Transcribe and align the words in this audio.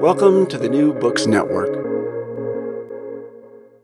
Welcome 0.00 0.46
to 0.48 0.58
the 0.58 0.68
New 0.68 0.92
Books 0.92 1.26
Network. 1.26 1.74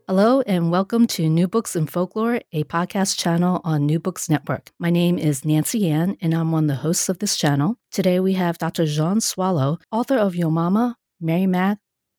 Hello, 0.06 0.42
and 0.42 0.70
welcome 0.70 1.06
to 1.08 1.28
New 1.28 1.48
Books 1.48 1.74
in 1.74 1.86
Folklore, 1.86 2.42
a 2.52 2.64
podcast 2.64 3.18
channel 3.18 3.60
on 3.64 3.86
New 3.86 3.98
Books 3.98 4.28
Network. 4.28 4.70
My 4.78 4.90
name 4.90 5.18
is 5.18 5.44
Nancy 5.44 5.88
Ann, 5.88 6.16
and 6.20 6.34
I'm 6.34 6.52
one 6.52 6.64
of 6.64 6.68
the 6.68 6.82
hosts 6.82 7.08
of 7.08 7.18
this 7.18 7.36
channel. 7.36 7.76
Today 7.90 8.20
we 8.20 8.34
have 8.34 8.58
Dr. 8.58 8.84
Jeanne 8.84 9.20
Soileau, 9.20 9.78
author 9.90 10.18
of 10.18 10.36
Yo 10.36 10.50
Mama, 10.50 10.96
Mary 11.20 11.46
Mack, 11.46 11.78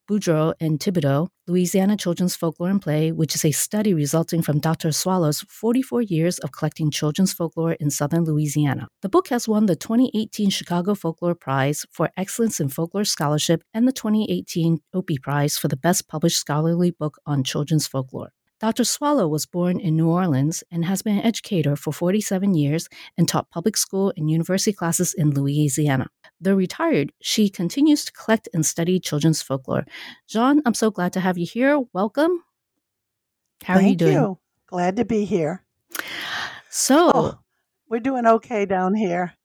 Boudreaux, 0.09 0.53
and 0.59 0.79
Thibodeaux, 0.79 1.27
Louisiana 1.45 1.97
Children's 1.97 2.37
Folklore 2.37 2.69
and 2.69 2.81
Play, 2.81 3.11
which 3.11 3.35
is 3.35 3.43
a 3.43 3.51
study 3.51 3.93
resulting 3.93 4.41
from 4.41 4.61
Dr. 4.61 4.89
Soileau's 4.89 5.41
44 5.49 6.01
years 6.01 6.39
of 6.39 6.53
collecting 6.53 6.89
children's 6.89 7.33
folklore 7.33 7.73
in 7.73 7.89
southern 7.89 8.23
Louisiana. 8.23 8.87
The 9.01 9.09
book 9.09 9.27
has 9.27 9.45
won 9.45 9.65
the 9.65 9.75
2018 9.75 10.49
Chicago 10.49 10.95
Folklore 10.95 11.35
Prize 11.35 11.85
for 11.91 12.09
Excellence 12.15 12.61
in 12.61 12.69
Folklore 12.69 13.03
Scholarship 13.03 13.61
and 13.73 13.85
the 13.85 13.91
2018 13.91 14.79
Opie 14.93 15.17
Prize 15.17 15.57
for 15.57 15.67
the 15.67 15.75
Best 15.75 16.07
Published 16.07 16.37
Scholarly 16.37 16.91
Book 16.91 17.17
on 17.25 17.43
Children's 17.43 17.87
Folklore. 17.87 18.31
Dr. 18.61 18.83
Soileau 18.83 19.29
was 19.29 19.45
born 19.45 19.81
in 19.81 19.97
New 19.97 20.07
Orleans 20.07 20.63
and 20.71 20.85
has 20.85 21.01
been 21.01 21.17
an 21.17 21.25
educator 21.25 21.75
for 21.75 21.91
47 21.91 22.53
years 22.53 22.87
and 23.17 23.27
taught 23.27 23.51
public 23.51 23.75
school 23.75 24.13
and 24.15 24.31
university 24.31 24.71
classes 24.71 25.13
in 25.13 25.31
Louisiana. 25.31 26.07
Though 26.43 26.55
retired, 26.55 27.13
she 27.21 27.47
continues 27.47 28.03
to 28.03 28.11
collect 28.11 28.49
and 28.53 28.65
study 28.65 28.99
children's 28.99 29.41
folklore. 29.41 29.85
Jeanne, 30.27 30.61
I'm 30.65 30.73
so 30.73 30.91
glad 30.91 31.13
to 31.13 31.21
have 31.21 31.37
you 31.37 31.45
here. 31.45 31.81
Welcome. 31.93 32.43
How 33.63 33.75
Thank 33.75 33.85
are 33.85 33.89
you 33.89 33.95
doing? 33.95 34.13
You. 34.13 34.39
Glad 34.67 34.97
to 34.97 35.05
be 35.05 35.23
here. 35.23 35.63
So, 36.69 37.11
oh, 37.15 37.39
we're 37.87 38.01
doing 38.01 38.25
okay 38.27 38.65
down 38.65 38.93
here. 38.93 39.35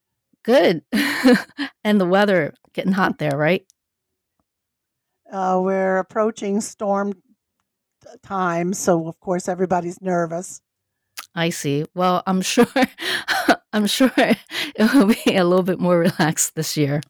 Good. 0.43 0.83
and 1.85 2.01
the 2.01 2.07
weather 2.07 2.53
getting 2.73 2.91
hot 2.91 3.19
there, 3.19 3.37
right? 3.37 3.65
Uh, 5.33 5.61
we're 5.63 5.99
approaching 5.99 6.61
storm 6.61 7.13
time, 8.25 8.73
so 8.73 9.07
of 9.07 9.21
course 9.21 9.49
everybody's 9.49 10.03
nervous. 10.03 10.63
I 11.33 11.51
see. 11.51 11.85
Well, 11.95 12.25
I'm 12.27 12.41
sure 12.43 12.67
I'm 13.79 13.87
sure 13.87 14.11
it 14.17 14.93
will 14.93 15.07
be 15.07 15.37
a 15.37 15.45
little 15.45 15.63
bit 15.63 15.79
more 15.79 15.99
relaxed 15.99 16.57
this 16.57 16.77
year. 16.77 17.01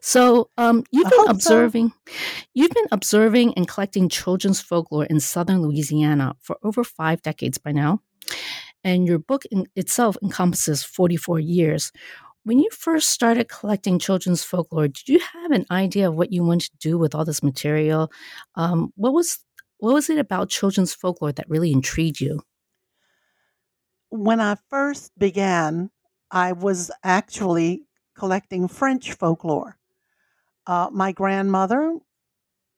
So, 0.00 0.48
um, 0.56 0.84
you've 0.90 1.10
been 1.10 1.18
hope 1.18 1.26
so. 1.26 1.32
observing, 1.32 1.92
you've 2.54 2.70
been 2.70 2.86
observing 2.90 3.52
and 3.54 3.68
collecting 3.68 4.08
children's 4.08 4.60
folklore 4.60 5.04
in 5.04 5.20
southern 5.20 5.60
Louisiana 5.60 6.34
for 6.40 6.56
over 6.62 6.82
five 6.82 7.20
decades 7.20 7.58
by 7.58 7.72
now, 7.72 8.00
and 8.82 9.06
your 9.06 9.18
book 9.18 9.44
in 9.50 9.66
itself 9.76 10.16
encompasses 10.22 10.82
44 10.82 11.40
years. 11.40 11.92
When 12.44 12.58
you 12.58 12.70
first 12.70 13.10
started 13.10 13.50
collecting 13.50 13.98
children's 13.98 14.42
folklore, 14.42 14.88
did 14.88 15.08
you 15.08 15.20
have 15.34 15.50
an 15.50 15.66
idea 15.70 16.08
of 16.08 16.14
what 16.14 16.32
you 16.32 16.42
wanted 16.42 16.70
to 16.70 16.78
do 16.78 16.96
with 16.96 17.14
all 17.14 17.26
this 17.26 17.42
material? 17.42 18.10
Um, 18.54 18.94
what 18.96 19.12
was 19.12 19.38
what 19.76 19.92
was 19.92 20.08
it 20.08 20.18
about 20.18 20.48
children's 20.48 20.94
folklore 20.94 21.32
that 21.32 21.50
really 21.50 21.72
intrigued 21.72 22.20
you? 22.20 22.40
When 24.10 24.40
I 24.40 24.56
first 24.68 25.18
began, 25.18 25.90
I 26.30 26.52
was 26.52 26.90
actually 27.02 27.86
collecting 28.16 28.68
French 28.68 29.12
folklore. 29.12 29.78
Uh, 30.66 30.90
my 30.92 31.12
grandmother 31.12 31.98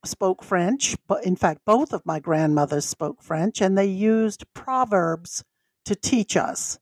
spoke 0.04 0.42
French, 0.42 0.96
but 1.06 1.24
in 1.24 1.36
fact, 1.36 1.62
both 1.64 1.92
of 1.92 2.06
my 2.06 2.20
grandmothers 2.20 2.84
spoke 2.86 3.22
French, 3.22 3.60
and 3.60 3.76
they 3.76 3.86
used 3.86 4.44
proverbs 4.54 5.44
to 5.84 5.94
teach 5.94 6.36
us. 6.36 6.78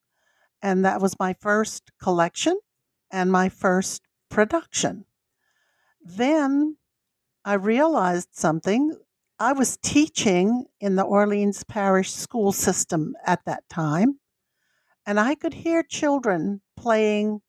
And 0.62 0.84
that 0.84 1.00
was 1.00 1.18
my 1.18 1.34
first 1.34 1.90
collection 2.02 2.58
and 3.10 3.32
my 3.32 3.48
first 3.48 4.02
production. 4.30 5.04
Then 6.02 6.76
I 7.44 7.54
realized 7.54 8.30
something. 8.32 8.96
I 9.38 9.52
was 9.52 9.78
teaching 9.78 10.66
in 10.80 10.96
the 10.96 11.02
Orleans 11.04 11.64
Parish 11.64 12.12
school 12.12 12.52
system 12.52 13.16
at 13.26 13.44
that 13.46 13.68
time, 13.68 14.19
and 15.06 15.18
I 15.18 15.34
could 15.34 15.54
hear 15.54 15.82
children 15.82 16.60
playing 16.76 17.40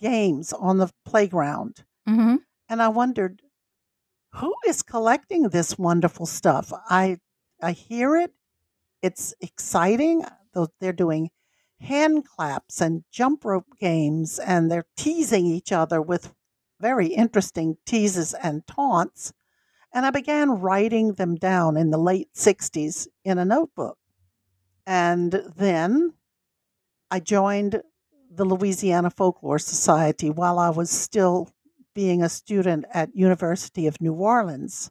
games 0.00 0.52
on 0.52 0.78
the 0.78 0.90
playground. 1.04 1.84
Mm-hmm. 2.08 2.36
And 2.68 2.82
I 2.82 2.88
wondered, 2.88 3.42
who 4.32 4.54
is 4.66 4.82
collecting 4.82 5.48
this 5.48 5.78
wonderful 5.78 6.26
stuff? 6.26 6.72
I 6.90 7.18
I 7.62 7.72
hear 7.72 8.16
it. 8.16 8.32
It's 9.02 9.34
exciting. 9.40 10.24
They're 10.80 10.92
doing 10.92 11.30
hand 11.80 12.26
claps 12.26 12.80
and 12.80 13.04
jump 13.10 13.44
rope 13.44 13.78
games, 13.78 14.38
and 14.38 14.70
they're 14.70 14.86
teasing 14.96 15.46
each 15.46 15.72
other 15.72 16.00
with 16.00 16.34
very 16.80 17.08
interesting 17.08 17.76
teases 17.86 18.34
and 18.34 18.66
taunts. 18.66 19.32
And 19.92 20.04
I 20.04 20.10
began 20.10 20.60
writing 20.60 21.14
them 21.14 21.36
down 21.36 21.76
in 21.76 21.90
the 21.90 21.98
late 21.98 22.28
60s 22.34 23.06
in 23.24 23.38
a 23.38 23.44
notebook. 23.44 23.98
And 24.86 25.32
then 25.56 26.12
I 27.10 27.20
joined 27.20 27.82
the 28.30 28.44
Louisiana 28.44 29.10
Folklore 29.10 29.58
Society 29.58 30.30
while 30.30 30.58
I 30.58 30.70
was 30.70 30.90
still 30.90 31.50
being 31.94 32.22
a 32.22 32.28
student 32.28 32.84
at 32.92 33.14
University 33.14 33.86
of 33.86 34.00
New 34.00 34.12
Orleans. 34.12 34.90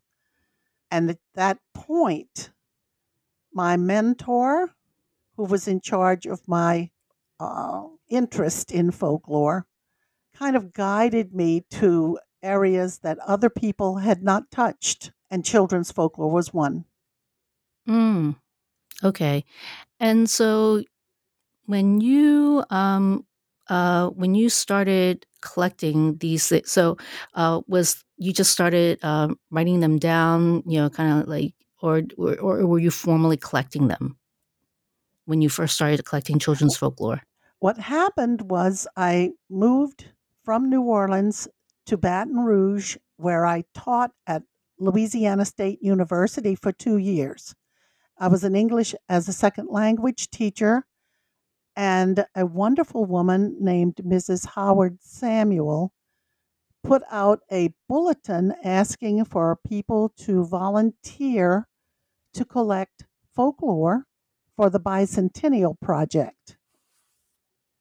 And 0.89 1.09
at 1.09 1.19
that 1.35 1.59
point, 1.73 2.51
my 3.53 3.77
mentor, 3.77 4.71
who 5.35 5.43
was 5.43 5.67
in 5.67 5.81
charge 5.81 6.25
of 6.25 6.47
my 6.47 6.89
uh, 7.39 7.83
interest 8.09 8.71
in 8.71 8.91
folklore, 8.91 9.65
kind 10.35 10.55
of 10.55 10.73
guided 10.73 11.33
me 11.33 11.65
to 11.71 12.19
areas 12.41 12.99
that 12.99 13.19
other 13.19 13.49
people 13.49 13.97
had 13.97 14.23
not 14.23 14.51
touched, 14.51 15.11
and 15.29 15.43
children's 15.43 15.91
folklore 15.91 16.31
was 16.31 16.53
one. 16.53 16.85
Mm. 17.87 18.35
Okay. 19.03 19.43
And 19.99 20.29
so 20.29 20.83
when 21.65 22.01
you 22.01 22.63
um 22.69 23.25
uh 23.67 24.09
when 24.09 24.35
you 24.35 24.49
started 24.49 25.25
collecting 25.41 26.17
these 26.17 26.47
thi- 26.49 26.63
so 26.65 26.97
uh 27.33 27.61
was 27.67 28.03
you 28.17 28.33
just 28.33 28.51
started 28.51 29.03
um 29.03 29.37
writing 29.51 29.79
them 29.79 29.97
down, 29.97 30.63
you 30.65 30.79
know, 30.79 30.89
kind 30.89 31.21
of 31.21 31.27
like 31.27 31.53
or, 31.81 32.03
or 32.17 32.35
or 32.39 32.65
were 32.65 32.79
you 32.79 32.91
formally 32.91 33.37
collecting 33.37 33.87
them 33.87 34.17
when 35.25 35.41
you 35.41 35.49
first 35.49 35.75
started 35.75 36.05
collecting 36.05 36.39
children's 36.39 36.77
folklore? 36.77 37.21
What 37.59 37.77
happened 37.77 38.43
was 38.49 38.87
I 38.95 39.31
moved 39.49 40.05
from 40.43 40.69
New 40.69 40.81
Orleans 40.81 41.47
to 41.87 41.97
Baton 41.97 42.37
Rouge, 42.39 42.97
where 43.17 43.45
I 43.45 43.63
taught 43.73 44.11
at 44.27 44.43
Louisiana 44.79 45.45
State 45.45 45.81
University 45.81 46.55
for 46.55 46.71
two 46.71 46.97
years. 46.97 47.55
I 48.17 48.27
was 48.27 48.43
an 48.43 48.55
English 48.55 48.95
as 49.09 49.27
a 49.27 49.33
second 49.33 49.69
language 49.69 50.29
teacher, 50.29 50.85
and 51.75 52.25
a 52.35 52.45
wonderful 52.45 53.05
woman 53.05 53.57
named 53.59 53.95
Mrs. 53.97 54.47
Howard 54.55 54.99
Samuel 55.01 55.91
put 56.83 57.03
out 57.09 57.41
a 57.51 57.73
bulletin 57.89 58.53
asking 58.63 59.25
for 59.25 59.57
people 59.67 60.09
to 60.17 60.45
volunteer 60.45 61.67
to 62.33 62.45
collect 62.45 63.05
folklore 63.33 64.05
for 64.55 64.69
the 64.69 64.79
Bicentennial 64.79 65.79
Project. 65.79 66.57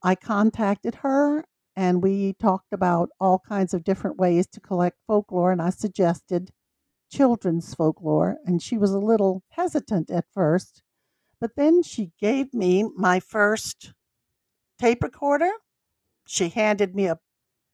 I 0.02 0.14
contacted 0.14 0.96
her 0.96 1.44
and 1.76 2.02
we 2.02 2.34
talked 2.34 2.72
about 2.72 3.10
all 3.20 3.40
kinds 3.40 3.74
of 3.74 3.84
different 3.84 4.16
ways 4.16 4.46
to 4.46 4.60
collect 4.60 4.98
folklore, 5.08 5.50
and 5.50 5.60
I 5.60 5.70
suggested 5.70 6.50
children's 7.10 7.74
folklore, 7.74 8.36
and 8.44 8.62
she 8.62 8.78
was 8.78 8.92
a 8.92 8.98
little 9.00 9.42
hesitant 9.50 10.08
at 10.08 10.26
first, 10.32 10.83
but 11.44 11.56
then 11.56 11.82
she 11.82 12.10
gave 12.18 12.54
me 12.54 12.88
my 12.96 13.20
first 13.20 13.92
tape 14.78 15.02
recorder. 15.02 15.50
She 16.26 16.48
handed 16.48 16.94
me 16.94 17.04
a 17.04 17.18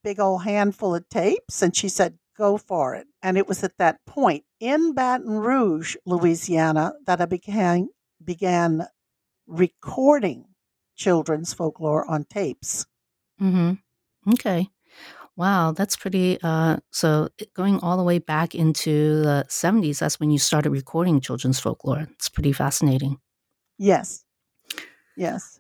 big 0.03 0.19
old 0.19 0.43
handful 0.43 0.97
of 0.97 1.09
tapes 1.09 1.63
and 1.63 1.77
she 1.77 1.89
said, 1.89 2.19
Go 2.37 2.59
for 2.59 2.97
it. 2.97 3.07
And 3.23 3.39
it 3.39 3.47
was 3.47 3.63
at 3.63 3.79
that 3.79 4.05
point 4.09 4.43
in 4.59 4.93
Baton 4.93 5.39
Rouge, 5.39 5.95
Louisiana, 6.05 6.95
that 7.07 7.21
I 7.21 7.27
began, 7.27 7.91
began 8.25 8.89
recording 9.47 10.47
children's 10.97 11.55
folklore 11.55 12.11
on 12.11 12.25
tapes. 12.25 12.87
Mm-hmm. 13.41 13.75
Okay. 14.33 14.69
Wow, 15.37 15.71
that's 15.71 15.95
pretty. 15.95 16.41
Uh, 16.43 16.79
so 16.91 17.29
going 17.55 17.79
all 17.79 17.97
the 17.97 18.03
way 18.03 18.19
back 18.19 18.53
into 18.53 19.23
the 19.23 19.47
70s, 19.49 20.01
that's 20.01 20.19
when 20.19 20.33
you 20.33 20.41
started 20.41 20.71
recording 20.71 21.21
children's 21.21 21.61
folklore. 21.61 22.09
It's 22.17 22.29
pretty 22.29 22.53
fascinating. 22.53 23.21
Yes. 23.81 24.27
Yes. 25.17 25.59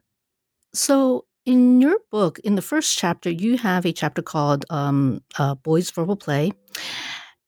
So 0.75 1.25
in 1.47 1.81
your 1.81 1.97
book, 2.11 2.39
in 2.41 2.55
the 2.55 2.63
first 2.63 2.99
chapter, 2.99 3.31
you 3.31 3.57
have 3.57 3.87
a 3.87 3.93
chapter 3.93 4.21
called 4.21 4.67
um, 4.69 5.23
uh, 5.39 5.55
Boys 5.55 5.91
Verbal 5.91 6.17
Play. 6.17 6.53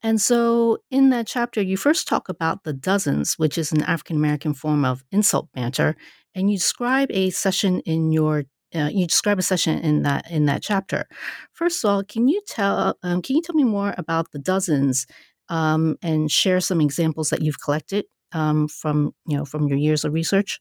And 0.03 0.19
so 0.19 0.79
in 0.91 1.11
that 1.11 1.27
chapter, 1.27 1.61
you 1.61 1.77
first 1.77 2.09
talk 2.09 2.31
about 2.31 2.65
the 2.65 2.73
dozens, 2.73 3.35
which 3.35 3.59
is 3.59 3.71
an 3.71 3.83
African 3.83 4.17
American 4.17 4.55
form 4.55 4.87
of 4.87 5.05
insult 5.13 5.51
banter. 5.53 5.95
And 6.35 6.51
you 6.51 6.57
describe 6.57 7.11
a 7.11 7.29
session 7.29 7.81
in 7.81 8.11
your 8.11 8.45
uh, 8.75 8.89
you 8.91 9.07
describe 9.07 9.39
a 9.39 9.43
session 9.43 9.79
in 9.81 10.05
that 10.05 10.31
in 10.31 10.47
that 10.47 10.63
chapter. 10.63 11.07
First 11.53 11.85
of 11.85 11.91
all, 11.91 12.03
can 12.03 12.29
you 12.29 12.41
tell 12.49 12.97
um, 13.03 13.21
can 13.21 13.37
you 13.37 13.43
tell 13.43 13.55
me 13.55 13.65
more 13.65 13.95
about 13.99 14.33
the 14.33 14.39
dozens 14.39 15.07
um, 15.51 15.97
and 16.03 16.31
share 16.31 16.61
some 16.61 16.81
examples 16.81 17.29
that 17.29 17.43
you've 17.43 17.61
collected 17.61 18.07
um, 18.33 18.69
from 18.69 19.15
you 19.27 19.37
know 19.37 19.45
from 19.45 19.69
your 19.69 19.79
years 19.79 20.05
of 20.05 20.13
research? 20.13 20.61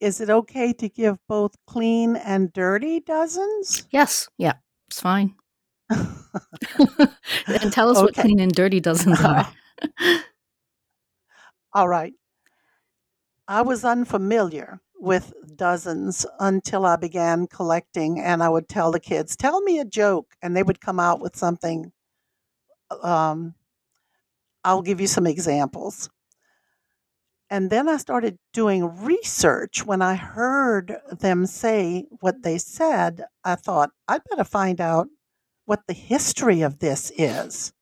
Is 0.00 0.20
it 0.20 0.30
okay 0.30 0.72
to 0.74 0.88
give 0.88 1.16
both 1.28 1.54
clean 1.66 2.16
and 2.16 2.52
dirty 2.52 3.00
dozens? 3.00 3.86
Yes. 3.90 4.28
Yeah. 4.36 4.54
It's 4.88 5.00
fine. 5.00 5.36
and 5.90 7.72
tell 7.72 7.88
us 7.88 7.98
okay. 7.98 8.04
what 8.04 8.14
clean 8.14 8.40
and 8.40 8.52
dirty 8.52 8.80
dozens 8.80 9.20
are. 9.24 9.48
All 11.72 11.88
right. 11.88 12.12
I 13.46 13.62
was 13.62 13.84
unfamiliar 13.84 14.80
with 14.98 15.32
dozens 15.56 16.24
until 16.38 16.86
I 16.86 16.96
began 16.96 17.46
collecting, 17.46 18.20
and 18.20 18.42
I 18.42 18.48
would 18.48 18.68
tell 18.68 18.92
the 18.92 19.00
kids, 19.00 19.36
Tell 19.36 19.60
me 19.60 19.78
a 19.78 19.84
joke, 19.84 20.34
and 20.42 20.56
they 20.56 20.62
would 20.62 20.80
come 20.80 21.00
out 21.00 21.20
with 21.20 21.36
something. 21.36 21.92
Um, 23.02 23.54
I'll 24.64 24.82
give 24.82 25.00
you 25.00 25.06
some 25.06 25.26
examples. 25.26 26.08
And 27.52 27.68
then 27.68 27.86
I 27.86 27.98
started 27.98 28.38
doing 28.54 29.04
research. 29.04 29.84
When 29.84 30.00
I 30.00 30.14
heard 30.14 30.96
them 31.10 31.44
say 31.44 32.06
what 32.20 32.42
they 32.42 32.56
said, 32.56 33.26
I 33.44 33.56
thought, 33.56 33.90
I'd 34.08 34.22
better 34.30 34.42
find 34.42 34.80
out 34.80 35.08
what 35.66 35.86
the 35.86 35.92
history 35.92 36.62
of 36.62 36.78
this 36.78 37.12
is. 37.18 37.74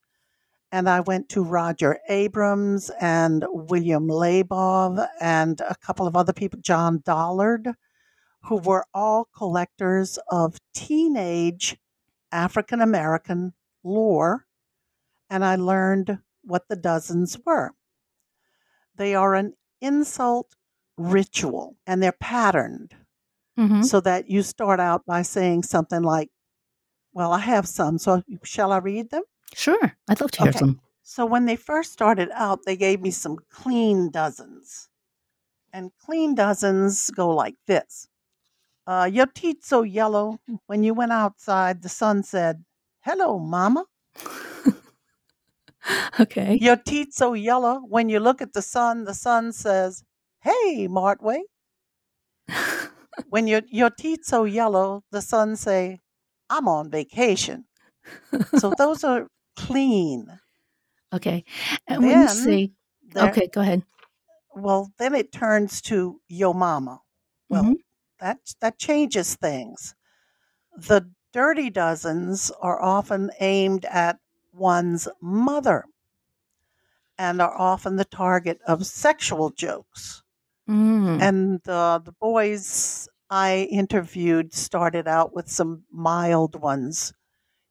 And 0.73 0.89
I 0.89 0.99
went 0.99 1.29
to 1.29 1.41
Roger 1.41 1.99
Abrahams 2.09 2.91
and 2.99 3.45
William 3.47 4.09
Labov 4.09 5.07
and 5.21 5.61
a 5.61 5.75
couple 5.75 6.05
of 6.05 6.17
other 6.17 6.33
people, 6.33 6.59
John 6.61 7.01
Dollard, 7.05 7.69
who 8.41 8.57
were 8.57 8.83
all 8.93 9.29
collectors 9.33 10.19
of 10.29 10.57
teenage 10.75 11.77
African 12.29 12.81
American 12.81 13.53
lore. 13.85 14.47
And 15.29 15.45
I 15.45 15.55
learned 15.55 16.19
what 16.43 16.67
the 16.67 16.75
dozens 16.75 17.37
were. 17.45 17.71
They 18.97 19.15
are 19.15 19.33
an 19.33 19.53
insult 19.81 20.55
ritual 20.97 21.77
and 21.87 22.01
they're 22.01 22.11
patterned 22.11 22.95
mm-hmm. 23.57 23.81
so 23.81 23.99
that 24.01 24.29
you 24.29 24.43
start 24.43 24.79
out 24.79 25.05
by 25.05 25.21
saying 25.21 25.63
something 25.63 26.01
like, 26.01 26.29
Well, 27.13 27.33
I 27.33 27.39
have 27.39 27.67
some, 27.67 27.97
so 27.97 28.23
shall 28.43 28.71
I 28.71 28.77
read 28.77 29.09
them? 29.09 29.23
Sure. 29.53 29.97
I'd 30.09 30.21
love 30.21 30.31
to 30.31 30.43
hear 30.43 30.49
okay. 30.49 30.59
some. 30.59 30.79
So 31.03 31.25
when 31.25 31.45
they 31.45 31.55
first 31.55 31.91
started 31.91 32.29
out, 32.33 32.59
they 32.65 32.77
gave 32.77 33.01
me 33.01 33.11
some 33.11 33.37
clean 33.49 34.11
dozens. 34.11 34.87
And 35.73 35.91
clean 35.97 36.35
dozens 36.35 37.09
go 37.09 37.29
like 37.29 37.55
this. 37.67 38.07
Uh, 38.87 39.09
your 39.11 39.25
teeth 39.25 39.63
so 39.63 39.83
yellow. 39.83 40.39
When 40.67 40.83
you 40.83 40.93
went 40.93 41.11
outside, 41.11 41.81
the 41.81 41.89
sun 41.89 42.23
said, 42.23 42.63
Hello, 43.01 43.39
Mama. 43.39 43.85
Okay. 46.19 46.57
Your 46.61 46.75
teeth 46.75 47.13
so 47.13 47.33
yellow. 47.33 47.81
When 47.87 48.09
you 48.09 48.19
look 48.19 48.41
at 48.41 48.53
the 48.53 48.61
sun, 48.61 49.05
the 49.05 49.13
sun 49.13 49.51
says, 49.51 50.03
"Hey, 50.41 50.87
Martway." 50.87 51.39
when 53.29 53.47
your 53.47 53.61
your 53.67 53.89
teeth 53.89 54.21
so 54.23 54.43
yellow, 54.43 55.03
the 55.11 55.21
sun 55.21 55.55
say, 55.55 55.99
"I'm 56.49 56.67
on 56.67 56.91
vacation." 56.91 57.65
so 58.57 58.73
those 58.77 59.03
are 59.03 59.27
clean. 59.55 60.39
Okay. 61.13 61.43
And 61.87 62.03
then, 62.03 62.09
when 62.09 62.21
you 62.21 62.27
say, 62.27 62.71
okay, 63.15 63.47
go 63.51 63.61
ahead. 63.61 63.83
Well, 64.55 64.91
then 64.97 65.15
it 65.15 65.31
turns 65.31 65.81
to 65.83 66.19
yo 66.27 66.53
mama. 66.53 67.01
Well, 67.49 67.63
mm-hmm. 67.63 67.73
that 68.19 68.37
that 68.61 68.77
changes 68.77 69.35
things. 69.35 69.95
The 70.75 71.09
dirty 71.33 71.69
dozens 71.69 72.51
are 72.61 72.81
often 72.81 73.31
aimed 73.39 73.85
at 73.85 74.17
one's 74.53 75.07
mother 75.21 75.85
and 77.17 77.41
are 77.41 77.55
often 77.57 77.95
the 77.95 78.05
target 78.05 78.59
of 78.67 78.85
sexual 78.85 79.51
jokes. 79.51 80.23
Mm. 80.69 81.21
And 81.21 81.67
uh, 81.67 81.99
the 82.03 82.13
boys 82.13 83.07
I 83.29 83.67
interviewed 83.71 84.53
started 84.53 85.07
out 85.07 85.33
with 85.33 85.49
some 85.49 85.83
mild 85.91 86.59
ones. 86.59 87.13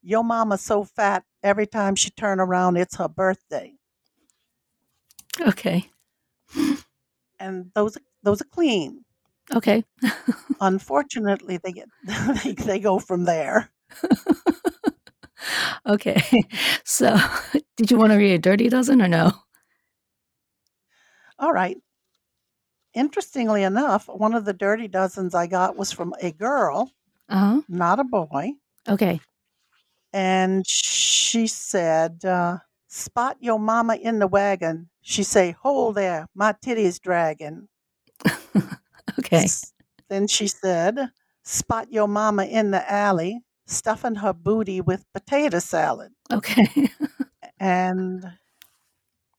Your 0.03 0.25
mama's 0.25 0.63
so 0.63 0.85
fat, 0.85 1.25
every 1.43 1.67
time 1.67 1.95
she 1.95 2.11
turn 2.11 2.41
around, 2.41 2.77
it's 2.77 2.97
her 2.97 3.09
birthday. 3.09 3.75
Okay. 5.41 5.91
And 7.39 7.71
those 7.75 7.99
those 8.23 8.41
are 8.41 8.47
clean. 8.53 9.05
Okay. 9.55 9.85
Unfortunately, 10.61 11.59
they 11.59 11.73
get 11.73 11.89
they, 12.45 12.53
they 12.53 12.79
go 12.79 12.99
from 12.99 13.25
there. 13.25 13.71
okay. 15.87 16.23
So, 16.85 17.17
did 17.77 17.91
you 17.91 17.97
want 17.97 18.13
to 18.13 18.19
read 18.19 18.33
a 18.33 18.39
dirty 18.39 18.69
dozen 18.69 19.01
or 19.01 19.09
no? 19.09 19.33
All 21.39 21.53
right. 21.53 21.77
Interestingly 22.95 23.63
enough, 23.63 24.09
one 24.09 24.35
of 24.35 24.45
the 24.45 24.53
dirty 24.53 24.89
dozens 24.89 25.35
I 25.35 25.47
got 25.47 25.77
was 25.77 25.93
from 25.93 26.13
a 26.21 26.33
girl, 26.33 26.91
uh-huh. 27.29 27.63
not 27.69 28.01
a 28.01 28.05
boy. 28.05 28.51
Okay. 28.89 29.21
And 30.13 30.67
she 30.67 31.47
said, 31.47 32.25
uh, 32.25 32.59
Spot 32.89 33.37
your 33.39 33.61
mama 33.61 33.95
in 33.95 34.19
the 34.19 34.27
wagon. 34.27 34.89
She 35.01 35.23
say, 35.23 35.55
Hold 35.63 35.95
there, 35.95 36.27
my 36.35 36.57
titty's 36.61 36.99
dragging. 36.99 37.69
okay. 39.19 39.47
Then 40.09 40.27
she 40.27 40.49
said, 40.49 41.11
Spot 41.45 41.91
your 41.93 42.09
mama 42.09 42.47
in 42.47 42.73
the 42.73 42.93
alley 42.93 43.43
stuffing 43.71 44.17
her 44.17 44.33
booty 44.33 44.81
with 44.81 45.05
potato 45.13 45.59
salad. 45.59 46.13
Okay. 46.33 46.91
and 47.61 48.25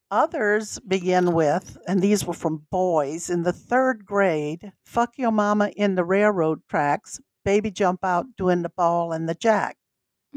others 0.09 0.79
begin 0.79 1.33
with, 1.33 1.77
and 1.87 2.01
these 2.01 2.25
were 2.25 2.33
from 2.33 2.65
boys 2.69 3.29
in 3.29 3.43
the 3.43 3.53
third 3.53 4.05
grade 4.05 4.71
fuck 4.85 5.17
your 5.17 5.31
mama 5.31 5.69
in 5.75 5.95
the 5.95 6.03
railroad 6.03 6.61
tracks, 6.69 7.19
baby 7.45 7.71
jump 7.71 8.03
out 8.03 8.25
doing 8.37 8.61
the 8.61 8.69
ball 8.69 9.13
and 9.13 9.27
the 9.27 9.35
jack. 9.35 9.77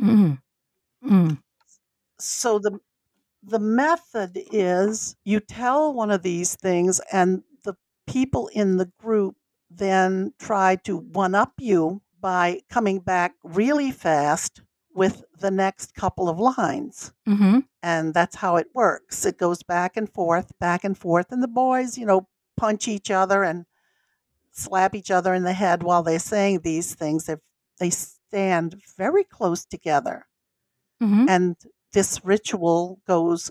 Mm. 0.01 0.39
Mm. 1.05 1.39
So 2.19 2.59
the 2.59 2.79
the 3.43 3.59
method 3.59 4.39
is 4.53 5.17
you 5.25 5.41
tell 5.41 5.93
one 5.93 6.11
of 6.11 6.23
these 6.23 6.57
things 6.57 7.01
and 7.13 7.43
the 7.65 7.75
people 8.07 8.49
in 8.55 8.79
the 8.79 8.91
group 8.99 9.37
then 9.71 10.33
try 10.39 10.77
to 10.77 10.97
one 10.97 11.35
up 11.35 11.53
you 11.61 12.01
by 12.25 12.63
coming 12.71 13.01
back 13.01 13.35
really 13.45 13.91
fast 13.91 14.63
with 14.95 15.25
the 15.39 15.51
next 15.51 15.95
couple 15.95 16.27
of 16.27 16.39
lines. 16.39 17.13
Mm-hmm. 17.29 17.59
And 17.83 18.15
that's 18.15 18.37
how 18.37 18.57
it 18.57 18.69
works. 18.73 19.27
It 19.27 19.37
goes 19.37 19.63
back 19.63 19.99
and 19.99 20.09
forth, 20.09 20.51
back 20.59 20.85
and 20.85 20.97
forth. 20.97 21.31
And 21.31 21.43
the 21.43 21.49
boys, 21.49 21.99
you 21.99 22.07
know, 22.07 22.27
punch 22.57 22.89
each 22.89 23.11
other 23.11 23.43
and 23.43 23.67
slap 24.53 24.95
each 24.95 25.11
other 25.11 25.35
in 25.35 25.43
the 25.43 25.53
head 25.53 25.83
while 25.83 26.03
they're 26.03 26.19
saying 26.19 26.61
these 26.61 26.95
things. 26.95 27.29
If 27.29 27.41
they 27.79 27.91
stand 27.91 28.81
very 28.97 29.25
close 29.25 29.67
together. 29.67 30.25
Mm-hmm. 31.03 31.27
And 31.29 31.57
this 31.93 32.25
ritual 32.25 33.03
goes 33.07 33.51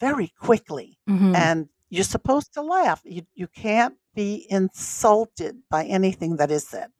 very 0.00 0.34
quickly. 0.38 0.98
Mm-hmm. 1.08 1.34
And 1.34 1.68
you're 1.88 2.04
supposed 2.04 2.52
to 2.52 2.60
laugh. 2.60 3.00
You, 3.06 3.22
you 3.34 3.46
can't 3.46 3.94
be 4.14 4.46
insulted 4.50 5.62
by 5.70 5.86
anything 5.86 6.36
that 6.36 6.50
is 6.50 6.68
said. 6.68 6.90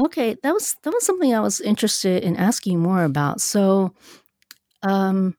Okay, 0.00 0.36
that 0.42 0.54
was 0.54 0.76
that 0.82 0.92
was 0.92 1.04
something 1.04 1.34
I 1.34 1.40
was 1.40 1.60
interested 1.60 2.22
in 2.24 2.36
asking 2.36 2.78
more 2.80 3.04
about. 3.04 3.40
So, 3.42 3.92
um, 4.82 5.36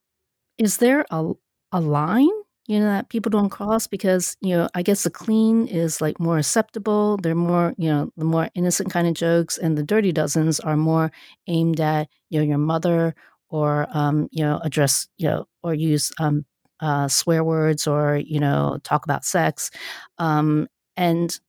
is 0.57 0.77
there 0.77 1.05
a 1.11 1.31
a 1.73 1.81
line 1.81 2.29
you 2.67 2.79
know 2.79 2.85
that 2.85 3.09
people 3.09 3.29
don't 3.31 3.49
cross 3.49 3.87
because 3.87 4.37
you 4.41 4.55
know 4.55 4.69
I 4.75 4.83
guess 4.83 5.03
the 5.03 5.09
clean 5.11 5.67
is 5.67 6.01
like 6.01 6.19
more 6.19 6.37
acceptable. 6.39 7.17
They're 7.17 7.35
more 7.35 7.73
you 7.77 7.89
know 7.89 8.11
the 8.17 8.25
more 8.25 8.49
innocent 8.55 8.91
kind 8.91 9.07
of 9.07 9.15
jokes, 9.15 9.57
and 9.57 9.77
the 9.77 9.83
dirty 9.83 10.11
dozens 10.13 10.59
are 10.61 10.77
more 10.77 11.11
aimed 11.47 11.79
at 11.81 12.09
you 12.29 12.39
know 12.39 12.45
your 12.45 12.57
mother 12.59 13.15
or 13.49 13.87
um, 13.93 14.29
you 14.31 14.43
know 14.43 14.59
address 14.63 15.07
you 15.17 15.27
know 15.29 15.45
or 15.63 15.73
use 15.75 16.11
um, 16.19 16.45
uh, 16.81 17.07
swear 17.07 17.43
words 17.43 17.87
or 17.87 18.17
you 18.17 18.39
know 18.39 18.79
talk 18.83 19.05
about 19.05 19.25
sex, 19.25 19.71
um, 20.19 20.67
and 20.97 21.39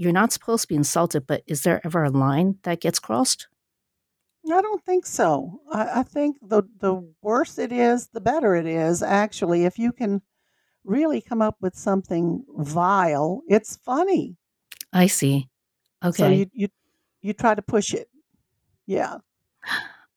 you're 0.00 0.12
not 0.12 0.32
supposed 0.32 0.62
to 0.62 0.68
be 0.68 0.76
insulted, 0.76 1.26
but 1.26 1.42
is 1.46 1.60
there 1.60 1.82
ever 1.84 2.04
a 2.04 2.10
line 2.10 2.56
that 2.62 2.80
gets 2.80 2.98
crossed? 2.98 3.48
I 4.50 4.62
don't 4.62 4.82
think 4.82 5.04
so. 5.04 5.60
I, 5.70 6.00
I 6.00 6.02
think 6.04 6.38
the 6.40 6.62
the 6.80 7.06
worse 7.20 7.58
it 7.58 7.70
is, 7.70 8.08
the 8.08 8.22
better 8.22 8.56
it 8.56 8.64
is. 8.64 9.02
Actually, 9.02 9.66
if 9.66 9.78
you 9.78 9.92
can 9.92 10.22
really 10.84 11.20
come 11.20 11.42
up 11.42 11.56
with 11.60 11.76
something 11.76 12.42
vile, 12.56 13.42
it's 13.46 13.76
funny. 13.76 14.38
I 14.90 15.06
see. 15.06 15.50
Okay. 16.02 16.16
So 16.16 16.28
you 16.30 16.46
you 16.54 16.68
you 17.20 17.32
try 17.34 17.54
to 17.54 17.60
push 17.60 17.92
it. 17.92 18.08
Yeah. 18.86 19.18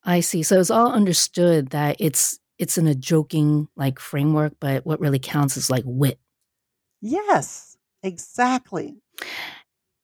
I 0.05 0.21
see. 0.21 0.43
So 0.43 0.61
it's 0.61 0.71
all 0.71 0.93
understood 0.93 1.71
that 1.71 1.97
it's 1.99 2.39
it's 2.57 2.77
in 2.77 2.87
a 2.87 2.95
joking 2.95 3.67
like 3.75 3.99
framework, 3.99 4.53
but 4.61 4.85
what 4.85 5.01
really 5.01 5.19
counts 5.19 5.57
is 5.57 5.69
like 5.69 5.83
wit. 5.85 6.19
Yes, 7.01 7.75
exactly. 8.01 8.95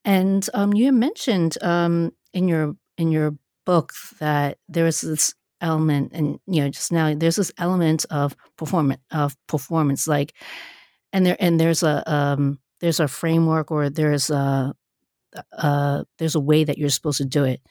And 0.09 0.49
um, 0.55 0.73
you 0.73 0.91
mentioned 0.91 1.57
um, 1.61 2.13
in 2.33 2.47
your 2.47 2.75
in 2.97 3.11
your 3.11 3.35
book 3.67 3.93
that 4.19 4.57
there 4.67 4.87
is 4.87 5.01
this 5.01 5.35
element, 5.61 6.13
and 6.15 6.39
you 6.47 6.63
know, 6.63 6.69
just 6.69 6.91
now 6.91 7.13
there's 7.13 7.35
this 7.35 7.51
element 7.59 8.07
of 8.09 8.35
performance 8.57 9.01
of 9.11 9.37
performance, 9.45 10.07
like, 10.07 10.33
and 11.13 11.27
there 11.27 11.37
and 11.39 11.59
there's 11.59 11.83
a 11.83 12.11
um, 12.11 12.59
there's 12.81 12.99
a 12.99 13.07
framework 13.07 13.69
or 13.69 13.91
there's 13.91 14.31
a 14.31 14.73
uh, 15.53 16.03
there's 16.17 16.33
a 16.35 16.39
way 16.39 16.63
that 16.63 16.79
you're 16.79 16.89
supposed 16.89 17.19
to 17.19 17.25
do 17.25 17.43
it. 17.43 17.61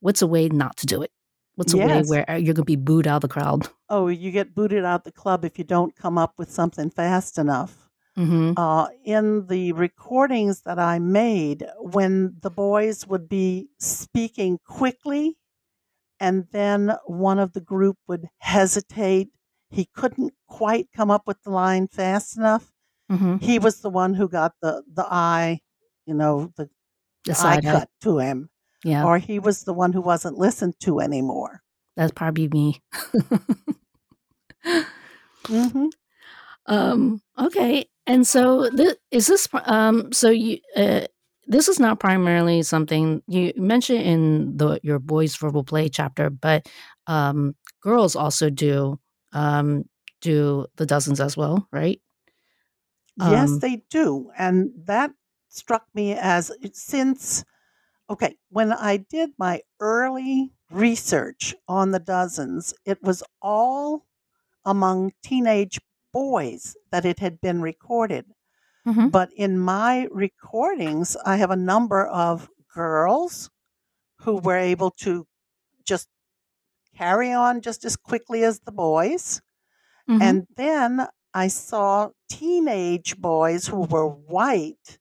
What's 0.00 0.22
a 0.22 0.26
way 0.26 0.48
not 0.48 0.76
to 0.78 0.86
do 0.86 1.02
it? 1.02 1.12
What's 1.54 1.72
a 1.72 1.78
Yes. 1.78 1.86
way 1.86 2.02
where 2.02 2.28
uh, 2.28 2.34
you're 2.34 2.54
going 2.54 2.56
to 2.56 2.64
be 2.64 2.76
booed 2.76 3.06
out 3.06 3.16
of 3.16 3.22
the 3.22 3.28
crowd? 3.28 3.68
Oh, 3.88 4.08
you 4.08 4.30
get 4.30 4.54
booted 4.54 4.84
out 4.84 5.04
the 5.04 5.10
club 5.12 5.44
if 5.44 5.58
you 5.58 5.64
don't 5.64 5.96
come 5.96 6.18
up 6.18 6.38
with 6.38 6.50
something 6.50 6.90
fast 6.90 7.36
enough. 7.38 7.85
Hmm 8.16 8.52
uh, 8.56 8.88
in 9.04 9.46
the 9.48 9.72
recordings 9.72 10.62
that 10.62 10.78
I 10.78 10.98
made 10.98 11.64
when 11.78 12.36
the 12.40 12.50
boys 12.50 13.06
would 13.06 13.28
be 13.28 13.68
speaking 13.78 14.58
quickly 14.66 15.36
and 16.18 16.46
then 16.50 16.92
one 17.06 17.38
of 17.38 17.52
the 17.52 17.60
group 17.60 17.98
would 18.08 18.26
hesitate. 18.38 19.28
He 19.68 19.84
couldn't 19.94 20.32
quite 20.48 20.88
come 20.94 21.10
up 21.10 21.26
with 21.26 21.42
the 21.42 21.50
line 21.50 21.88
fast 21.88 22.36
enough. 22.38 22.72
hmm 23.10 23.36
He 23.36 23.58
was 23.58 23.80
the 23.82 23.90
one 23.90 24.14
who 24.14 24.28
got 24.28 24.54
the, 24.62 24.82
the 24.92 25.04
eye, 25.04 25.60
you 26.06 26.14
know, 26.14 26.52
the 26.56 26.70
The 27.26 27.36
eye 27.38 27.60
cut 27.60 27.90
to 28.02 28.18
him, 28.18 28.48
Yeah, 28.84 29.04
or 29.04 29.18
he 29.18 29.38
was 29.38 29.64
the 29.64 29.74
one 29.74 29.92
who 29.92 30.00
wasn't 30.00 30.38
listened 30.38 30.80
to 30.80 31.00
anymore. 31.00 31.62
that's 31.96 32.12
probably 32.12 32.48
me. 32.48 32.80
hmm 35.46 35.86
Um, 36.68 37.20
okay, 37.38 37.86
and 38.06 38.26
so 38.26 38.68
th- 38.70 38.96
is 39.10 39.26
this 39.26 39.48
um 39.64 40.12
so 40.12 40.30
you 40.30 40.58
uh, 40.76 41.06
this 41.46 41.68
is 41.68 41.78
not 41.78 42.00
primarily 42.00 42.62
something 42.62 43.22
you 43.28 43.52
mentioned 43.56 44.02
in 44.02 44.56
the 44.56 44.80
your 44.82 44.98
boys 44.98 45.36
verbal 45.36 45.64
play 45.64 45.88
chapter, 45.88 46.30
but 46.30 46.68
um 47.06 47.54
girls 47.82 48.16
also 48.16 48.50
do 48.50 48.98
um 49.32 49.84
do 50.20 50.66
the 50.76 50.86
dozens 50.86 51.20
as 51.20 51.36
well, 51.36 51.68
right? 51.72 52.00
Yes, 53.16 53.56
Um, 53.56 53.58
they 53.58 53.76
do. 53.90 54.30
And 54.36 54.72
that 54.86 55.12
struck 55.48 55.86
me 55.94 56.12
as 56.12 56.50
since, 56.72 57.44
okay, 58.10 58.38
when 58.50 58.72
I 58.72 58.98
did 58.98 59.32
my 59.38 59.62
early 59.80 60.52
research 60.70 61.54
on 61.68 61.92
the 61.92 62.00
dozens, 62.00 62.74
it 62.84 63.02
was 63.02 63.22
all 63.42 64.06
among 64.64 65.12
teenage 65.22 65.80
boys 66.20 66.76
that 66.92 67.04
it 67.04 67.18
had 67.20 67.40
been 67.40 67.60
recorded. 67.62 68.26
Mhm. 68.86 69.10
But 69.10 69.30
in 69.34 69.58
my 69.58 70.08
recordings, 70.12 71.16
I 71.24 71.36
have 71.38 71.50
a 71.52 71.56
number 71.72 72.06
of 72.06 72.48
girls 72.74 73.50
who 74.22 74.36
were 74.38 74.56
able 74.74 74.90
to 75.06 75.26
just 75.84 76.08
carry 76.96 77.32
on 77.32 77.60
just 77.60 77.84
as 77.84 77.96
quickly 77.96 78.42
as 78.44 78.60
the 78.60 78.72
boys. 78.72 79.40
mhm. 80.08 80.22
And 80.22 80.46
then 80.56 81.08
I 81.34 81.48
saw 81.48 82.10
teenage 82.30 83.18
boys 83.18 83.66
who 83.68 83.82
were 83.82 84.08
white 84.08 84.98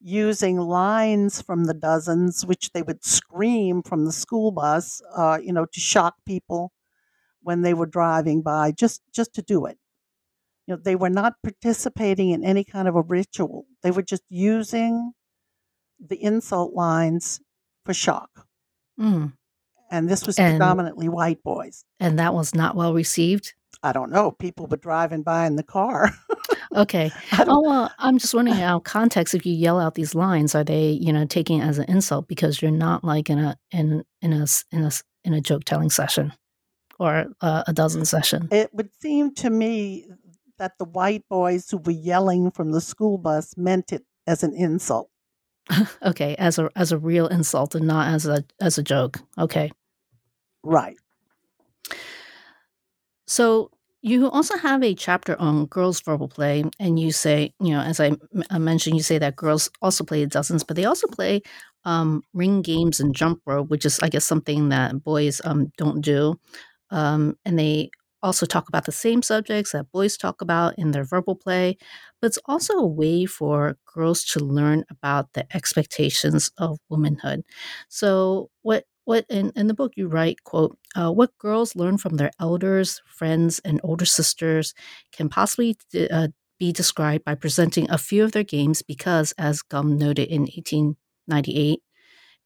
using 0.00 0.58
lines 0.58 1.42
from 1.42 1.64
the 1.66 1.74
dozens, 1.74 2.46
which 2.46 2.72
they 2.72 2.82
would 2.82 3.04
scream 3.04 3.82
from 3.82 4.04
the 4.06 4.12
school 4.12 4.52
bus, 4.52 5.02
uh, 5.16 5.38
you 5.42 5.52
know, 5.52 5.66
to 5.66 5.80
shock 5.80 6.16
people 6.26 6.72
when 7.42 7.62
they 7.62 7.74
were 7.74 7.86
driving 7.86 8.42
by, 8.42 8.72
just 8.72 9.02
just 9.12 9.34
to 9.34 9.42
do 9.42 9.66
it. 9.66 9.78
You 10.68 10.74
know, 10.76 10.80
they 10.84 10.96
were 10.96 11.08
not 11.08 11.32
participating 11.42 12.28
in 12.28 12.44
any 12.44 12.62
kind 12.62 12.88
of 12.88 12.94
a 12.94 13.00
ritual. 13.00 13.64
They 13.82 13.90
were 13.90 14.02
just 14.02 14.22
using 14.28 15.12
the 15.98 16.22
insult 16.22 16.74
lines 16.74 17.40
for 17.86 17.94
shock. 17.94 18.46
Mm. 19.00 19.32
And 19.90 20.10
this 20.10 20.26
was 20.26 20.38
And 20.38 20.58
predominantly 20.58 21.08
white 21.08 21.42
boys. 21.42 21.86
and 21.98 22.18
that 22.18 22.34
was 22.34 22.54
not 22.54 22.76
well 22.76 22.92
received. 22.92 23.54
I 23.82 23.92
don't 23.92 24.10
know. 24.10 24.30
People 24.32 24.66
were 24.66 24.76
driving 24.76 25.22
by 25.22 25.46
in 25.46 25.56
the 25.56 25.62
car. 25.62 26.12
Okay. 26.76 27.10
Oh, 27.38 27.62
well, 27.62 27.90
I'm 27.98 28.18
just 28.18 28.34
wondering 28.34 28.62
of 28.62 28.84
context 28.84 29.34
if 29.34 29.46
you 29.46 29.54
yell 29.54 29.80
out 29.80 29.94
these 29.94 30.14
lines, 30.14 30.54
are 30.54 30.62
they 30.62 30.90
you 30.90 31.14
know 31.14 31.24
taking 31.24 31.60
it 31.60 31.64
as 31.64 31.78
an 31.78 31.86
insult 31.88 32.28
because 32.28 32.60
you're 32.60 32.70
not 32.70 33.02
like 33.02 33.30
in 33.30 33.38
a 33.38 33.56
in 33.70 34.04
in 34.20 34.34
a, 34.34 34.46
in 34.70 34.84
a 34.84 34.90
in 35.24 35.32
a 35.32 35.40
joke 35.40 35.64
telling 35.64 35.88
session 35.88 36.34
or 36.98 37.28
uh, 37.40 37.64
a 37.66 37.72
dozen 37.72 38.04
session? 38.04 38.48
It 38.52 38.72
would 38.74 38.90
seem 39.00 39.34
to 39.36 39.48
me 39.48 40.08
that 40.58 40.78
the 40.78 40.84
white 40.84 41.24
boys 41.28 41.70
who 41.70 41.78
were 41.78 41.92
yelling 41.92 42.50
from 42.50 42.72
the 42.72 42.80
school 42.80 43.18
bus 43.18 43.56
meant 43.56 43.92
it 43.92 44.04
as 44.26 44.42
an 44.42 44.54
insult. 44.54 45.10
okay, 46.02 46.34
as 46.36 46.58
a 46.58 46.70
as 46.76 46.92
a 46.92 46.98
real 46.98 47.26
insult 47.28 47.74
and 47.74 47.86
not 47.86 48.08
as 48.08 48.26
a 48.26 48.44
as 48.60 48.78
a 48.78 48.82
joke. 48.82 49.18
Okay. 49.38 49.70
Right. 50.62 50.96
So 53.26 53.70
you 54.02 54.30
also 54.30 54.56
have 54.56 54.82
a 54.82 54.94
chapter 54.94 55.38
on 55.40 55.66
girls 55.66 56.00
verbal 56.00 56.28
play, 56.28 56.64
and 56.78 56.98
you 56.98 57.12
say, 57.12 57.52
you 57.60 57.70
know, 57.72 57.80
as 57.80 58.00
I 58.00 58.08
m- 58.08 58.44
I 58.50 58.58
mentioned, 58.58 58.96
you 58.96 59.02
say 59.02 59.18
that 59.18 59.36
girls 59.36 59.70
also 59.82 60.04
play 60.04 60.24
dozens, 60.26 60.64
but 60.64 60.76
they 60.76 60.84
also 60.84 61.06
play 61.08 61.42
um, 61.84 62.22
ring 62.32 62.62
games 62.62 63.00
and 63.00 63.14
jump 63.14 63.40
rope, 63.46 63.68
which 63.68 63.84
is, 63.84 63.98
I 64.00 64.08
guess, 64.08 64.24
something 64.24 64.68
that 64.70 65.02
boys 65.02 65.40
um, 65.44 65.72
don't 65.76 66.00
do. 66.00 66.38
Um, 66.90 67.36
and 67.44 67.58
they 67.58 67.90
also 68.22 68.46
talk 68.46 68.68
about 68.68 68.84
the 68.86 68.92
same 68.92 69.22
subjects 69.22 69.72
that 69.72 69.90
boys 69.92 70.16
talk 70.16 70.40
about 70.40 70.74
in 70.78 70.90
their 70.92 71.04
verbal 71.04 71.36
play, 71.36 71.76
but 72.20 72.28
it's 72.28 72.38
also 72.46 72.74
a 72.74 72.86
way 72.86 73.26
for 73.26 73.76
girls 73.92 74.24
to 74.24 74.40
learn 74.40 74.84
about 74.90 75.32
the 75.34 75.46
expectations 75.54 76.50
of 76.58 76.78
womanhood. 76.88 77.42
So, 77.88 78.50
what 78.62 78.84
what 79.04 79.24
in, 79.30 79.52
in 79.56 79.68
the 79.68 79.74
book 79.74 79.92
you 79.96 80.06
write 80.06 80.44
quote 80.44 80.76
uh, 80.94 81.10
what 81.10 81.36
girls 81.38 81.74
learn 81.74 81.96
from 81.96 82.16
their 82.16 82.30
elders 82.38 83.00
friends 83.06 83.58
and 83.64 83.80
older 83.82 84.04
sisters 84.04 84.74
can 85.12 85.30
possibly 85.30 85.76
uh, 86.10 86.28
be 86.58 86.72
described 86.72 87.24
by 87.24 87.34
presenting 87.34 87.90
a 87.90 87.96
few 87.98 88.22
of 88.24 88.32
their 88.32 88.44
games 88.44 88.82
because 88.82 89.32
as 89.38 89.62
Gomme 89.62 89.96
noted 89.96 90.28
in 90.28 90.42
1898 90.42 91.80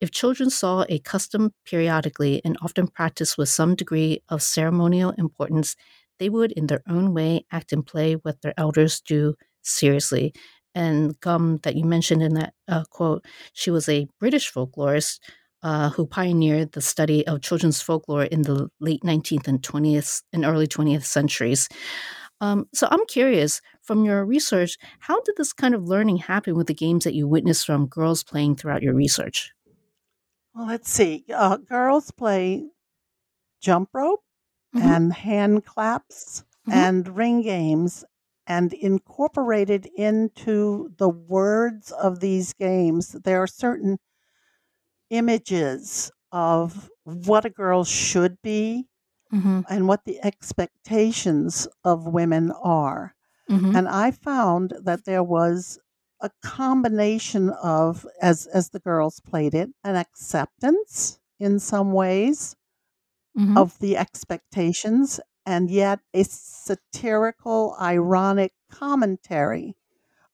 if 0.03 0.11
children 0.11 0.51
saw 0.51 0.85
a 0.89 0.99
custom 0.99 1.53
periodically 1.65 2.43
and 2.45 2.59
often 2.61 2.89
practiced 2.89 3.39
with 3.39 3.49
some 3.49 3.75
degree 3.77 4.21
of 4.29 4.43
ceremonial 4.43 5.15
importance 5.17 5.77
they 6.19 6.29
would 6.29 6.53
in 6.53 6.67
their 6.67 6.83
own 6.89 7.15
way 7.15 7.47
act 7.53 7.73
and 7.73 7.87
play 7.87 8.15
what 8.15 8.43
their 8.43 8.55
elders 8.59 9.01
do 9.01 9.35
seriously 9.63 10.35
and 10.75 11.19
Gomme 11.21 11.59
that 11.63 11.77
you 11.77 11.85
mentioned 11.85 12.23
in 12.23 12.35
that 12.35 12.53
uh, 12.69 12.85
quote 12.91 13.25
she 13.53 13.71
was 13.71 13.89
a 13.89 14.09
british 14.19 14.53
folklorist 14.53 15.21
uh, 15.63 15.91
who 15.91 16.07
pioneered 16.07 16.73
the 16.73 16.81
study 16.81 17.25
of 17.27 17.41
children's 17.41 17.81
folklore 17.81 18.25
in 18.25 18.43
the 18.43 18.69
late 18.81 19.03
19th 19.03 19.47
and 19.47 19.63
20th 19.63 20.23
and 20.33 20.45
early 20.45 20.67
20th 20.67 21.05
centuries. 21.05 21.69
Um, 22.41 22.67
so 22.75 22.89
I'm 22.91 23.07
curious, 23.07 23.61
from 23.81 24.05
your 24.05 24.25
research, 24.25 24.77
how 24.99 25.21
did 25.21 25.37
this 25.37 25.53
kind 25.53 25.75
of 25.75 25.85
learning 25.85 26.17
happen 26.17 26.57
with 26.57 26.67
the 26.67 26.75
games 26.75 27.05
that 27.05 27.15
you 27.15 27.29
witnessed 27.29 27.65
from 27.65 27.87
girls 27.87 28.25
playing 28.25 28.57
throughout 28.57 28.83
your 28.83 28.95
research? 28.95 29.53
Well, 30.55 30.67
let's 30.67 30.91
see. 30.91 31.25
Uh, 31.33 31.57
girls 31.57 32.11
play 32.11 32.71
jump 33.61 33.91
rope 33.95 34.25
Mhm. 34.75 34.97
and 34.99 35.13
hand 35.13 35.65
claps 35.67 36.45
Mhm. 36.67 36.73
and 36.75 37.09
ring 37.17 37.43
games 37.43 38.05
and 38.47 38.73
incorporated 38.75 39.87
into 39.97 40.93
the 40.99 41.09
words 41.11 41.93
of 41.93 42.21
these 42.21 42.53
games 42.55 43.13
there 43.25 43.43
are 43.43 43.47
certain 43.49 43.99
images 45.11 46.11
of 46.31 46.91
what 47.05 47.45
a 47.45 47.51
girl 47.51 47.85
should 47.85 48.41
be 48.43 48.89
Mhm. 49.31 49.63
and 49.69 49.89
what 49.89 50.05
the 50.05 50.25
expectations 50.25 51.69
of 51.85 52.07
women 52.07 52.53
are 52.53 53.15
Mhm. 53.49 53.77
and 53.77 53.89
i 53.89 54.11
found 54.11 54.75
that 54.83 55.05
there 55.07 55.25
was 55.25 55.79
a 56.23 56.31
combination 56.43 57.51
of 57.51 58.07
as 58.23 58.47
as 58.49 58.71
the 58.71 58.81
girls 58.81 59.21
played 59.21 59.55
it 59.55 59.71
an 59.85 59.97
acceptance 59.97 61.21
in 61.41 61.59
some 61.61 61.93
ways 61.93 62.57
Mhm. 63.35 63.63
of 63.63 63.79
the 63.79 63.97
expectations 63.97 65.21
and 65.45 65.71
yet 65.71 66.01
a 66.15 66.23
satirical, 66.25 67.77
ironic 67.81 68.53
commentary 68.71 69.77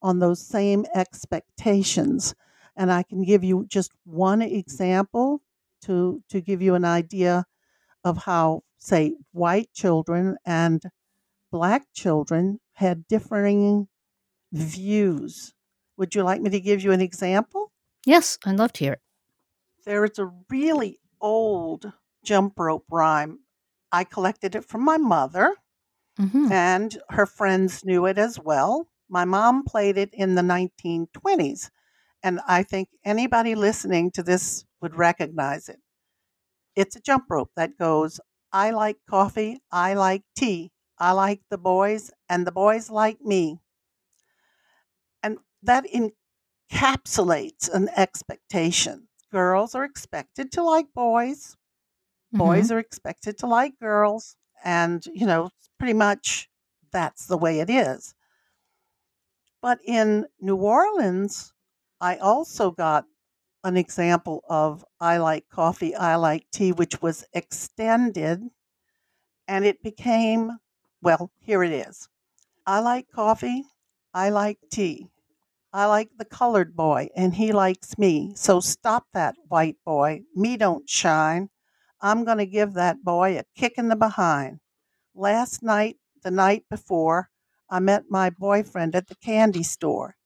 on 0.02 0.18
those 0.20 0.40
same 0.46 0.86
expectations. 0.94 2.34
And 2.76 2.92
I 2.92 3.02
can 3.04 3.22
give 3.24 3.44
you 3.44 3.66
just 3.66 3.92
one 4.04 4.42
example 4.42 5.42
to, 5.82 6.22
to 6.30 6.40
give 6.40 6.62
you 6.62 6.74
an 6.74 6.84
idea 6.84 7.46
of 8.04 8.18
how, 8.18 8.62
say, 8.78 9.16
white 9.32 9.72
children 9.72 10.38
and 10.46 10.82
black 11.52 11.88
children 11.94 12.60
had 12.74 13.08
differing 13.08 13.88
views. 14.52 15.54
Would 15.98 16.14
you 16.14 16.22
like 16.22 16.40
me 16.40 16.48
to 16.48 16.60
give 16.60 16.82
you 16.82 16.92
an 16.92 17.02
example? 17.02 17.72
Yes, 18.06 18.38
I'd 18.44 18.56
love 18.58 18.72
to 18.74 18.84
hear 18.84 18.92
it. 18.94 19.02
There 19.84 20.04
is 20.04 20.20
a 20.20 20.26
really 20.48 21.00
old 21.20 21.92
jump 22.22 22.60
rope 22.60 22.86
rhyme. 22.90 23.40
I 23.90 24.04
collected 24.04 24.54
it 24.54 24.64
from 24.64 24.84
my 24.84 24.98
mother, 24.98 25.56
Mhm. 26.18 26.52
and 26.52 26.98
her 27.10 27.26
friends 27.26 27.84
knew 27.84 28.06
it 28.06 28.18
as 28.18 28.38
well. 28.38 28.88
My 29.08 29.24
mom 29.24 29.64
played 29.64 29.98
it 29.98 30.14
in 30.14 30.34
the 30.36 30.42
1920s, 30.42 31.70
and 32.22 32.40
I 32.46 32.62
think 32.64 32.90
anybody 33.04 33.54
listening 33.54 34.10
to 34.12 34.22
this 34.22 34.64
would 34.80 34.96
recognize 34.96 35.68
it. 35.68 35.80
It's 36.76 36.96
a 36.96 37.00
jump 37.00 37.26
rope 37.30 37.52
that 37.56 37.78
goes, 37.78 38.20
I 38.52 38.70
like 38.70 38.98
coffee, 39.08 39.62
I 39.72 39.94
like 39.94 40.24
tea, 40.36 40.72
I 40.98 41.12
like 41.12 41.42
the 41.50 41.58
boys, 41.58 42.10
and 42.28 42.46
the 42.46 42.52
boys 42.52 42.90
like 42.90 43.20
me. 43.22 43.60
That 45.62 45.84
encapsulates 46.72 47.72
an 47.72 47.88
expectation. 47.96 49.08
Girls 49.30 49.74
are 49.74 49.84
expected 49.84 50.52
to 50.52 50.62
like 50.62 50.86
boys, 50.94 51.56
boys 52.32 52.66
mm-hmm. 52.66 52.76
are 52.76 52.78
expected 52.78 53.38
to 53.38 53.46
like 53.46 53.78
girls. 53.78 54.36
And 54.64 55.04
you 55.12 55.26
know 55.26 55.50
pretty 55.78 55.94
much 55.94 56.48
that's 56.92 57.26
the 57.26 57.36
way 57.38 57.60
it 57.60 57.70
is. 57.70 58.14
But 59.60 59.80
in 59.84 60.26
new 60.40 60.56
orleans 60.56 61.52
i 62.00 62.16
also 62.16 62.70
got 62.70 63.04
an 63.64 63.76
example 63.76 64.44
of 64.48 64.84
i 65.00 65.16
like 65.18 65.48
coffee 65.48 65.94
i 65.94 66.14
like 66.16 66.46
tea 66.52 66.72
which 66.72 67.02
was 67.02 67.24
extended 67.32 68.40
and 69.48 69.64
it 69.64 69.82
became 69.82 70.58
well 71.02 71.30
here 71.38 71.62
it 71.62 71.72
is. 71.72 72.08
I 72.66 72.80
like 72.80 73.08
coffee 73.10 73.64
i 74.14 74.30
like 74.30 74.58
tea 74.70 75.08
I 75.72 75.84
like 75.84 76.10
the 76.16 76.24
colored 76.24 76.74
boy 76.74 77.08
and 77.14 77.34
he 77.34 77.52
likes 77.52 77.98
me. 77.98 78.32
So 78.34 78.60
stop 78.60 79.06
that 79.12 79.36
white 79.48 79.76
boy. 79.84 80.22
Me 80.34 80.56
don't 80.56 80.88
shine. 80.88 81.50
I'm 82.00 82.24
going 82.24 82.38
to 82.38 82.46
give 82.46 82.72
that 82.74 83.04
boy 83.04 83.38
a 83.38 83.44
kick 83.54 83.74
in 83.76 83.88
the 83.88 83.96
behind. 83.96 84.60
Last 85.14 85.62
night, 85.62 85.96
the 86.22 86.30
night 86.30 86.64
before, 86.70 87.30
I 87.68 87.80
met 87.80 88.04
my 88.08 88.30
boyfriend 88.30 88.94
at 88.94 89.08
the 89.08 89.16
candy 89.16 89.62
store. 89.62 90.16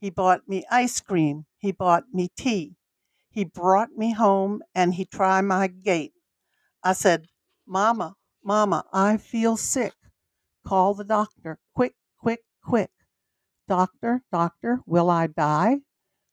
He 0.00 0.10
bought 0.10 0.48
me 0.48 0.64
ice 0.70 1.00
cream. 1.00 1.46
He 1.58 1.70
bought 1.70 2.04
me 2.12 2.28
tea. 2.36 2.74
He 3.30 3.44
brought 3.44 3.92
me 3.92 4.12
home 4.12 4.62
and 4.74 4.94
he 4.94 5.04
tried 5.04 5.42
my 5.42 5.68
gate. 5.68 6.14
I 6.82 6.92
said, 6.92 7.26
Mama, 7.66 8.16
Mama, 8.42 8.84
I 8.92 9.16
feel 9.16 9.56
sick. 9.56 9.94
Call 10.66 10.94
the 10.94 11.04
doctor. 11.04 11.58
Quick, 11.74 11.94
quick, 12.18 12.40
quick. 12.64 12.90
Doctor, 13.68 14.22
doctor, 14.32 14.80
will 14.86 15.10
I 15.10 15.26
die? 15.26 15.80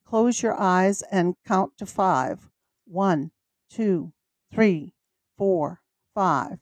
Close 0.05 0.41
your 0.41 0.57
eyes 0.57 1.03
and 1.11 1.35
count 1.45 1.73
to 1.77 1.85
five. 1.85 2.49
One, 2.85 3.31
two, 3.69 4.13
three, 4.53 4.93
four, 5.37 5.81
five. 6.13 6.59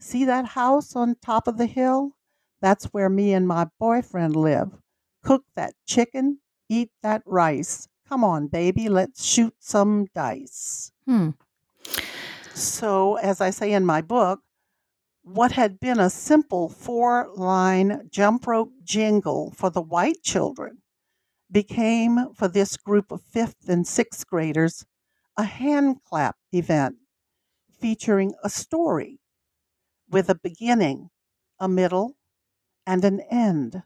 See 0.00 0.24
that 0.24 0.46
house 0.46 0.96
on 0.96 1.14
top 1.22 1.46
of 1.46 1.58
the 1.58 1.66
hill? 1.66 2.16
That's 2.60 2.86
where 2.86 3.08
me 3.08 3.34
and 3.34 3.46
my 3.46 3.68
boyfriend 3.78 4.34
live. 4.34 4.72
Cook 5.22 5.44
that 5.54 5.74
chicken, 5.86 6.40
eat 6.68 6.90
that 7.02 7.22
rice. 7.24 7.86
Come 8.08 8.24
on, 8.24 8.48
baby, 8.48 8.88
let's 8.88 9.24
shoot 9.24 9.54
some 9.60 10.06
dice. 10.12 10.90
Hmm. 11.06 11.30
So, 12.52 13.14
as 13.16 13.40
I 13.40 13.50
say 13.50 13.72
in 13.72 13.86
my 13.86 14.00
book, 14.00 14.40
what 15.26 15.50
had 15.52 15.80
been 15.80 15.98
a 15.98 16.08
simple 16.08 16.68
four 16.68 17.28
line 17.34 18.08
jump 18.12 18.46
rope 18.46 18.72
jingle 18.84 19.50
for 19.56 19.70
the 19.70 19.82
white 19.82 20.22
children 20.22 20.80
became, 21.50 22.32
for 22.34 22.48
this 22.48 22.76
group 22.76 23.12
of 23.12 23.22
fifth 23.22 23.68
and 23.68 23.86
sixth 23.86 24.26
graders, 24.26 24.86
a 25.36 25.44
hand 25.44 25.98
clap 26.04 26.36
event 26.52 26.96
featuring 27.80 28.34
a 28.44 28.50
story 28.50 29.20
with 30.10 30.30
a 30.30 30.36
beginning, 30.36 31.10
a 31.60 31.68
middle, 31.68 32.16
and 32.86 33.04
an 33.04 33.20
end. 33.30 33.82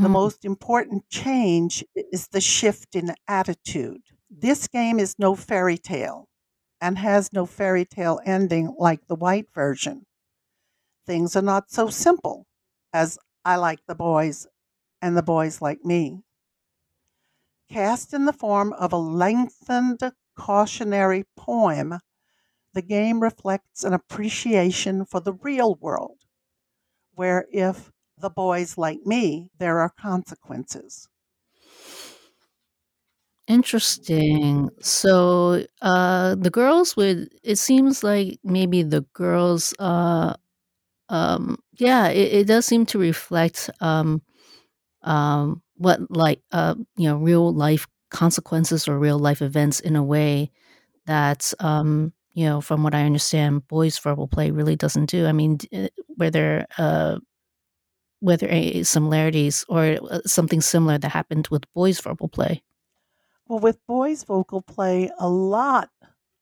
The 0.00 0.08
Mhm. 0.08 0.12
most 0.12 0.44
important 0.44 1.08
change 1.10 1.84
is 1.94 2.28
the 2.28 2.40
shift 2.42 2.96
in 2.96 3.14
attitude. 3.28 4.02
This 4.30 4.68
game 4.68 4.98
is 5.00 5.16
no 5.18 5.36
fairy 5.36 5.78
tale 5.78 6.28
and 6.80 6.98
has 6.98 7.32
no 7.32 7.46
fairy 7.46 7.86
tale 7.86 8.20
ending 8.26 8.74
like 8.78 9.06
the 9.08 9.16
white 9.16 9.48
version. 9.54 10.06
Things 11.08 11.34
are 11.34 11.42
not 11.42 11.72
so 11.72 11.90
simple 11.90 12.46
as 12.92 13.18
I 13.44 13.56
like 13.56 13.80
the 13.88 13.96
boys 13.96 14.46
and 15.02 15.16
the 15.16 15.22
boys 15.24 15.62
like 15.62 15.84
me. 15.84 16.22
Cast 17.70 18.12
in 18.12 18.26
the 18.26 18.34
form 18.34 18.74
of 18.74 18.92
a 18.92 18.98
lengthened 18.98 20.00
cautionary 20.36 21.24
poem, 21.34 21.98
the 22.74 22.82
game 22.82 23.20
reflects 23.20 23.84
an 23.84 23.92
appreciation 23.94 25.04
for 25.04 25.20
the 25.20 25.34
real 25.34 25.76
world, 25.76 26.18
where 27.14 27.46
if 27.52 27.92
the 28.18 28.30
boys 28.30 28.78
like 28.78 29.06
me, 29.06 29.50
there 29.58 29.80
are 29.80 29.90
consequences. 29.90 31.08
Interesting. 33.46 34.68
So, 34.80 35.64
uh, 35.80 36.34
the 36.34 36.50
girls 36.50 36.96
would, 36.96 37.30
it 37.42 37.56
seems 37.56 38.04
like 38.04 38.38
maybe 38.44 38.82
the 38.82 39.02
girls, 39.14 39.72
uh, 39.78 40.34
um, 41.08 41.58
yeah, 41.74 42.08
it, 42.08 42.32
it 42.32 42.46
does 42.46 42.66
seem 42.66 42.86
to 42.86 42.98
reflect, 42.98 43.70
um, 43.80 44.22
um, 45.02 45.62
what 45.76 46.00
like, 46.10 46.42
uh, 46.52 46.74
you 46.96 47.08
know, 47.08 47.16
real 47.16 47.52
life 47.52 47.86
consequences 48.10 48.88
or 48.88 48.98
real 48.98 49.18
life 49.18 49.42
events 49.42 49.80
in 49.80 49.96
a 49.96 50.02
way 50.02 50.50
that, 51.06 51.52
um, 51.60 52.12
you 52.32 52.44
know, 52.44 52.60
from 52.60 52.82
what 52.82 52.94
I 52.94 53.04
understand, 53.04 53.66
boys 53.68 53.98
verbal 53.98 54.28
play 54.28 54.50
really 54.50 54.76
doesn't 54.76 55.06
do. 55.06 55.26
I 55.26 55.32
mean, 55.32 55.56
d- 55.56 55.68
uh, 55.72 55.88
uh, 56.78 57.18
similarities 58.82 59.64
or 59.68 59.98
uh, 60.10 60.20
something 60.26 60.60
similar 60.60 60.98
that 60.98 61.10
happened 61.10 61.48
with 61.50 61.64
boys 61.74 62.00
verbal 62.00 62.28
play? 62.28 62.62
Well, 63.48 63.60
with 63.60 63.78
boys' 63.86 64.24
vocal 64.24 64.60
play, 64.60 65.10
a 65.18 65.28
lot 65.28 65.90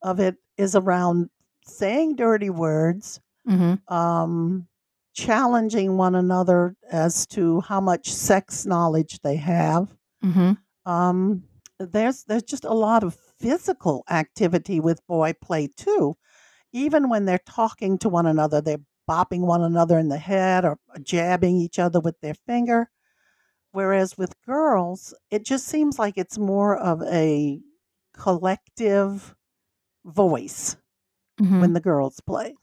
of 0.03 0.19
it 0.19 0.37
is 0.59 0.75
around 0.75 1.31
saying 1.65 2.17
dirty 2.17 2.51
words, 2.51 3.21
Mm-hmm. 3.49 3.95
um, 3.95 4.67
challenging 5.15 5.97
one 5.97 6.15
another 6.15 6.77
as 6.91 7.27
to 7.29 7.61
how 7.63 7.81
much 7.81 8.13
sex 8.13 8.67
knowledge 8.67 9.21
they 9.23 9.37
have. 9.37 9.95
Mm-hmm. 10.25 10.53
Um, 10.91 11.45
there's 11.79 12.25
there's 12.25 12.43
just 12.43 12.65
a 12.65 12.75
lot 12.75 13.03
of 13.05 13.17
physical 13.39 14.05
activity 14.11 14.81
with 14.81 15.07
boy 15.07 15.33
play 15.43 15.69
too. 15.77 16.17
Even 16.73 17.09
when 17.09 17.25
they're 17.25 17.41
talking 17.47 17.99
to 17.99 18.09
one 18.09 18.27
another, 18.27 18.61
they're 18.61 18.79
bopping 19.09 19.41
one 19.41 19.63
another 19.63 19.99
in 19.99 20.09
the 20.09 20.19
head 20.19 20.65
or 20.65 20.79
jabbing 21.03 21.57
each 21.57 21.79
other 21.79 22.01
with 22.01 22.19
their 22.21 22.35
finger. 22.47 22.91
Whereas 23.73 24.17
with 24.19 24.35
girls, 24.47 25.15
it 25.31 25.45
just 25.45 25.67
seems 25.67 25.99
like 25.99 26.19
it's 26.19 26.39
more 26.39 26.77
of 26.77 27.03
a 27.03 27.61
collective 28.15 29.35
voice 30.05 30.77
Mhm. 31.41 31.61
when 31.61 31.73
the 31.75 31.81
girls 31.81 32.21
play. 32.27 32.55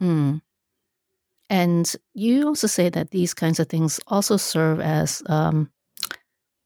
Mm. 0.00 0.42
And 1.48 1.94
you 2.12 2.46
also 2.48 2.66
say 2.66 2.88
that 2.88 3.10
these 3.10 3.34
kinds 3.34 3.60
of 3.60 3.68
things 3.68 4.00
also 4.08 4.36
serve 4.36 4.80
as, 4.80 5.22
um, 5.26 5.70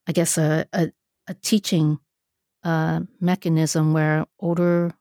I 0.06 0.12
guess, 0.12 0.38
a, 0.38 0.66
a, 0.72 0.90
a 1.26 1.34
teaching 1.34 1.98
uh, 2.64 3.00
mechanism 3.20 3.92
where 3.92 4.24
older 4.38 4.92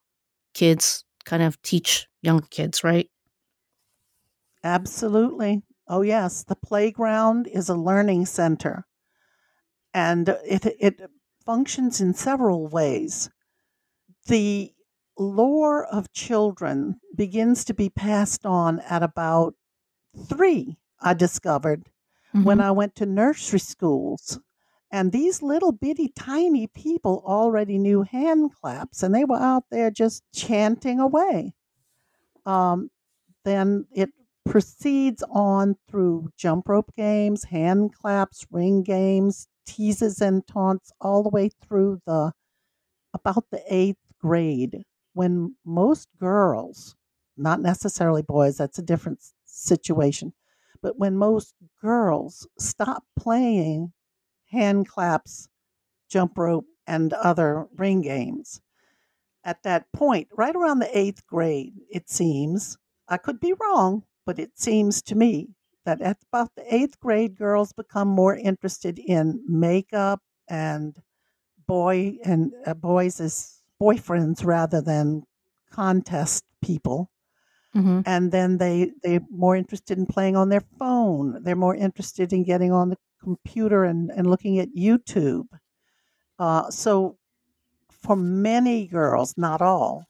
kids 0.54 1.06
kind 1.26 1.44
of 1.44 1.62
teach 1.62 2.08
younger 2.22 2.48
kids, 2.50 2.84
right? 2.84 3.10
Absolutely. 4.64 5.64
Oh, 5.88 6.02
yes. 6.02 6.44
The 6.44 6.56
playground 6.56 7.48
is 7.48 7.70
a 7.70 7.76
learning 7.76 8.26
center 8.26 8.86
and 9.94 10.30
it, 10.46 10.66
it 10.80 11.10
functions 11.46 12.02
in 12.02 12.14
several 12.14 12.68
ways. 12.68 13.30
The 14.28 14.72
lore 15.20 15.86
of 15.86 16.12
children 16.14 17.00
begins 17.16 17.66
to 17.66 17.74
be 17.76 17.90
passed 17.90 18.46
on 18.46 18.80
at 18.82 19.04
about 19.04 19.56
three, 20.28 20.78
I 21.02 21.14
discovered 21.16 21.90
when 22.42 22.60
Mhm. 22.60 22.64
I 22.64 22.72
went 22.72 22.96
to 22.98 23.06
nursery 23.06 23.60
schools. 23.60 24.40
And 24.92 25.12
these 25.12 25.42
little 25.44 25.72
bitty 25.74 26.10
tiny 26.10 26.68
people 26.68 27.24
already 27.26 27.78
knew 27.80 28.04
hand 28.04 28.54
claps 28.56 29.04
and 29.04 29.14
they 29.16 29.26
were 29.26 29.38
out 29.40 29.66
there 29.72 29.92
just 29.92 30.24
chanting 30.34 31.00
away. 31.00 31.54
Um, 32.46 32.90
then 33.46 33.88
it 33.92 34.12
proceeds 34.46 35.24
on 35.30 35.76
through 35.90 36.30
jump 36.38 36.70
rope 36.70 36.92
games, 36.98 37.46
hand 37.46 37.96
claps, 37.96 38.46
ring 38.52 38.84
games, 38.84 39.48
teases 39.66 40.22
and 40.22 40.46
taunts, 40.48 40.92
all 41.02 41.24
the 41.24 41.30
way 41.30 41.50
through 41.50 42.02
the 42.08 42.34
about 43.14 43.46
the 43.52 43.64
eighth 43.74 44.00
grade 44.20 44.84
when 45.20 45.54
most 45.66 46.08
girls, 46.18 46.96
not 47.36 47.60
necessarily 47.60 48.22
boys, 48.22 48.56
that's 48.56 48.80
a 48.80 48.82
different 48.82 49.20
situation, 49.44 50.32
but 50.82 50.98
when 50.98 51.18
most 51.18 51.54
girls 51.82 52.48
stop 52.58 53.04
playing 53.20 53.92
hand 54.46 54.88
claps, 54.88 55.50
jump 56.10 56.38
rope, 56.38 56.68
and 56.88 57.12
other 57.12 57.68
ring 57.76 58.00
games. 58.00 58.62
At 59.44 59.62
that 59.64 59.92
point, 59.92 60.30
right 60.38 60.56
around 60.56 60.80
the 60.80 60.98
eighth 60.98 61.28
grade, 61.28 61.74
it 61.92 62.10
seems, 62.10 62.78
I 63.10 63.18
could 63.18 63.42
be 63.42 63.52
wrong, 63.52 64.04
but 64.26 64.40
it 64.40 64.58
seems 64.58 65.02
to 65.02 65.16
me 65.16 65.50
that 65.84 66.00
at 66.00 66.20
about 66.32 66.56
the 66.56 66.74
eighth 66.74 66.98
grade, 67.02 67.36
girls 67.36 67.74
become 67.74 68.08
more 68.08 68.38
interested 68.38 68.98
in 68.98 69.44
makeup 69.50 70.22
and 70.48 70.96
boy 71.68 72.18
and 72.24 72.54
uh, 72.66 72.74
boys 72.74 73.20
as 73.20 73.59
boyfriends 73.82 74.46
rather 74.46 74.82
than 74.82 75.24
contest 75.72 76.44
people. 76.62 77.10
Mhm. 77.76 78.04
and 78.08 78.32
then 78.32 78.58
they 78.58 78.92
they're 79.04 79.26
more 79.30 79.56
interested 79.56 79.98
in 79.98 80.08
playing 80.08 80.36
on 80.36 80.50
their 80.50 80.62
phone. 80.80 81.44
They're 81.44 81.56
more 81.56 81.76
interested 81.76 82.34
in 82.34 82.44
getting 82.44 82.72
on 82.72 82.90
the 82.90 82.98
computer 83.22 83.84
and, 83.84 84.10
and 84.12 84.28
looking 84.28 84.60
at 84.60 84.70
youtube. 84.76 85.48
Uh, 86.40 86.70
so 86.72 87.18
for 87.92 88.16
many 88.16 88.88
girls 88.88 89.36
not 89.38 89.62
all 89.62 90.06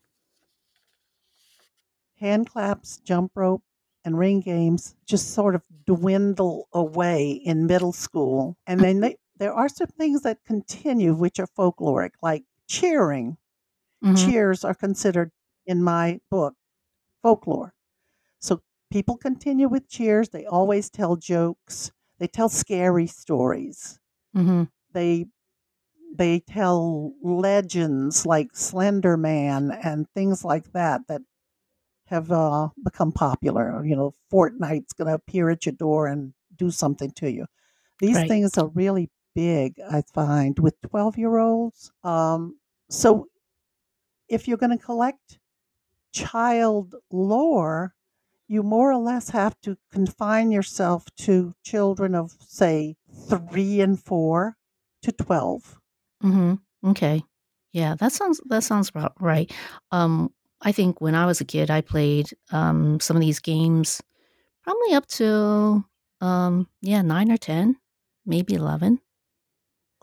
hand 2.20 2.50
claps 2.50 2.98
jump 3.00 3.32
rope 3.36 3.64
and 4.06 4.18
ring 4.18 4.40
games 4.42 4.96
just 5.06 5.34
sort 5.34 5.56
of 5.56 5.64
dwindle 5.86 6.68
away 6.74 7.32
in 7.32 7.66
middle 7.68 7.92
school. 7.92 8.56
And 8.68 8.80
then 8.80 9.00
they, 9.02 9.18
there 9.38 9.54
are 9.54 9.70
some 9.70 9.88
things 9.88 10.22
that 10.22 10.44
continue 10.46 11.14
which 11.14 11.40
are 11.40 11.48
folkloric 11.48 12.12
like 12.22 12.44
cheering 12.68 13.38
Mhm. 14.02 14.32
cheers 14.32 14.64
are 14.64 14.76
considered 14.76 15.32
in 15.66 15.84
my 15.84 16.20
book 16.30 16.56
folklore. 17.24 17.74
So 18.40 18.62
people 18.92 19.18
continue 19.18 19.70
with 19.70 19.90
cheers. 19.90 20.30
They 20.30 20.46
always 20.46 20.90
tell 20.90 21.16
jokes. 21.18 21.92
They 22.20 22.28
tell 22.28 22.50
scary 22.50 23.08
stories. 23.08 24.00
Mhm. 24.34 24.70
They 24.94 25.28
they 26.16 26.40
tell 26.42 27.14
legends 27.24 28.26
like 28.26 28.56
Slender 28.56 29.18
Man 29.18 29.72
and 29.72 30.10
things 30.16 30.44
like 30.44 30.72
that 30.74 31.08
that 31.08 31.22
have 32.08 32.32
uh, 32.32 32.70
become 32.84 33.12
popular. 33.12 33.86
You 33.86 33.96
know, 33.96 34.16
Fortnite's 34.32 34.94
going 34.94 35.08
to 35.10 35.14
appear 35.16 35.50
at 35.50 35.66
your 35.66 35.74
door 35.76 36.08
and 36.08 36.34
do 36.56 36.72
something 36.72 37.12
to 37.14 37.32
you. 37.32 37.46
These 38.00 38.24
Right. 38.24 38.26
things 38.26 38.58
are 38.58 38.70
really 38.70 39.12
big, 39.36 39.80
I 39.82 40.04
find, 40.14 40.60
with 40.60 40.76
12 40.82 41.18
year 41.18 41.38
olds. 41.38 41.92
Um, 42.04 42.60
so 42.90 43.28
if 44.30 44.48
you're 44.48 44.58
going 44.58 44.78
to 44.78 44.84
collect 44.84 45.40
child 46.14 46.96
lore, 47.12 47.96
you 48.48 48.64
more 48.64 48.92
or 48.92 48.98
less 48.98 49.30
have 49.30 49.60
to 49.62 49.78
confine 49.92 50.52
yourself 50.52 51.06
to 51.18 51.54
children 51.64 52.16
of, 52.16 52.38
say, 52.42 52.96
three 53.30 53.82
and 53.82 54.02
four 54.04 54.58
to 55.04 55.12
12. 55.12 55.80
Mm-hmm. 56.24 56.90
Okay. 56.92 57.24
Yeah, 57.72 57.96
that 57.96 58.12
sounds 58.12 58.42
that 58.48 58.64
sounds 58.64 58.90
about 58.90 59.14
right. 59.22 59.52
Um, 59.92 60.34
I 60.62 60.72
think 60.72 61.00
when 61.02 61.16
I 61.16 61.26
was 61.26 61.40
a 61.40 61.46
kid, 61.46 61.70
I 61.70 61.82
played 61.82 62.30
um 62.52 63.00
some 63.00 63.16
of 63.16 63.22
these 63.22 63.40
games, 63.40 64.02
probably 64.64 64.94
up 64.94 65.08
to 65.20 65.86
um 66.22 66.68
yeah 66.82 67.02
nine 67.04 67.32
or 67.32 67.38
ten, 67.38 67.78
maybe 68.26 68.56
eleven. 68.56 69.00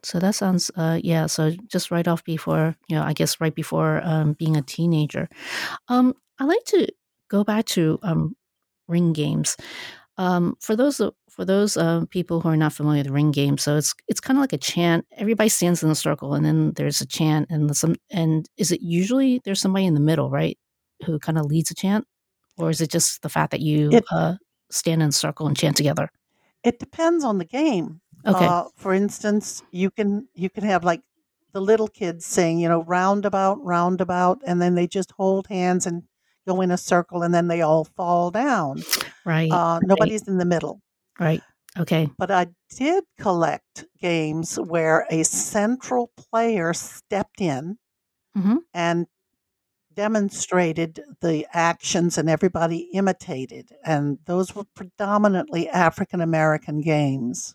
So 0.07 0.19
that 0.21 0.35
sounds 0.37 0.71
uh 0.77 1.01
yeah. 1.03 1.27
So 1.27 1.51
just 1.75 1.91
right 1.91 2.07
off 2.09 2.23
before 2.25 2.77
you 2.89 2.97
know, 2.97 3.03
I 3.03 3.13
guess 3.13 3.41
right 3.41 3.55
before 3.55 4.01
um 4.05 4.35
being 4.35 4.57
a 4.57 4.63
teenager. 4.63 5.29
Um, 5.89 6.15
I 6.39 6.45
like 6.45 6.65
to 6.67 6.87
go 7.31 7.45
back 7.45 7.65
to 7.77 7.99
um 8.03 8.37
ring 8.89 9.13
games. 9.13 9.57
Um, 10.19 10.57
for 10.61 10.77
those 10.77 11.01
for 11.31 11.45
those 11.45 11.77
uh, 11.77 12.05
people 12.11 12.41
who 12.41 12.49
are 12.49 12.57
not 12.57 12.73
familiar 12.73 13.03
with 13.03 13.13
ring 13.13 13.31
games, 13.33 13.63
so 13.63 13.77
it's 13.77 13.95
it's 14.09 14.21
kind 14.21 14.39
of 14.39 14.43
like 14.43 14.55
a 14.55 14.59
chant. 14.59 15.07
Everybody 15.19 15.51
stands 15.51 15.83
in 15.83 15.91
a 15.91 15.95
circle, 15.95 16.35
and 16.35 16.45
then 16.47 16.73
there's 16.77 17.01
a 17.03 17.07
chant, 17.07 17.49
and 17.51 17.77
some 17.77 17.97
and 18.11 18.49
is 18.57 18.73
it 18.73 18.81
usually 18.83 19.41
there's 19.45 19.61
somebody 19.61 19.87
in 19.87 19.95
the 19.95 20.01
middle, 20.01 20.31
right, 20.31 20.59
who 21.05 21.19
kind 21.19 21.39
of 21.39 21.47
leads 21.47 21.71
a 21.71 21.75
chant, 21.75 22.07
or 22.59 22.71
is 22.71 22.81
it 22.81 22.91
just 22.91 23.23
the 23.23 23.29
fact 23.29 23.51
that 23.53 23.61
you 23.61 23.91
It- 23.97 24.05
uh, 24.13 24.37
stand 24.71 25.03
in 25.03 25.11
a 25.11 25.13
circle 25.13 25.47
and 25.49 25.57
chant 25.57 25.77
together? 25.77 26.11
It 26.63 26.79
depends 26.79 27.25
on 27.25 27.39
the 27.39 27.45
game. 27.45 28.01
Okay. 28.27 28.45
Uh, 28.45 28.65
for 28.77 28.93
instance, 28.93 29.63
you 29.71 29.91
can 29.91 30.29
you 30.35 30.51
can 30.51 30.65
have 30.65 30.83
like 30.85 31.03
the 31.53 31.61
little 31.61 31.89
kids 31.89 32.27
saying, 32.27 32.59
you 32.59 32.69
know, 32.69 32.83
roundabout, 32.85 33.63
roundabout, 33.65 34.43
and 34.47 34.61
then 34.61 34.75
they 34.75 34.87
just 34.87 35.13
hold 35.13 35.47
hands 35.47 35.87
and 35.87 36.03
go 36.47 36.61
in 36.61 36.71
a 36.71 36.77
circle, 36.77 37.23
and 37.23 37.33
then 37.35 37.49
they 37.49 37.63
all 37.63 37.85
fall 37.85 38.31
down. 38.31 38.83
Right. 39.25 39.51
Uh, 39.51 39.81
nobody's 39.83 40.27
in 40.29 40.39
the 40.39 40.45
middle. 40.45 40.81
right. 41.19 41.43
Okay. 41.79 42.09
But 42.19 42.31
I 42.31 42.47
did 42.71 43.05
collect 43.19 43.85
games 44.01 44.57
where 44.57 45.07
a 45.11 45.23
central 45.25 46.11
player 46.17 46.73
stepped 46.73 47.41
in 47.41 47.77
Mhm. 48.37 48.59
and 48.73 49.07
demonstrated 49.93 51.01
the 51.21 51.47
actions 51.53 52.19
and 52.19 52.29
everybody 52.29 52.89
imitated. 52.93 53.71
And 53.85 54.19
those 54.27 54.55
were 54.55 54.65
predominantly 54.75 55.69
African 55.69 56.21
American 56.21 56.81
games. 56.81 57.55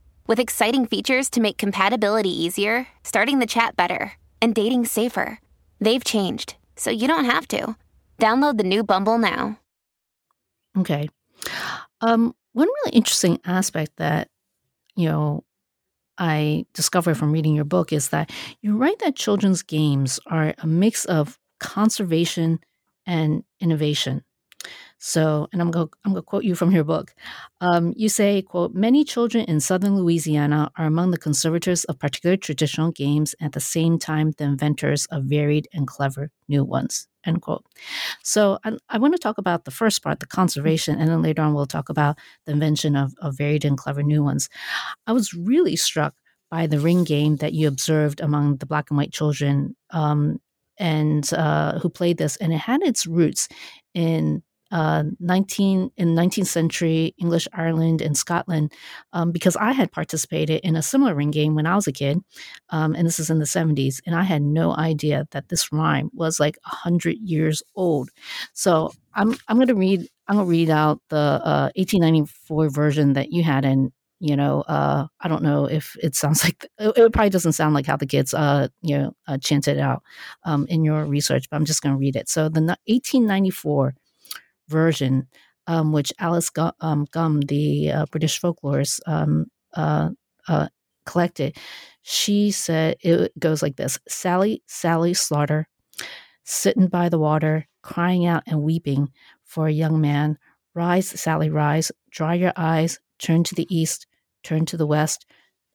with 0.31 0.39
exciting 0.39 0.85
features 0.85 1.29
to 1.29 1.41
make 1.41 1.57
compatibility 1.57 2.29
easier, 2.29 2.87
starting 3.03 3.39
the 3.39 3.45
chat 3.45 3.75
better, 3.75 4.13
and 4.41 4.55
dating 4.55 4.85
safer. 4.85 5.37
They've 5.81 6.05
changed, 6.05 6.55
so 6.77 6.89
you 6.89 7.05
don't 7.05 7.25
have 7.25 7.45
to. 7.49 7.75
Download 8.17 8.57
the 8.57 8.63
new 8.63 8.81
Bumble 8.81 9.17
now. 9.17 9.59
Okay. 10.77 11.09
Um, 11.99 12.33
one 12.53 12.69
really 12.69 12.95
interesting 12.95 13.41
aspect 13.43 13.97
that, 13.97 14.29
you 14.95 15.09
know, 15.09 15.43
I 16.17 16.65
discovered 16.73 17.15
from 17.15 17.33
reading 17.33 17.53
your 17.53 17.65
book 17.65 17.91
is 17.91 18.07
that 18.11 18.31
you 18.61 18.77
write 18.77 18.99
that 18.99 19.17
children's 19.17 19.63
games 19.63 20.17
are 20.27 20.53
a 20.59 20.65
mix 20.65 21.03
of 21.03 21.37
conservation 21.59 22.61
and 23.05 23.43
innovation. 23.59 24.23
So, 25.03 25.47
and 25.51 25.59
I'm 25.61 25.71
going 25.71 25.89
I'm 26.05 26.11
going 26.11 26.21
to 26.21 26.25
quote 26.25 26.43
you 26.43 26.53
from 26.53 26.71
your 26.71 26.83
book. 26.83 27.15
Um, 27.59 27.91
you 27.97 28.07
say, 28.07 28.43
"quote 28.43 28.75
Many 28.75 29.03
children 29.03 29.45
in 29.45 29.59
southern 29.59 29.97
Louisiana 29.97 30.71
are 30.77 30.85
among 30.85 31.09
the 31.09 31.17
conservators 31.17 31.83
of 31.85 31.97
particular 31.97 32.37
traditional 32.37 32.91
games, 32.91 33.33
at 33.41 33.53
the 33.53 33.59
same 33.59 33.97
time 33.97 34.31
the 34.37 34.43
inventors 34.43 35.07
of 35.07 35.23
varied 35.23 35.67
and 35.73 35.87
clever 35.87 36.29
new 36.47 36.63
ones." 36.63 37.07
End 37.25 37.41
quote. 37.41 37.65
So, 38.23 38.59
I, 38.63 38.73
I 38.89 38.99
want 38.99 39.15
to 39.15 39.19
talk 39.19 39.39
about 39.39 39.65
the 39.65 39.71
first 39.71 40.03
part, 40.03 40.19
the 40.19 40.27
conservation, 40.27 40.99
and 40.99 41.09
then 41.09 41.23
later 41.23 41.41
on 41.41 41.55
we'll 41.55 41.65
talk 41.65 41.89
about 41.89 42.19
the 42.45 42.51
invention 42.51 42.95
of, 42.95 43.11
of 43.21 43.35
varied 43.35 43.65
and 43.65 43.79
clever 43.79 44.03
new 44.03 44.23
ones. 44.23 44.49
I 45.07 45.13
was 45.13 45.33
really 45.33 45.75
struck 45.75 46.13
by 46.51 46.67
the 46.67 46.79
ring 46.79 47.05
game 47.05 47.37
that 47.37 47.53
you 47.53 47.67
observed 47.67 48.21
among 48.21 48.57
the 48.57 48.67
black 48.67 48.91
and 48.91 48.97
white 48.97 49.13
children 49.13 49.75
um, 49.89 50.39
and 50.77 51.33
uh, 51.33 51.79
who 51.79 51.89
played 51.89 52.19
this, 52.19 52.35
and 52.37 52.53
it 52.53 52.57
had 52.59 52.83
its 52.83 53.07
roots 53.07 53.47
in 53.95 54.43
uh, 54.71 55.03
19 55.19 55.91
in 55.97 56.15
19th 56.15 56.47
century 56.47 57.13
English 57.17 57.47
Ireland 57.53 58.01
and 58.01 58.17
Scotland 58.17 58.73
um, 59.13 59.31
because 59.31 59.55
I 59.55 59.71
had 59.71 59.91
participated 59.91 60.61
in 60.63 60.75
a 60.75 60.81
similar 60.81 61.13
ring 61.13 61.31
game 61.31 61.55
when 61.55 61.65
I 61.65 61.75
was 61.75 61.87
a 61.87 61.91
kid, 61.91 62.19
um, 62.69 62.95
and 62.95 63.05
this 63.05 63.19
is 63.19 63.29
in 63.29 63.39
the 63.39 63.45
70s, 63.45 64.01
and 64.05 64.15
I 64.15 64.23
had 64.23 64.41
no 64.41 64.75
idea 64.75 65.27
that 65.31 65.49
this 65.49 65.71
rhyme 65.71 66.09
was 66.13 66.39
like 66.39 66.57
hundred 66.63 67.17
years 67.19 67.63
old. 67.75 68.09
So 68.53 68.91
I'm 69.13 69.35
I'm 69.47 69.57
going 69.57 69.67
to 69.67 69.75
read 69.75 70.07
I'm 70.27 70.37
to 70.37 70.45
read 70.45 70.69
out 70.69 71.01
the 71.09 71.17
uh, 71.17 71.69
1894 71.75 72.69
version 72.69 73.13
that 73.13 73.31
you 73.31 73.43
had, 73.43 73.65
and 73.65 73.91
you 74.19 74.35
know 74.35 74.61
uh, 74.61 75.07
I 75.19 75.27
don't 75.27 75.43
know 75.43 75.65
if 75.65 75.95
it 76.01 76.15
sounds 76.15 76.43
like 76.45 76.65
it, 76.79 76.93
it, 76.95 77.13
probably 77.13 77.29
doesn't 77.29 77.51
sound 77.53 77.73
like 77.73 77.85
how 77.85 77.97
the 77.97 78.05
kids 78.05 78.33
uh, 78.33 78.69
you 78.81 78.97
know 78.97 79.13
uh, 79.27 79.37
chanted 79.37 79.79
out 79.79 80.03
um, 80.45 80.65
in 80.69 80.83
your 80.85 81.05
research, 81.05 81.49
but 81.49 81.57
I'm 81.57 81.65
just 81.65 81.81
going 81.81 81.93
to 81.93 81.99
read 81.99 82.15
it. 82.15 82.29
So 82.29 82.47
the 82.47 82.61
1894 82.61 83.95
version, 84.71 85.27
um, 85.67 85.91
which 85.91 86.13
Alice 86.19 86.49
Gomme, 86.49 86.73
um, 86.79 87.05
Gomme 87.11 87.41
the 87.41 87.91
uh, 87.91 88.05
British 88.11 88.41
folklorist, 88.41 89.01
um, 89.05 89.45
uh, 89.75 90.09
uh, 90.47 90.67
collected. 91.05 91.57
She 92.01 92.51
said 92.51 92.97
it 93.01 93.37
goes 93.39 93.61
like 93.61 93.75
this 93.75 93.99
Sally, 94.07 94.63
Sally 94.67 95.13
Slaughter, 95.13 95.67
sitting 96.43 96.87
by 96.87 97.09
the 97.09 97.19
water, 97.19 97.67
crying 97.83 98.25
out 98.25 98.43
and 98.47 98.63
weeping 98.63 99.09
for 99.43 99.67
a 99.67 99.71
young 99.71 100.01
man. 100.01 100.37
Rise, 100.73 101.07
Sally, 101.07 101.49
rise, 101.49 101.91
dry 102.09 102.33
your 102.35 102.53
eyes, 102.55 102.99
turn 103.19 103.43
to 103.43 103.55
the 103.55 103.67
east, 103.69 104.07
turn 104.43 104.65
to 104.65 104.77
the 104.77 104.87
west, 104.87 105.25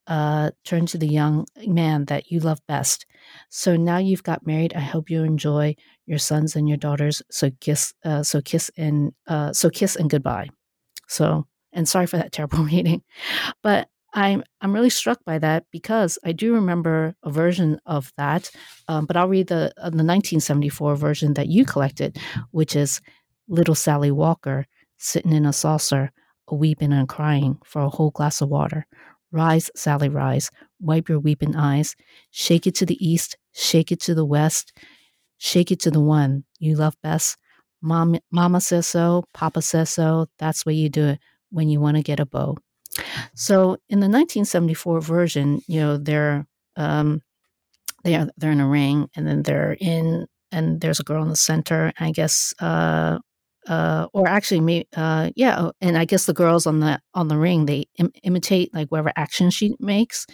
uh, 0.07 0.51
turn 0.65 0.87
to 0.87 0.99
the 0.99 1.09
young 1.09 1.47
man 1.67 2.07
that 2.07 2.31
you 2.31 2.41
love 2.41 2.61
best. 2.67 3.07
So 3.51 3.77
now 3.77 3.99
you've 3.99 4.23
got 4.23 4.47
married. 4.47 4.75
I 4.75 4.81
hope 4.81 5.11
you 5.11 5.23
enjoy 5.23 5.77
your 6.07 6.19
sons 6.19 6.57
and 6.57 6.69
your 6.69 6.79
daughters. 6.79 7.23
So 7.31 7.51
kiss, 7.61 7.93
uh, 8.05 8.23
so 8.23 8.41
kiss 8.41 8.71
and 8.77 9.13
uh, 9.27 9.53
so 9.53 9.71
kiss 9.71 9.97
and 9.97 10.11
goodbye. 10.11 10.49
So 11.09 11.47
and 11.73 11.89
sorry 11.89 12.07
for 12.07 12.17
that 12.17 12.33
terrible 12.33 12.65
reading, 12.65 13.03
but 13.63 13.89
I'm 14.17 14.43
I'm 14.63 14.73
really 14.73 14.91
struck 14.91 15.25
by 15.25 15.39
that 15.39 15.65
because 15.71 16.19
I 16.25 16.33
do 16.33 16.55
remember 16.55 17.15
a 17.23 17.31
version 17.31 17.79
of 17.85 18.13
that. 18.17 18.51
Um, 18.89 19.05
but 19.05 19.17
I'll 19.17 19.29
read 19.29 19.49
the 19.49 19.73
uh, 19.77 19.91
the 19.91 20.05
1974 20.05 20.97
version 20.97 21.35
that 21.35 21.49
you 21.49 21.67
collected, 21.67 22.19
which 22.51 22.75
is 22.75 23.01
little 23.47 23.75
Sally 23.75 24.11
Walker 24.11 24.67
sitting 24.99 25.33
in 25.33 25.45
a 25.45 25.53
saucer, 25.53 26.13
a 26.49 26.55
weeping 26.55 26.93
and 26.95 27.09
crying 27.09 27.59
for 27.65 27.83
a 27.83 27.91
whole 27.91 28.11
glass 28.11 28.41
of 28.41 28.49
water. 28.49 28.87
Rise, 29.33 29.71
Sally, 29.75 30.09
rise. 30.09 30.51
Wipe 30.81 31.09
your 31.09 31.19
weeping 31.19 31.57
eyes. 31.57 31.97
Shake 32.31 32.67
it 32.67 32.75
to 32.77 32.87
the 32.87 33.07
east. 33.07 33.37
Shake 33.53 33.93
it 33.93 34.01
to 34.01 34.15
the 34.15 34.25
west. 34.25 34.73
Shake 35.39 35.71
it 35.71 35.81
to 35.81 35.91
the 35.91 36.01
one 36.01 36.45
you 36.59 36.77
love 36.77 36.97
best. 37.03 37.37
Mom, 37.83 38.17
Mama 38.31 38.61
says 38.61 38.87
so. 38.87 39.25
Papa 39.35 39.63
says 39.63 39.91
so. 39.91 40.27
That's 40.39 40.65
way 40.65 40.75
you 40.75 40.89
do 40.89 41.05
it 41.05 41.21
when 41.51 41.69
you 41.69 41.81
want 41.81 41.97
to 41.97 42.03
get 42.03 42.21
a 42.21 42.27
beau. 42.27 42.57
So 43.35 43.77
in 43.89 44.01
the 44.01 44.09
1974 44.09 45.01
version, 45.01 45.61
you 45.67 45.81
know, 45.81 45.97
they're 45.99 46.47
um, 46.77 47.23
they 48.05 48.15
are 48.15 48.29
they're 48.37 48.53
in 48.53 48.61
a 48.61 48.69
ring, 48.69 49.09
and 49.17 49.27
then 49.27 49.43
they're 49.43 49.77
in, 49.81 50.27
and 50.53 50.81
there's 50.81 51.01
a 51.01 51.05
girl 51.05 51.23
in 51.23 51.29
the 51.29 51.37
center. 51.37 51.93
I 51.99 52.13
guess 52.13 52.55
uh, 52.61 53.19
uh, 53.67 54.07
or 54.13 54.29
actually, 54.29 54.61
me, 54.61 54.87
uh, 54.97 55.31
yeah, 55.35 55.61
oh, 55.61 55.73
and 55.81 55.99
I 55.99 56.05
guess 56.05 56.27
the 56.27 56.33
girls 56.33 56.67
on 56.67 56.81
the 56.81 57.01
on 57.15 57.29
the 57.29 57.37
ring 57.37 57.67
they 57.67 57.87
Im- 57.99 58.13
imitate 58.23 58.73
like 58.73 58.89
whatever 58.89 59.13
action 59.17 59.51
she 59.51 59.75
makes. 59.81 60.27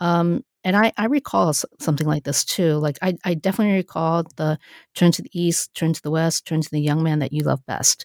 Um, 0.00 0.44
and 0.66 0.76
I, 0.76 0.92
I 0.96 1.06
recall 1.06 1.52
something 1.52 2.08
like 2.08 2.24
this 2.24 2.44
too. 2.44 2.74
Like 2.78 2.98
I, 3.00 3.16
I 3.24 3.34
definitely 3.34 3.76
recall 3.76 4.24
the 4.36 4.58
turn 4.96 5.12
to 5.12 5.22
the 5.22 5.30
east, 5.32 5.72
turn 5.74 5.92
to 5.92 6.02
the 6.02 6.10
west, 6.10 6.44
turn 6.44 6.60
to 6.60 6.70
the 6.70 6.80
young 6.80 7.04
man 7.04 7.20
that 7.20 7.32
you 7.32 7.44
love 7.44 7.64
best. 7.66 8.04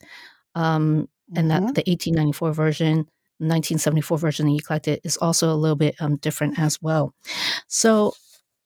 Um, 0.53 1.09
and 1.35 1.49
mm-hmm. 1.49 1.65
that 1.65 1.75
the 1.75 1.83
1894 1.89 2.53
version, 2.53 2.97
1974 3.39 4.17
version 4.19 4.45
that 4.45 4.51
you 4.51 4.61
collected 4.61 5.01
is 5.03 5.17
also 5.17 5.51
a 5.51 5.57
little 5.57 5.75
bit 5.75 5.95
um, 5.99 6.17
different 6.17 6.59
as 6.59 6.79
well. 6.83 7.15
So 7.67 8.13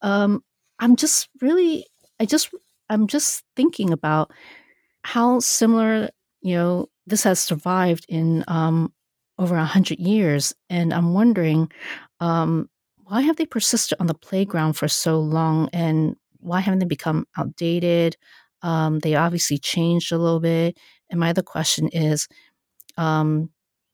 um, 0.01 0.43
I'm 0.79 0.97
just 0.97 1.29
really, 1.41 1.87
I 2.19 2.25
just, 2.25 2.49
I'm 2.89 3.07
just 3.07 3.45
thinking 3.55 3.93
about 3.93 4.29
how 5.05 5.39
similar, 5.39 6.09
you 6.41 6.55
know, 6.55 6.87
this 7.05 7.23
has 7.23 7.39
survived 7.39 8.05
in 8.09 8.43
um, 8.47 8.91
over 9.37 9.55
a 9.55 9.65
hundred 9.65 9.99
years, 9.99 10.53
and 10.69 10.91
I'm 10.93 11.13
wondering 11.13 11.71
um, 12.19 12.69
why 13.03 13.21
have 13.21 13.35
they 13.35 13.45
persisted 13.45 13.99
on 13.99 14.07
the 14.07 14.15
playground 14.15 14.73
for 14.73 14.87
so 14.87 15.19
long, 15.19 15.69
and 15.73 16.15
why 16.39 16.59
haven't 16.59 16.79
they 16.79 16.85
become 16.85 17.27
outdated? 17.37 18.17
Um, 18.63 18.99
they 18.99 19.13
obviously 19.15 19.59
changed 19.59 20.11
a 20.11 20.17
little 20.17 20.39
bit, 20.39 20.77
and 21.11 21.19
my 21.19 21.29
other 21.29 21.43
question 21.43 21.87
is, 21.89 22.27
um, 22.97 23.51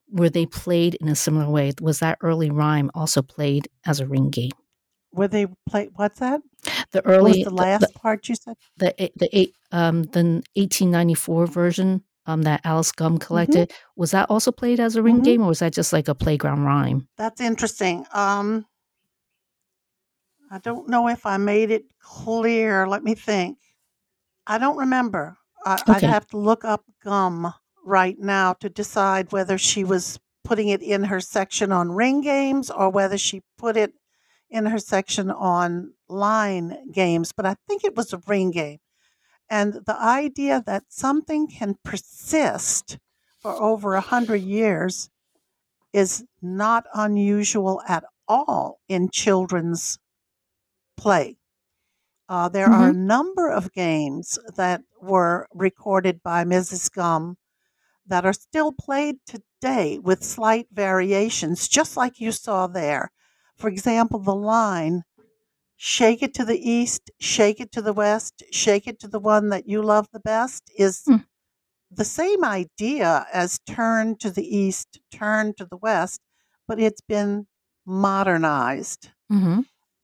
were 0.10 0.30
they 0.30 0.45
played 0.45 0.95
in 1.02 1.10
a 1.10 1.15
similar 1.15 1.50
way? 1.50 1.74
Was 1.82 2.00
that 2.00 2.19
early 2.21 2.50
rhyme 2.52 2.89
also 2.95 3.21
played 3.21 3.67
as 3.86 4.00
a 4.00 4.08
ring 4.08 4.30
game? 4.30 4.61
Were 5.13 5.28
they 5.28 5.47
play? 5.67 5.89
What's 5.95 6.19
that? 6.19 6.41
The 6.91 7.06
early, 7.06 7.43
the 7.43 7.50
last 7.50 7.82
the, 7.82 8.00
part 8.00 8.30
you 8.30 8.36
said. 8.36 8.56
The 8.78 8.93
the 9.15 9.30
eight 9.38 9.56
um 9.71 10.04
the 10.04 10.43
eighteen 10.56 10.91
ninety 10.91 11.13
four 11.13 11.47
version 11.47 12.04
um 12.26 12.43
that 12.43 12.62
Alice 12.63 12.91
Gomme 12.91 13.13
mm-hmm. 13.13 13.17
collected 13.26 13.69
mm-hmm. 13.69 14.00
was 14.02 14.12
that 14.12 14.30
also 14.30 14.52
played 14.52 14.80
as 14.80 14.95
a 14.95 15.04
ring 15.04 15.15
mm-hmm. 15.15 15.24
game 15.24 15.41
or 15.41 15.47
was 15.47 15.60
that 15.60 15.74
just 15.74 15.91
like 15.93 16.08
a 16.08 16.15
playground 16.15 16.63
rhyme? 16.63 17.08
That's 17.17 17.41
interesting. 17.41 18.06
Um, 18.13 18.65
I 20.50 20.60
don't 20.60 20.89
know 20.89 21.08
if 21.08 21.26
I 21.26 21.38
made 21.38 21.71
it 21.71 21.86
clear. 22.00 22.88
Let 22.88 23.04
me 23.04 23.15
think. 23.15 23.58
I 24.47 24.58
don't 24.58 24.78
remember. 24.78 25.38
I, 25.65 25.76
okay. 25.76 25.93
I'd 25.93 26.04
have 26.04 26.28
to 26.28 26.38
look 26.38 26.65
up 26.65 26.84
Gomme 27.04 27.54
right 27.86 28.17
now 28.19 28.54
to 28.54 28.69
decide 28.69 29.32
whether 29.32 29.58
she 29.58 29.84
was 29.84 30.19
putting 30.43 30.69
it 30.69 30.82
in 30.82 31.04
her 31.06 31.19
section 31.19 31.71
on 31.71 31.91
ring 31.91 32.21
games 32.21 32.69
or 32.69 32.89
whether 32.89 33.17
she 33.17 33.41
put 33.58 33.78
it 33.78 33.93
in 34.52 34.66
her 34.66 34.80
section 34.80 35.32
on 35.32 35.94
line 36.10 36.92
games, 36.92 37.32
but 37.36 37.46
I 37.46 37.56
think 37.68 37.84
it 37.84 37.96
was 37.96 38.14
a 38.14 38.22
ring 38.28 38.52
game. 38.52 38.80
And 39.50 39.74
the 39.86 40.00
idea 40.00 40.62
that 40.66 40.84
something 40.90 41.48
can 41.48 41.76
persist 41.84 43.00
for 43.40 43.54
over 43.54 43.96
a 43.96 44.02
hundred 44.02 44.42
years 44.42 45.10
is 45.94 46.24
not 46.42 46.86
unusual 46.94 47.82
at 47.88 48.04
all 48.28 48.80
in 48.88 49.10
children's 49.10 49.98
play. 50.96 51.38
Uh, 52.30 52.48
there 52.48 52.68
mm-hmm. 52.68 52.82
are 52.82 52.90
a 52.90 52.94
number 52.94 53.50
of 53.50 53.74
games 53.74 54.40
that 54.56 54.82
were 55.02 55.48
recorded 55.54 56.24
by 56.24 56.46
Mrs. 56.46 56.90
Gomme 56.90 57.36
that 58.08 58.26
are 58.26 58.34
still 58.34 58.72
played 58.72 59.18
today 59.26 60.00
with 60.00 60.24
slight 60.24 60.68
variations, 60.72 61.68
just 61.68 61.98
like 61.98 62.22
you 62.22 62.32
saw 62.32 62.68
there. 62.68 63.12
For 63.62 63.69
example, 63.69 64.17
the 64.17 64.34
line, 64.34 65.04
shake 65.78 66.24
it 66.24 66.34
to 66.34 66.43
the 66.43 66.58
east, 66.58 67.12
shake 67.19 67.60
it 67.60 67.71
to 67.74 67.82
the 67.84 67.93
west, 67.93 68.41
shake 68.52 68.88
it 68.88 69.00
to 69.02 69.08
the 69.08 69.19
one 69.19 69.50
that 69.50 69.67
you 69.67 69.84
love 69.84 70.08
the 70.12 70.19
best 70.19 70.71
is 70.76 71.04
mm. 71.08 71.24
the 71.91 72.04
same 72.04 72.43
idea 72.43 73.28
as 73.32 73.60
turn 73.67 74.17
to 74.17 74.32
the 74.32 74.43
east, 74.43 75.00
turn 75.12 75.54
to 75.58 75.65
the 75.65 75.78
west, 75.78 76.21
but 76.67 76.80
it's 76.80 77.02
been 77.02 77.45
modernized. 77.86 79.10
Mm-hmm. 79.32 79.60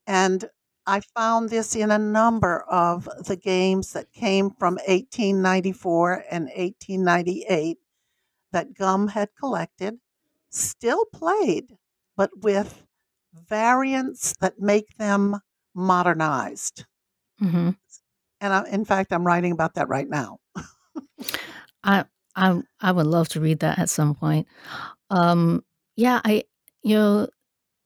And 0.06 0.50
I 0.86 1.02
found 1.16 1.50
this 1.50 1.76
in 1.76 1.90
a 1.90 1.98
number 1.98 2.62
of 2.70 3.10
the 3.26 3.38
games 3.38 3.94
that 3.94 4.14
came 4.14 4.52
from 4.52 4.76
1894 4.76 6.26
and 6.30 6.44
1898 6.46 7.80
that 8.52 8.76
Gomme 8.76 9.08
had 9.08 9.30
collected, 9.34 9.98
still 10.52 11.06
played, 11.12 11.76
but 12.16 12.30
with 12.44 12.84
variants 13.50 14.34
that 14.42 14.60
make 14.60 14.98
them 14.98 15.40
modernized. 15.74 16.86
Mm-hmm. 17.42 17.72
And 18.42 18.54
I, 18.54 18.64
in 18.70 18.86
fact, 18.86 19.12
I'm 19.14 19.26
writing 19.26 19.52
about 19.52 19.76
that 19.76 19.88
right 19.88 20.10
now. 20.10 20.40
I 21.84 22.06
I 22.36 22.62
I 22.80 22.92
would 22.92 23.08
love 23.08 23.30
to 23.30 23.42
read 23.42 23.60
that 23.60 23.80
at 23.80 23.90
some 23.90 24.14
point. 24.14 24.48
Um, 25.10 25.64
yeah, 25.96 26.22
I 26.24 26.44
you 26.84 26.96
know, 26.96 27.28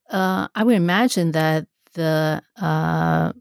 uh, 0.10 0.48
I 0.54 0.64
would 0.64 0.76
imagine 0.76 1.32
that 1.32 1.68
the 1.94 2.42
uh, 2.62 3.34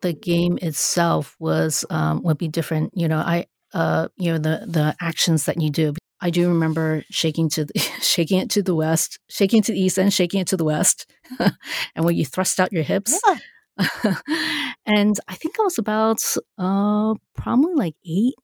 the 0.00 0.12
game 0.12 0.58
itself 0.62 1.36
was 1.38 1.84
um, 1.90 2.22
would 2.22 2.38
be 2.38 2.48
different. 2.48 2.92
You 2.94 3.08
know, 3.08 3.18
I 3.18 3.46
uh, 3.74 4.08
you 4.16 4.32
know 4.32 4.38
the 4.38 4.66
the 4.66 4.96
actions 5.00 5.44
that 5.46 5.60
you 5.60 5.70
do. 5.70 5.94
I 6.20 6.30
do 6.30 6.48
remember 6.48 7.04
shaking 7.10 7.48
to 7.50 7.64
the, 7.64 7.78
shaking 8.00 8.38
it 8.40 8.50
to 8.50 8.62
the 8.62 8.74
west, 8.74 9.18
shaking 9.28 9.62
to 9.62 9.72
the 9.72 9.80
east, 9.80 9.98
and 9.98 10.12
shaking 10.12 10.40
it 10.40 10.48
to 10.48 10.56
the 10.56 10.64
west, 10.64 11.10
and 11.38 12.04
when 12.04 12.16
you 12.16 12.24
thrust 12.24 12.60
out 12.60 12.72
your 12.72 12.82
hips. 12.82 13.20
Yeah. 13.26 13.38
and 14.86 15.18
I 15.28 15.34
think 15.36 15.58
I 15.58 15.62
was 15.62 15.78
about 15.78 16.22
uh, 16.58 17.14
probably 17.34 17.74
like 17.74 17.94
eight, 18.06 18.34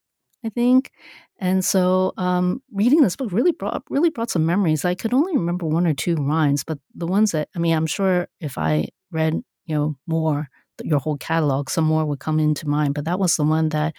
I 0.44 0.48
think. 0.48 0.90
And 1.38 1.62
so 1.64 2.14
um, 2.16 2.62
reading 2.72 3.02
this 3.02 3.16
book 3.16 3.32
really 3.32 3.52
brought 3.52 3.82
really 3.90 4.10
brought 4.10 4.30
some 4.30 4.46
memories. 4.46 4.84
I 4.84 4.94
could 4.94 5.12
only 5.12 5.36
remember 5.36 5.66
one 5.66 5.86
or 5.86 5.94
two 5.94 6.16
rhymes, 6.16 6.64
but 6.64 6.78
the 6.94 7.06
ones 7.06 7.32
that 7.32 7.48
I 7.54 7.58
mean, 7.58 7.74
I'm 7.76 7.86
sure 7.86 8.28
if 8.40 8.56
I 8.56 8.88
read 9.10 9.34
you 9.66 9.74
know 9.74 9.96
more 10.06 10.48
your 10.82 10.98
whole 10.98 11.16
catalog, 11.16 11.70
some 11.70 11.84
more 11.84 12.04
would 12.04 12.20
come 12.20 12.38
into 12.40 12.68
mind. 12.68 12.94
But 12.94 13.04
that 13.06 13.18
was 13.18 13.36
the 13.36 13.44
one 13.44 13.68
that 13.70 13.94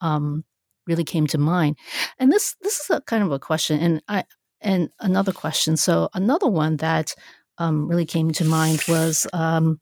um, 0.00 0.44
really 0.90 1.04
came 1.04 1.26
to 1.28 1.38
mind. 1.38 1.78
And 2.18 2.30
this 2.30 2.56
this 2.60 2.80
is 2.80 2.90
a 2.90 3.00
kind 3.00 3.22
of 3.22 3.32
a 3.32 3.38
question, 3.38 3.80
and 3.80 4.02
I 4.08 4.24
and 4.60 4.90
another 5.00 5.32
question. 5.32 5.76
So 5.76 6.10
another 6.14 6.48
one 6.48 6.76
that 6.78 7.14
um, 7.58 7.88
really 7.88 8.06
came 8.06 8.32
to 8.32 8.44
mind 8.44 8.82
was 8.88 9.26
um, 9.32 9.80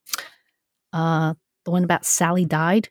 uh, 0.93 1.35
the 1.65 1.71
one 1.71 1.85
about 1.85 2.05
Sally 2.05 2.45
died. 2.45 2.89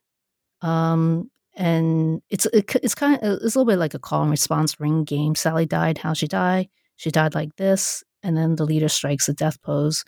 Um, 0.62 1.30
and 1.56 2.22
it's 2.30 2.46
it, 2.48 2.76
it's 2.76 2.96
kind 2.96 3.20
of 3.22 3.40
it's 3.42 3.56
a 3.56 3.60
little 3.60 3.66
bit 3.66 3.80
like 3.80 3.96
a 3.96 4.00
call 4.00 4.22
and 4.22 4.32
response 4.32 4.80
ring 4.80 5.04
game. 5.04 5.36
Sally 5.36 5.66
died. 5.66 5.98
How 5.98 6.14
she 6.14 6.28
died? 6.28 6.70
She 6.98 7.12
died 7.12 7.36
like 7.36 7.56
this, 7.56 8.04
and 8.24 8.38
then 8.38 8.56
the 8.56 8.66
leader 8.66 8.90
strikes 8.90 9.28
a 9.28 9.34
death 9.34 9.62
pose, 9.62 10.06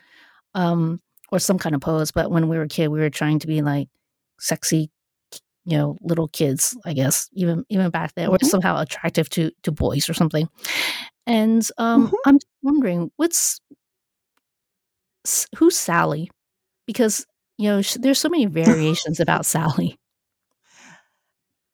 um, 0.54 1.00
or 1.32 1.40
some 1.40 1.58
kind 1.58 1.76
of 1.76 1.82
pose. 1.82 2.12
But 2.12 2.32
when 2.32 2.50
we 2.50 2.58
were 2.58 2.64
a 2.64 2.68
kid, 2.68 2.90
we 2.90 3.00
were 3.00 3.10
trying 3.10 3.40
to 3.40 3.48
be 3.48 3.62
like 3.62 3.90
sexy, 4.40 4.92
you 5.66 5.78
know, 5.78 5.98
little 6.02 6.28
kids. 6.30 6.78
I 6.86 6.94
guess 6.94 7.30
even 7.34 7.66
even 7.70 7.90
back 7.90 8.14
then, 8.16 8.30
Mm-hmm. 8.30 8.46
or 8.46 8.48
somehow 8.48 8.80
attractive 8.82 9.30
to 9.32 9.52
to 9.64 9.72
boys 9.72 10.10
or 10.10 10.14
something. 10.14 10.48
And 11.28 11.68
um, 11.78 12.08
Mhm. 12.10 12.14
I'm 12.26 12.36
just 12.38 12.48
wondering 12.64 13.12
what's 13.18 13.60
who's 15.58 15.78
Sally, 15.78 16.30
because 16.88 17.26
you 17.58 17.70
know 17.70 17.82
sh- 17.82 17.98
there's 18.00 18.20
so 18.20 18.30
many 18.30 18.46
variations 18.62 19.20
about 19.20 19.46
Sally. 19.46 19.98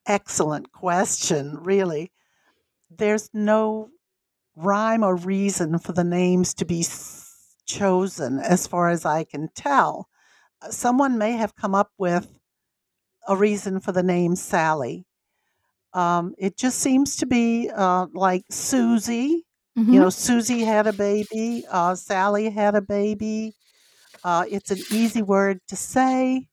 Excellent 0.07 0.71
question, 0.71 1.57
really. 1.61 2.11
There's 2.89 3.29
no 3.33 3.89
rhyme 4.55 5.03
or 5.03 5.15
reason 5.15 5.79
for 5.79 5.93
the 5.93 6.03
names 6.03 6.53
to 6.55 6.65
be 6.65 6.81
s- 6.81 7.55
chosen, 7.65 8.39
as 8.39 8.67
far 8.67 8.89
as 8.89 9.05
I 9.05 9.23
can 9.23 9.49
tell. 9.55 10.07
Uh, 10.61 10.69
Someone 10.69 11.17
may 11.17 11.31
have 11.33 11.55
come 11.55 11.73
up 11.73 11.91
with 11.97 12.27
a 13.27 13.35
reason 13.37 13.79
for 13.79 13.91
the 13.91 14.03
name 14.03 14.35
Sally. 14.35 15.05
Um, 15.93 16.35
it 16.37 16.57
just 16.57 16.79
seems 16.79 17.17
to 17.17 17.25
be 17.25 17.69
uh, 17.73 18.07
like 18.13 18.43
Susie. 18.51 19.45
Mhm. 19.75 19.93
You 19.93 19.99
know, 20.01 20.09
Susie 20.09 20.61
had 20.61 20.87
a 20.87 20.93
baby, 20.93 21.65
uh, 21.69 21.95
Sally 21.95 22.49
had 22.49 22.75
a 22.75 22.81
baby. 22.81 23.55
Uh, 24.23 24.45
it's 24.49 24.71
an 24.71 24.85
easy 24.89 25.21
word 25.21 25.59
to 25.69 25.75
say, 25.75 26.47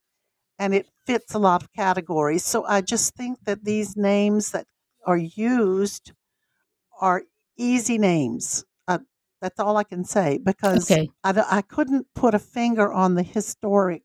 and 0.59 0.73
it 0.75 0.87
fits 1.05 1.33
a 1.35 1.39
lot 1.39 1.63
of 1.63 1.73
categories. 1.73 2.45
So 2.45 2.65
I 2.65 2.81
just 2.81 3.15
think 3.15 3.39
that 3.45 3.65
these 3.65 3.97
names 3.97 4.51
that 4.51 4.67
are 5.05 5.17
used 5.17 6.13
are 6.99 7.23
easy 7.57 7.97
names. 7.97 8.65
Uh, 8.87 8.99
that's 9.41 9.59
all 9.59 9.77
I 9.77 9.83
can 9.83 10.03
say 10.05 10.39
because 10.39 10.83
Okay. 10.83 11.11
I, 11.23 11.43
I 11.49 11.61
couldn't 11.61 12.07
put 12.15 12.33
a 12.35 12.39
finger 12.39 12.91
on 12.91 13.15
the 13.15 13.23
historic 13.23 14.03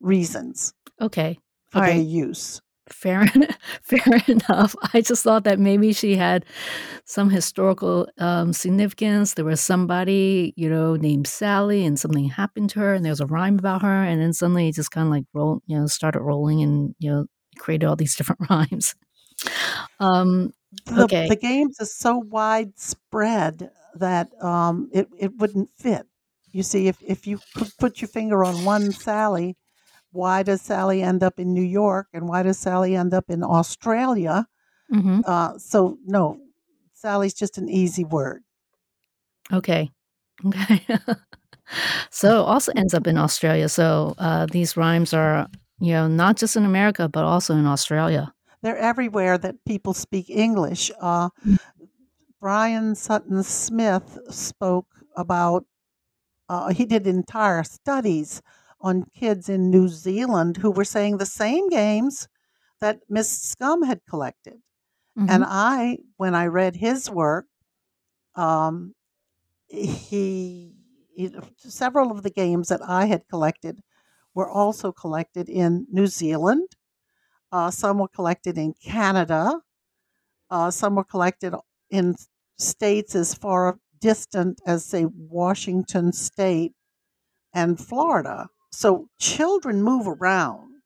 reasons 0.00 0.74
Okay. 1.00 1.38
For 1.72 1.78
All 1.78 1.84
their 1.84 1.94
right. 1.94 2.06
use. 2.06 2.60
Fair, 2.88 3.26
fair 3.82 4.22
enough. 4.26 4.74
I 4.92 5.00
just 5.00 5.22
thought 5.22 5.44
that 5.44 5.58
maybe 5.58 5.92
she 5.92 6.16
had 6.16 6.44
some 7.04 7.30
historical 7.30 8.08
um, 8.18 8.52
significance. 8.52 9.34
There 9.34 9.44
was 9.44 9.60
somebody, 9.60 10.52
you 10.56 10.68
know, 10.68 10.96
named 10.96 11.26
Sally, 11.26 11.86
and 11.86 11.98
something 11.98 12.28
happened 12.28 12.70
to 12.70 12.80
her, 12.80 12.94
and 12.94 13.04
there 13.04 13.12
was 13.12 13.20
a 13.20 13.26
rhyme 13.26 13.58
about 13.58 13.82
her, 13.82 14.02
and 14.04 14.20
then 14.20 14.32
suddenly 14.32 14.68
it 14.68 14.74
just 14.74 14.90
kind 14.90 15.06
of 15.06 15.12
like 15.12 15.24
roll, 15.32 15.62
you 15.66 15.78
know, 15.78 15.86
started 15.86 16.20
rolling, 16.20 16.62
and 16.62 16.94
you 16.98 17.10
know, 17.10 17.26
created 17.58 17.86
all 17.86 17.96
these 17.96 18.14
different 18.16 18.42
rhymes. 18.50 18.94
Um, 19.98 20.52
okay. 20.98 21.28
the 21.28 21.36
games 21.36 21.76
are 21.80 21.86
so 21.86 22.18
widespread 22.18 23.70
that 23.94 24.30
um, 24.42 24.88
it, 24.92 25.08
it 25.18 25.36
wouldn't 25.38 25.70
fit. 25.78 26.06
You 26.50 26.62
see, 26.62 26.88
if, 26.88 26.98
if 27.02 27.26
you 27.26 27.38
could 27.56 27.70
put 27.78 28.00
your 28.00 28.08
finger 28.08 28.44
on 28.44 28.64
one 28.64 28.92
Sally, 28.92 29.56
why 30.12 30.42
does 30.42 30.62
Sally 30.62 31.02
end 31.02 31.22
up 31.22 31.38
in 31.38 31.52
New 31.52 31.62
York 31.64 32.08
and 32.12 32.28
why 32.28 32.42
does 32.42 32.58
Sally 32.58 32.94
end 32.94 33.14
up 33.14 33.24
in 33.28 33.42
Australia? 33.42 34.46
hmm 34.90 35.20
Uh, 35.26 35.58
so, 35.58 35.98
no, 36.04 36.38
Sally's 36.92 37.34
just 37.34 37.58
an 37.58 37.68
easy 37.68 38.04
word. 38.04 38.42
Okay. 39.52 39.90
Okay. 40.46 40.86
so 42.10 42.42
also 42.42 42.72
ends 42.76 42.94
up 42.94 43.06
in 43.06 43.16
Australia. 43.18 43.68
So 43.68 44.14
uh, 44.18 44.46
these 44.46 44.76
rhymes 44.76 45.12
are, 45.14 45.48
you 45.80 45.92
know, 45.92 46.08
not 46.08 46.36
just 46.36 46.56
in 46.56 46.64
America, 46.64 47.08
but 47.08 47.24
also 47.24 47.54
in 47.56 47.66
Australia. 47.66 48.32
They're 48.62 48.78
everywhere 48.78 49.38
that 49.38 49.56
people 49.66 49.94
speak 49.94 50.30
English. 50.30 50.90
Uh, 51.00 51.30
Brian 52.40 52.94
Sutton 52.94 53.42
Smith 53.42 54.18
spoke 54.30 54.86
about, 55.16 55.64
uh, 56.48 56.72
he 56.72 56.86
did 56.86 57.06
entire 57.06 57.64
studies 57.64 58.42
on 58.82 59.04
kids 59.14 59.48
in 59.48 59.70
New 59.70 59.88
Zealand 59.88 60.58
who 60.58 60.70
were 60.72 60.84
saying 60.84 61.18
the 61.18 61.26
same 61.26 61.68
games 61.70 62.28
that 62.80 63.00
Mrs. 63.10 63.56
Gomme 63.56 63.84
had 63.84 64.00
collected. 64.08 64.60
And 65.28 65.44
Mhm. 65.44 65.48
I, 65.48 65.98
when 66.18 66.34
I 66.34 66.46
read 66.46 66.76
his 66.76 67.10
work, 67.10 67.46
um, 68.36 68.94
he, 69.68 70.74
he, 71.16 71.30
several 71.58 72.12
of 72.12 72.22
the 72.22 72.30
games 72.30 72.68
that 72.68 72.82
I 72.82 73.06
had 73.06 73.28
collected 73.28 73.80
were 74.34 74.50
also 74.50 74.92
collected 74.92 75.48
in 75.48 75.86
New 75.90 76.06
Zealand. 76.08 76.68
Uh, 77.52 77.70
some 77.70 77.98
were 77.98 78.08
collected 78.08 78.58
in 78.58 78.74
Canada. 78.74 79.60
Uh, 80.50 80.70
some 80.70 80.94
were 80.96 81.04
collected 81.04 81.54
in 81.90 82.14
states 82.58 83.14
as 83.14 83.34
far 83.34 83.78
distant 84.00 84.60
as, 84.66 84.84
say, 84.84 85.06
Washington 85.06 86.12
State 86.12 86.74
and 87.54 87.78
Florida. 87.80 88.48
So 88.72 89.08
children 89.18 89.82
move 89.82 90.06
around. 90.08 90.82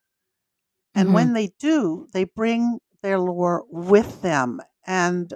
And 0.94 1.10
Mhm. 1.10 1.12
when 1.12 1.32
they 1.34 1.48
do, 1.58 2.08
they 2.12 2.24
bring 2.24 2.80
their 3.02 3.18
lore 3.18 3.64
with 3.70 4.22
them 4.22 4.60
and 4.86 5.32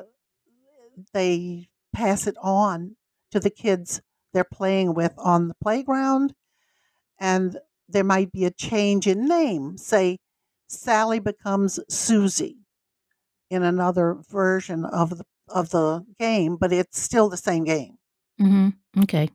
they 1.12 1.68
pass 1.92 2.26
it 2.26 2.36
on 2.42 2.96
to 3.30 3.40
the 3.40 3.50
kids 3.50 4.00
they're 4.32 4.44
playing 4.44 4.94
with 4.94 5.14
on 5.18 5.48
the 5.48 5.54
playground. 5.62 6.35
And 7.18 7.58
there 7.88 8.04
might 8.04 8.33
be 8.33 8.44
a 8.44 8.50
change 8.52 9.06
in 9.06 9.27
name. 9.27 9.79
Say, 9.79 10.18
Sally 10.68 11.18
becomes 11.20 11.81
Susie 11.88 12.58
in 13.50 13.62
another 13.62 14.14
version 14.31 14.85
of 14.85 15.10
the 15.18 15.25
of 15.48 15.70
the 15.70 16.06
game, 16.18 16.56
but 16.56 16.72
it's 16.72 17.00
still 17.00 17.29
the 17.29 17.37
same 17.37 17.64
game. 17.64 17.98
hmm 18.38 18.68
Okay. 18.98 19.31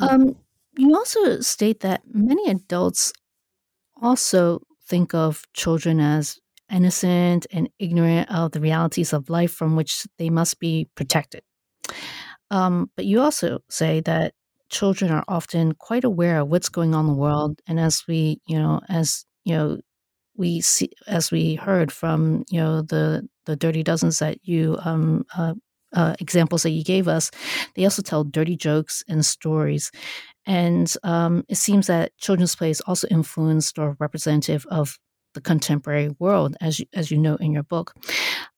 Um, 0.00 0.36
you 0.76 0.94
also 0.94 1.40
state 1.40 1.80
that 1.80 2.02
many 2.12 2.50
adults 2.50 3.12
also 4.02 4.60
think 4.88 5.14
of 5.14 5.44
children 5.54 6.00
as 6.00 6.38
innocent 6.72 7.46
and 7.52 7.68
ignorant 7.78 8.30
of 8.32 8.52
the 8.52 8.60
realities 8.60 9.12
of 9.12 9.30
life 9.30 9.52
from 9.52 9.76
which 9.76 10.06
they 10.18 10.30
must 10.30 10.58
be 10.60 10.88
protected. 10.96 11.42
Um, 12.50 12.90
but 12.96 13.06
you 13.06 13.20
also 13.20 13.60
say 13.70 14.00
that 14.00 14.34
children 14.70 15.10
are 15.10 15.24
often 15.28 15.72
quite 15.74 16.04
aware 16.04 16.40
of 16.40 16.48
what's 16.48 16.68
going 16.68 16.94
on 16.94 17.06
in 17.06 17.12
the 17.12 17.18
world, 17.18 17.60
and 17.66 17.78
as 17.80 18.04
we, 18.08 18.40
you 18.46 18.58
know, 18.58 18.80
as 18.88 19.24
you 19.44 19.54
know, 19.54 19.78
we 20.36 20.60
see, 20.60 20.90
as 21.08 21.30
we 21.32 21.56
heard 21.56 21.92
from, 21.92 22.44
you 22.50 22.60
know, 22.60 22.82
the 22.82 23.28
the 23.46 23.56
dirty 23.56 23.82
dozens 23.82 24.20
that 24.20 24.38
you 24.44 24.78
um, 24.84 25.24
uh, 25.36 25.54
uh, 25.94 26.14
examples 26.20 26.62
that 26.64 26.70
you 26.70 26.84
gave 26.84 27.08
us, 27.08 27.30
they 27.76 27.84
also 27.84 28.02
tell 28.02 28.24
dirty 28.24 28.56
jokes 28.56 29.04
and 29.08 29.24
stories. 29.26 29.90
And 30.46 30.92
um, 31.02 31.44
it 31.48 31.56
seems 31.56 31.86
that 31.86 32.16
children's 32.18 32.56
play 32.56 32.70
is 32.70 32.80
also 32.82 33.06
influenced 33.10 33.78
or 33.78 33.96
representative 33.98 34.66
of 34.70 34.98
the 35.34 35.40
contemporary 35.40 36.10
world, 36.18 36.56
as 36.60 36.80
you, 36.80 36.86
as 36.94 37.10
you 37.10 37.18
note 37.18 37.40
in 37.40 37.52
your 37.52 37.62
book. 37.62 37.94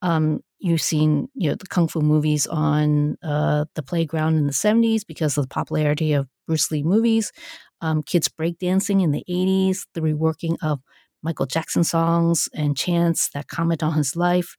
Um, 0.02 0.40
you've 0.58 0.82
seen 0.82 1.28
you 1.34 1.50
know 1.50 1.56
the 1.56 1.66
kung 1.66 1.88
fu 1.88 2.00
movies 2.00 2.46
on 2.46 3.16
uh, 3.22 3.66
the 3.74 3.82
playground 3.82 4.36
in 4.36 4.46
the 4.46 4.52
70s 4.52 5.06
because 5.06 5.36
of 5.36 5.44
the 5.44 5.48
popularity 5.48 6.14
of 6.14 6.26
Bruce 6.46 6.70
Lee 6.70 6.82
movies, 6.82 7.32
um, 7.80 8.02
kids 8.02 8.28
breakdancing 8.28 9.02
in 9.02 9.12
the 9.12 9.24
80s, 9.28 9.86
the 9.94 10.00
reworking 10.00 10.56
of 10.62 10.80
Michael 11.22 11.46
Jackson 11.46 11.84
songs 11.84 12.48
and 12.54 12.76
chants 12.76 13.30
that 13.30 13.48
comment 13.48 13.82
on 13.82 13.94
his 13.94 14.14
life. 14.14 14.56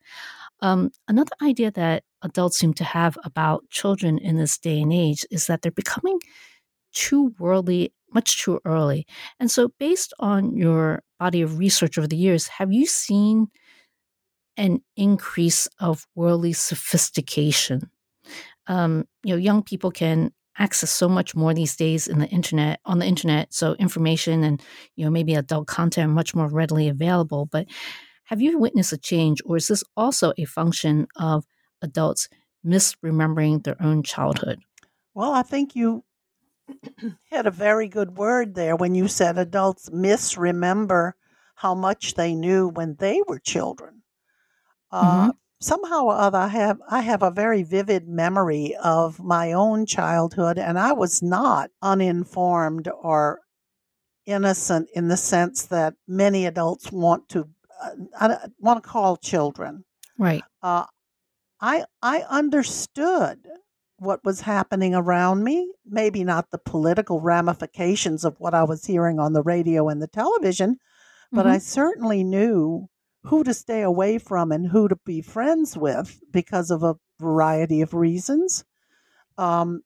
Um, 0.62 0.92
another 1.08 1.36
idea 1.42 1.70
that 1.72 2.04
adults 2.24 2.58
seem 2.58 2.74
to 2.76 2.84
have 2.84 3.18
about 3.24 3.70
children 3.70 4.18
in 4.18 4.38
this 4.38 4.58
day 4.58 4.82
and 4.82 4.92
age 4.92 5.26
is 5.30 5.48
that 5.48 5.62
they're 5.62 5.72
becoming 5.72 6.20
too 6.96 7.34
worldly 7.38 7.94
much 8.14 8.42
too 8.42 8.60
early. 8.66 9.06
And 9.40 9.52
so, 9.52 9.70
based 9.78 10.14
on 10.20 10.56
your 10.56 11.04
body 11.20 11.42
of 11.42 11.60
research 11.60 11.98
over 11.98 12.08
the 12.08 12.16
years, 12.16 12.48
have 12.48 12.72
you 12.72 12.88
seen 12.88 13.48
an 14.58 14.82
increase 14.96 15.68
of 15.80 16.08
worldly 16.16 16.54
sophistication? 16.54 17.90
Um, 18.68 19.06
you 19.24 19.34
know, 19.34 19.38
young 19.38 19.64
people 19.64 19.92
can 19.92 20.32
access 20.58 20.90
so 20.90 21.10
much 21.10 21.36
more 21.36 21.54
these 21.54 21.76
days 21.76 22.08
in 22.08 22.20
the 22.20 22.28
internet 22.28 22.80
on 22.86 23.00
the 23.00 23.06
internet 23.06 23.54
so 23.54 23.74
information 23.74 24.42
and 24.42 24.62
you 24.96 25.04
know 25.04 25.12
maybe 25.12 25.34
adult 25.36 25.68
content 25.68 26.10
are 26.10 26.14
much 26.14 26.34
more 26.34 26.48
readily 26.48 26.88
available 26.88 27.46
but 27.46 27.68
have 28.24 28.42
you 28.42 28.58
witnessed 28.58 28.94
a 28.94 28.98
change 28.98 29.42
or 29.46 29.58
is 29.58 29.68
this 29.68 29.84
also 29.98 30.32
a 30.38 30.46
function 30.46 31.08
of 31.18 31.44
adults 31.82 32.30
misremembering 32.66 33.62
their 33.66 33.76
own 33.82 34.02
childhood 34.02 34.62
well 35.14 35.34
i 35.34 35.42
think 35.42 35.76
you 35.76 36.06
had 37.32 37.46
a 37.46 37.52
very 37.52 37.88
good 37.88 38.18
word 38.18 38.56
there 38.56 38.76
when 38.76 38.96
you 38.96 39.08
said 39.08 39.38
adults 39.38 39.90
misremember 39.92 41.16
how 41.56 41.76
much 41.76 42.16
they 42.16 42.36
knew 42.36 42.68
when 42.68 42.96
they 42.96 43.22
were 43.28 43.40
children 43.40 44.02
uh, 44.92 45.28
mm-hmm 45.28 45.30
somehow 45.66 46.04
or 46.04 46.16
other 46.16 46.38
I 46.38 46.48
have 46.50 46.80
I 46.90 47.02
have 47.02 47.24
a 47.24 47.32
very 47.32 47.64
vivid 47.64 48.08
memory 48.08 48.76
of 48.84 49.20
my 49.20 49.52
own 49.52 49.86
childhood 49.86 50.58
and 50.58 50.78
I 50.78 50.94
was 50.94 51.22
not 51.22 51.72
uninformed 51.82 52.88
or 52.88 53.42
innocent 54.26 54.90
in 54.94 55.08
the 55.08 55.18
sense 55.18 55.66
that 55.68 55.96
many 56.08 56.46
adults 56.46 56.92
want 56.92 57.30
to 57.30 57.48
uh, 58.20 58.48
want 58.60 58.84
to 58.84 58.90
call 58.90 59.18
children. 59.18 59.86
Right. 60.18 60.44
Uh, 60.62 60.86
I 61.60 61.86
I 62.02 62.24
understood 62.30 63.48
what 63.98 64.24
was 64.24 64.42
happening 64.42 64.94
around 64.94 65.44
me, 65.44 65.72
maybe 65.86 66.24
not 66.24 66.52
the 66.52 66.58
political 66.58 67.22
ramifications 67.22 68.26
of 68.26 68.36
what 68.40 68.54
I 68.54 68.64
was 68.64 68.86
hearing 68.86 69.20
on 69.20 69.34
the 69.34 69.42
radio 69.42 69.88
and 69.88 70.02
the 70.02 70.08
television, 70.08 70.78
but 71.32 71.46
mm-hmm. 71.46 71.56
I 71.56 71.58
certainly 71.60 72.24
knew 72.24 72.90
who 73.24 73.44
to 73.44 73.54
stay 73.54 73.82
away 73.82 74.18
from 74.18 74.52
and 74.52 74.68
who 74.68 74.88
to 74.88 74.98
be 75.06 75.22
friends 75.22 75.78
with 75.78 76.20
because 76.32 76.70
of 76.72 76.84
a 76.84 76.96
variety 77.20 77.82
of 77.82 77.94
reasons. 77.94 78.64
Um, 79.38 79.82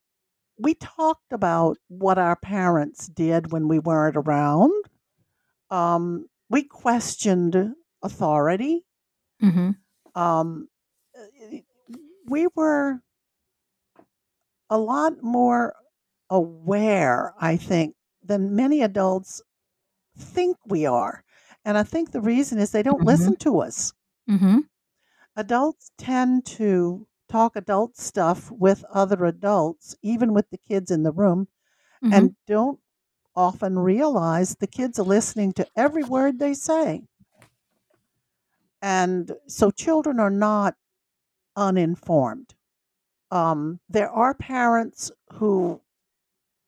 we 0.58 0.74
talked 0.74 1.32
about 1.32 1.78
what 1.88 2.18
our 2.18 2.36
parents 2.36 3.08
did 3.08 3.52
when 3.52 3.68
we 3.68 3.80
weren't 3.80 4.18
around. 4.18 4.74
Um, 5.70 6.28
we 6.50 6.64
questioned 6.64 7.76
authority. 8.04 8.86
Mm-hmm. 9.42 9.72
Um, 10.20 10.68
we 12.28 12.48
were 12.56 13.02
a 14.70 14.78
lot 14.78 15.22
more 15.24 15.76
aware, 16.30 17.34
I 17.40 17.58
think, 17.58 17.96
than 18.24 18.56
many 18.56 18.82
adults 18.82 19.42
think 20.18 20.58
we 20.66 20.86
are. 20.86 21.24
And 21.66 21.78
I 21.78 21.84
think 21.84 22.12
the 22.12 22.22
reason 22.22 22.60
is 22.60 22.72
they 22.72 22.84
don't 22.84 23.00
mm-hmm. 23.00 23.08
listen 23.08 23.36
to 23.38 23.62
us. 23.62 23.94
Mm-hmm. 24.30 24.60
Adults 25.36 25.92
tend 25.98 26.46
to 26.46 27.08
talk 27.30 27.56
adult 27.56 27.98
stuff 27.98 28.52
with 28.52 28.84
other 28.94 29.26
adults, 29.26 29.96
even 30.02 30.34
with 30.34 30.50
the 30.50 30.58
kids 30.58 30.92
in 30.92 31.04
the 31.04 31.12
room, 31.12 31.48
mm-hmm. 32.04 32.14
and 32.14 32.36
don't 32.48 32.80
often 33.36 33.80
realize 33.80 34.56
the 34.56 34.68
kids 34.68 35.00
are 35.00 35.04
listening 35.04 35.54
to 35.54 35.68
every 35.76 36.04
word 36.04 36.40
they 36.40 36.54
say. 36.54 37.02
And 38.82 39.32
so 39.48 39.72
children 39.72 40.20
are 40.20 40.30
not 40.30 40.76
uninformed. 41.56 42.56
Um, 43.32 43.80
there 43.90 44.10
are 44.10 44.34
parents 44.34 45.12
who 45.34 45.82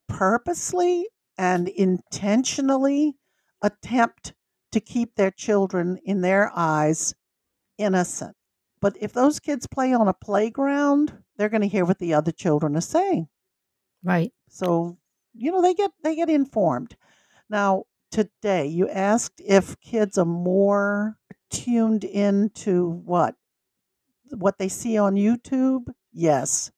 purposely 0.07 1.07
and 1.37 1.67
intentionally 1.67 3.15
attempt 3.61 4.33
to 4.71 4.79
keep 4.79 5.15
their 5.15 5.31
children, 5.31 5.97
in 6.05 6.21
their 6.21 6.51
eyes, 6.55 7.13
innocent. 7.77 8.35
But 8.79 8.95
if 8.99 9.13
those 9.13 9.39
kids 9.39 9.67
play 9.67 9.93
on 9.93 10.07
a 10.07 10.13
playground, 10.13 11.13
they're 11.37 11.49
going 11.49 11.61
to 11.61 11.67
hear 11.67 11.85
what 11.85 11.99
the 11.99 12.13
other 12.13 12.31
children 12.31 12.75
are 12.75 12.81
saying. 12.81 13.27
Right. 14.03 14.31
So, 14.49 14.97
you 15.33 15.51
know, 15.51 15.61
they 15.61 15.73
get 15.73 15.91
they 16.03 16.15
get 16.15 16.29
informed. 16.29 16.95
Now, 17.49 17.83
today 18.11 18.67
you 18.67 18.89
asked 18.89 19.41
if 19.43 19.79
kids 19.81 20.17
are 20.17 20.25
more 20.25 21.17
tuned 21.49 22.03
into 22.03 22.89
what 23.05 23.35
what 24.29 24.57
they 24.57 24.69
see 24.69 24.97
on 24.97 25.15
YouTube? 25.15 25.93
Yes. 26.13 26.71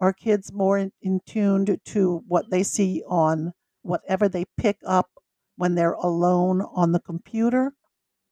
Are 0.00 0.12
kids 0.12 0.52
more 0.52 0.78
in, 0.78 0.92
in 1.02 1.20
tuned 1.26 1.78
to 1.86 2.22
what 2.28 2.50
they 2.50 2.62
see 2.62 3.02
on 3.08 3.52
whatever 3.82 4.28
they 4.28 4.44
pick 4.56 4.78
up 4.86 5.10
when 5.56 5.74
they're 5.74 5.92
alone 5.92 6.62
on 6.74 6.92
the 6.92 7.00
computer? 7.00 7.74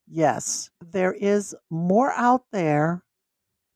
Yes, 0.09 0.71
there 0.81 1.13
is 1.13 1.55
more 1.69 2.13
out 2.13 2.45
there 2.53 3.03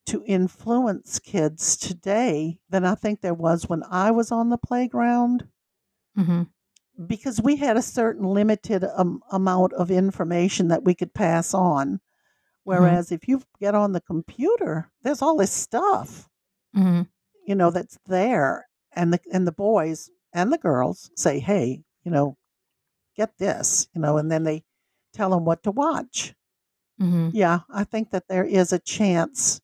to 0.07 0.25
influence 0.25 1.19
kids 1.19 1.77
today 1.77 2.59
than 2.69 2.85
I 2.85 2.95
think 2.95 3.21
there 3.21 3.35
was 3.35 3.69
when 3.69 3.83
I 3.91 4.13
was 4.13 4.31
on 4.31 4.49
the 4.49 4.59
playground. 4.59 5.49
Mm-hmm. 6.17 6.43
Because 7.07 7.41
we 7.41 7.57
had 7.57 7.77
a 7.77 7.83
certain 7.83 8.25
limited 8.25 8.85
um, 8.95 9.23
amount 9.33 9.73
of 9.73 9.91
information 9.91 10.69
that 10.69 10.85
we 10.85 10.95
could 10.95 11.15
pass 11.15 11.55
on. 11.55 11.87
Mm-hmm. 11.87 11.97
Whereas 12.65 13.07
mm-hmm. 13.07 13.15
if 13.15 13.29
you 13.29 13.43
get 13.59 13.75
on 13.75 13.93
the 13.93 14.01
computer, 14.01 14.91
there's 15.03 15.23
all 15.23 15.37
this 15.37 15.53
stuff, 15.53 16.29
mm-hmm. 16.77 17.03
you 17.47 17.55
know, 17.55 17.71
that's 17.71 17.99
there. 18.07 18.67
And 18.93 19.13
the, 19.13 19.21
and 19.33 19.47
the 19.47 19.53
boys 19.53 20.11
and 20.33 20.53
the 20.53 20.59
girls 20.59 21.11
say, 21.17 21.39
hey, 21.39 21.83
you 22.05 22.11
know, 22.11 22.37
get 23.17 23.39
this, 23.39 23.89
you 23.95 24.01
know, 24.01 24.17
and 24.17 24.31
then 24.31 24.45
they 24.45 24.65
tell 25.13 25.31
them 25.31 25.45
what 25.45 25.63
to 25.65 25.71
watch. 25.71 26.35
Mm-hmm. 27.01 27.31
Yeah, 27.33 27.61
I 27.71 27.85
think 27.85 28.11
that 28.11 28.29
there 28.29 28.45
is 28.45 28.73
a 28.73 28.79
chance 28.79 29.61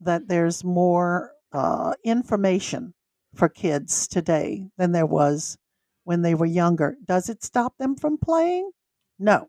that 0.00 0.28
there's 0.28 0.62
more 0.64 1.32
uh, 1.52 1.94
information 2.04 2.94
for 3.34 3.48
kids 3.48 4.06
today 4.06 4.66
than 4.76 4.92
there 4.92 5.06
was 5.06 5.56
when 6.04 6.22
they 6.22 6.34
were 6.34 6.46
younger. 6.46 6.96
Does 7.04 7.28
it 7.28 7.42
stop 7.42 7.78
them 7.78 7.96
from 7.96 8.18
playing? 8.18 8.70
No. 9.18 9.48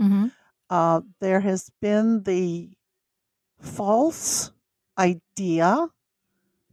Mm-hmm. 0.00 0.26
Uh, 0.68 1.00
there 1.20 1.40
has 1.40 1.70
been 1.80 2.22
the 2.24 2.70
false 3.60 4.52
idea 4.98 5.88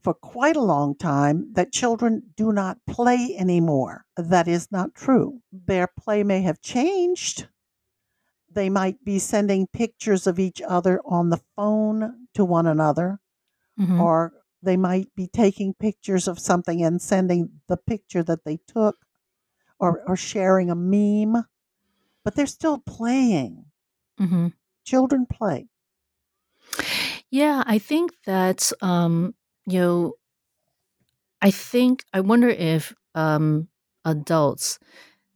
for 0.04 0.14
quite 0.14 0.56
a 0.56 0.62
long 0.62 0.96
time 0.96 1.54
that 1.54 1.72
children 1.72 2.22
do 2.36 2.52
not 2.52 2.78
play 2.88 3.36
anymore. 3.38 4.06
That 4.18 4.48
is 4.48 4.72
not 4.72 4.94
true. 4.94 5.42
Their 5.52 5.88
play 5.88 6.24
may 6.24 6.42
have 6.42 6.62
changed. 6.62 7.48
They 8.52 8.70
might 8.70 9.04
be 9.04 9.18
sending 9.18 9.68
pictures 9.68 10.28
of 10.28 10.40
each 10.40 10.62
other 10.62 11.02
on 11.06 11.30
the 11.30 11.42
phone 11.56 12.28
to 12.34 12.46
one 12.46 12.68
another, 12.68 13.20
mm-hmm. 13.80 14.00
or 14.00 14.34
they 14.62 14.78
might 14.78 15.08
be 15.16 15.28
taking 15.28 15.74
pictures 15.74 16.28
of 16.28 16.40
something 16.40 16.84
and 16.84 17.02
sending 17.02 17.62
the 17.68 17.78
picture 17.78 18.24
that 18.24 18.44
they 18.46 18.60
took, 18.68 18.98
or, 19.80 20.04
or 20.06 20.16
sharing 20.16 20.70
a 20.70 20.76
meme, 20.76 21.46
but 22.24 22.36
they're 22.36 22.46
still 22.46 22.78
playing. 22.80 23.66
Mm-hmm. 24.20 24.48
Children 24.86 25.26
play. 25.26 25.68
Yeah, 27.30 27.64
I 27.66 27.80
think 27.80 28.12
that 28.26 28.72
um, 28.82 29.34
you 29.66 29.80
know, 29.80 30.14
I 31.42 31.52
think 31.52 32.04
I 32.14 32.22
wonder 32.22 32.50
if 32.50 32.94
um, 33.16 33.68
adults 34.06 34.80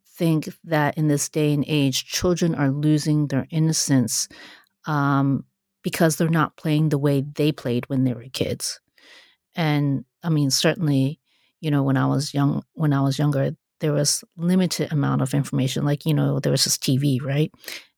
think 0.06 0.50
that 0.64 0.98
in 0.98 1.08
this 1.08 1.30
day 1.30 1.54
and 1.54 1.66
age, 1.68 2.06
children 2.06 2.56
are 2.56 2.72
losing 2.72 3.28
their 3.28 3.46
innocence 3.52 4.28
um, 4.86 5.46
because 5.84 6.16
they're 6.16 6.30
not 6.30 6.58
playing 6.58 6.90
the 6.90 6.98
way 6.98 7.22
they 7.36 7.52
played 7.52 7.88
when 7.90 8.04
they 8.04 8.14
were 8.14 8.26
kids. 8.34 8.80
And 9.56 10.06
I 10.24 10.30
mean, 10.30 10.50
certainly, 10.50 11.20
you 11.62 11.72
know, 11.72 11.84
when 11.84 11.98
I 11.98 12.06
was 12.06 12.34
young, 12.34 12.64
when 12.74 12.94
I 12.94 13.02
was 13.02 13.20
younger, 13.20 13.52
there 13.80 13.94
was 13.94 14.24
limited 14.38 14.92
amount 14.92 15.22
of 15.22 15.34
information. 15.34 15.86
Like 15.86 16.06
you 16.06 16.14
know, 16.14 16.40
there 16.40 16.52
was 16.52 16.64
this 16.64 16.78
TV, 16.78 17.22
right, 17.22 17.52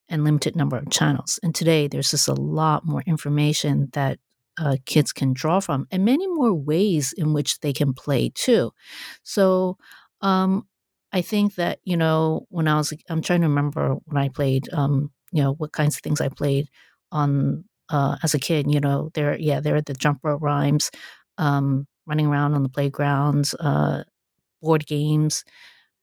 and 0.08 0.24
limited 0.24 0.56
number 0.56 0.76
of 0.76 0.90
channels. 0.90 1.38
And 1.42 1.54
today, 1.54 1.88
there's 1.88 2.10
just 2.10 2.28
a 2.28 2.34
lot 2.34 2.86
more 2.86 3.02
information 3.06 3.88
that 3.92 4.18
uh, 4.60 4.76
kids 4.86 5.12
can 5.12 5.34
draw 5.34 5.60
from, 5.60 5.88
and 5.92 6.04
many 6.06 6.28
more 6.28 6.54
ways 6.54 7.14
in 7.18 7.34
which 7.34 7.60
they 7.60 7.72
can 7.74 7.94
play 7.94 8.30
too. 8.34 8.72
So, 9.24 9.78
um, 10.22 10.66
I 11.12 11.22
think 11.22 11.56
that 11.56 11.80
you 11.84 11.96
know 11.96 12.46
when 12.50 12.68
I 12.68 12.76
was, 12.76 12.92
I'm 13.08 13.22
trying 13.22 13.40
to 13.42 13.48
remember 13.48 13.96
when 14.06 14.22
I 14.22 14.28
played, 14.28 14.68
um, 14.72 15.10
you 15.32 15.42
know, 15.42 15.54
what 15.54 15.72
kinds 15.72 15.96
of 15.96 16.02
things 16.02 16.20
I 16.20 16.28
played 16.28 16.68
on 17.12 17.64
uh, 17.90 18.16
as 18.22 18.34
a 18.34 18.38
kid. 18.38 18.70
You 18.72 18.80
know, 18.80 19.10
there, 19.14 19.36
yeah, 19.38 19.60
there 19.60 19.76
are 19.76 19.82
the 19.82 19.94
jump 19.94 20.20
rope 20.22 20.42
rhymes, 20.42 20.90
um, 21.38 21.86
running 22.06 22.26
around 22.26 22.54
on 22.54 22.62
the 22.62 22.68
playgrounds, 22.68 23.54
uh, 23.60 24.04
board 24.62 24.86
games. 24.86 25.44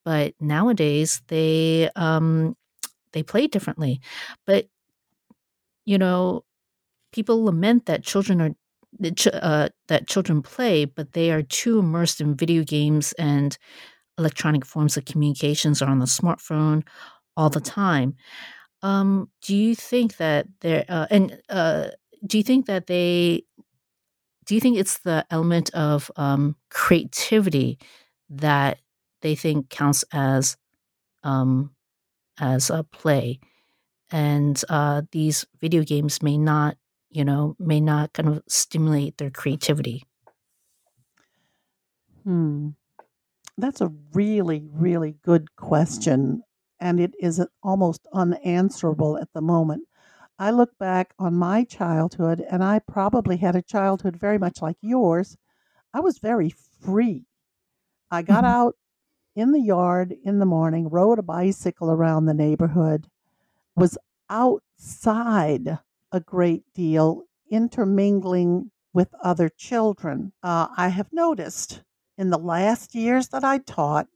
But 0.06 0.34
nowadays 0.40 1.22
they 1.28 1.90
um, 1.96 2.56
they 3.14 3.24
play 3.24 3.48
differently. 3.48 4.02
But 4.46 4.68
you 5.86 5.98
know, 5.98 6.44
people 7.12 7.44
lament 7.46 7.86
that 7.86 8.04
children 8.04 8.42
are 8.42 8.52
uh, 9.34 9.70
that 9.88 10.08
children 10.08 10.42
play, 10.42 10.86
but 10.86 11.14
they 11.14 11.32
are 11.32 11.44
too 11.44 11.80
immersed 11.80 12.22
in 12.22 12.36
video 12.36 12.64
games 12.64 13.14
and 13.14 13.58
electronic 14.18 14.66
forms 14.66 14.98
of 14.98 15.06
communications 15.06 15.82
are 15.82 15.90
on 15.90 16.00
the 16.00 16.06
smartphone 16.06 16.84
all 17.38 17.50
the 17.50 17.62
time. 17.62 18.16
Um, 18.84 19.30
do 19.42 19.56
you 19.56 19.76
think 19.76 20.18
that 20.18 20.48
there 20.62 20.86
uh, 20.90 21.08
and 21.12 21.40
uh, 21.50 21.90
do 22.26 22.38
you 22.38 22.44
think 22.44 22.68
that 22.68 22.88
they 22.88 23.44
do 24.46 24.56
you 24.56 24.62
think 24.62 24.78
it's 24.78 25.00
the 25.00 25.26
element 25.30 25.70
of 25.74 26.10
um, 26.16 26.56
creativity 26.70 27.78
that 28.30 28.80
they 29.22 29.36
think 29.36 29.70
counts 29.70 30.04
as 30.14 30.58
um, 31.24 31.72
as 32.40 32.70
a 32.70 32.84
play, 32.84 33.40
and 34.12 34.62
uh, 34.70 35.04
these 35.12 35.46
video 35.62 35.84
games 35.84 36.24
may 36.24 36.38
not, 36.38 36.78
you 37.10 37.26
know, 37.26 37.56
may 37.60 37.82
not 37.82 38.14
kind 38.14 38.30
of 38.30 38.44
stimulate 38.48 39.18
their 39.18 39.32
creativity. 39.32 40.04
Hmm. 42.24 42.70
That's 43.58 43.82
a 43.82 43.90
really, 44.14 44.70
really 44.74 45.14
good 45.24 45.56
question, 45.56 46.44
and 46.80 47.00
it 47.00 47.14
is 47.20 47.46
almost 47.64 48.08
unanswerable 48.14 49.18
at 49.18 49.34
the 49.34 49.42
moment. 49.42 49.88
I 50.40 50.52
look 50.52 50.78
back 50.80 51.14
on 51.20 51.36
my 51.36 51.64
childhood, 51.66 52.42
and 52.42 52.64
I 52.64 52.80
probably 52.80 53.38
had 53.38 53.56
a 53.56 53.62
childhood 53.64 54.18
very 54.18 54.38
much 54.40 54.62
like 54.62 54.78
yours. 54.82 55.38
I 55.94 56.02
was 56.02 56.20
very 56.20 56.50
free. 56.50 57.28
I 58.12 58.22
got 58.24 58.44
Mhm. 58.44 58.46
out 58.46 58.78
in 59.36 59.52
the 59.54 59.62
yard 59.62 60.14
in 60.24 60.40
the 60.40 60.46
morning, 60.46 60.90
rode 60.90 61.20
a 61.20 61.24
bicycle 61.24 61.92
around 61.92 62.26
the 62.26 62.34
neighborhood, 62.36 63.10
was 63.76 63.98
outside 64.30 65.80
a 66.18 66.22
great 66.22 66.64
deal, 66.76 67.24
intermingling 67.52 68.72
with 68.94 69.14
other 69.24 69.50
children. 69.50 70.34
Uh, 70.44 70.70
I 70.78 70.90
have 70.90 71.14
noticed 71.14 71.84
in 72.18 72.32
the 72.32 72.40
last 72.40 72.96
years 72.96 73.30
that 73.30 73.46
I 73.46 73.60
taught 73.60 74.10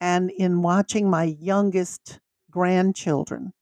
and 0.00 0.30
in 0.30 0.62
watching 0.62 1.08
my 1.10 1.24
youngest 1.24 2.20
grandchildren 2.50 3.52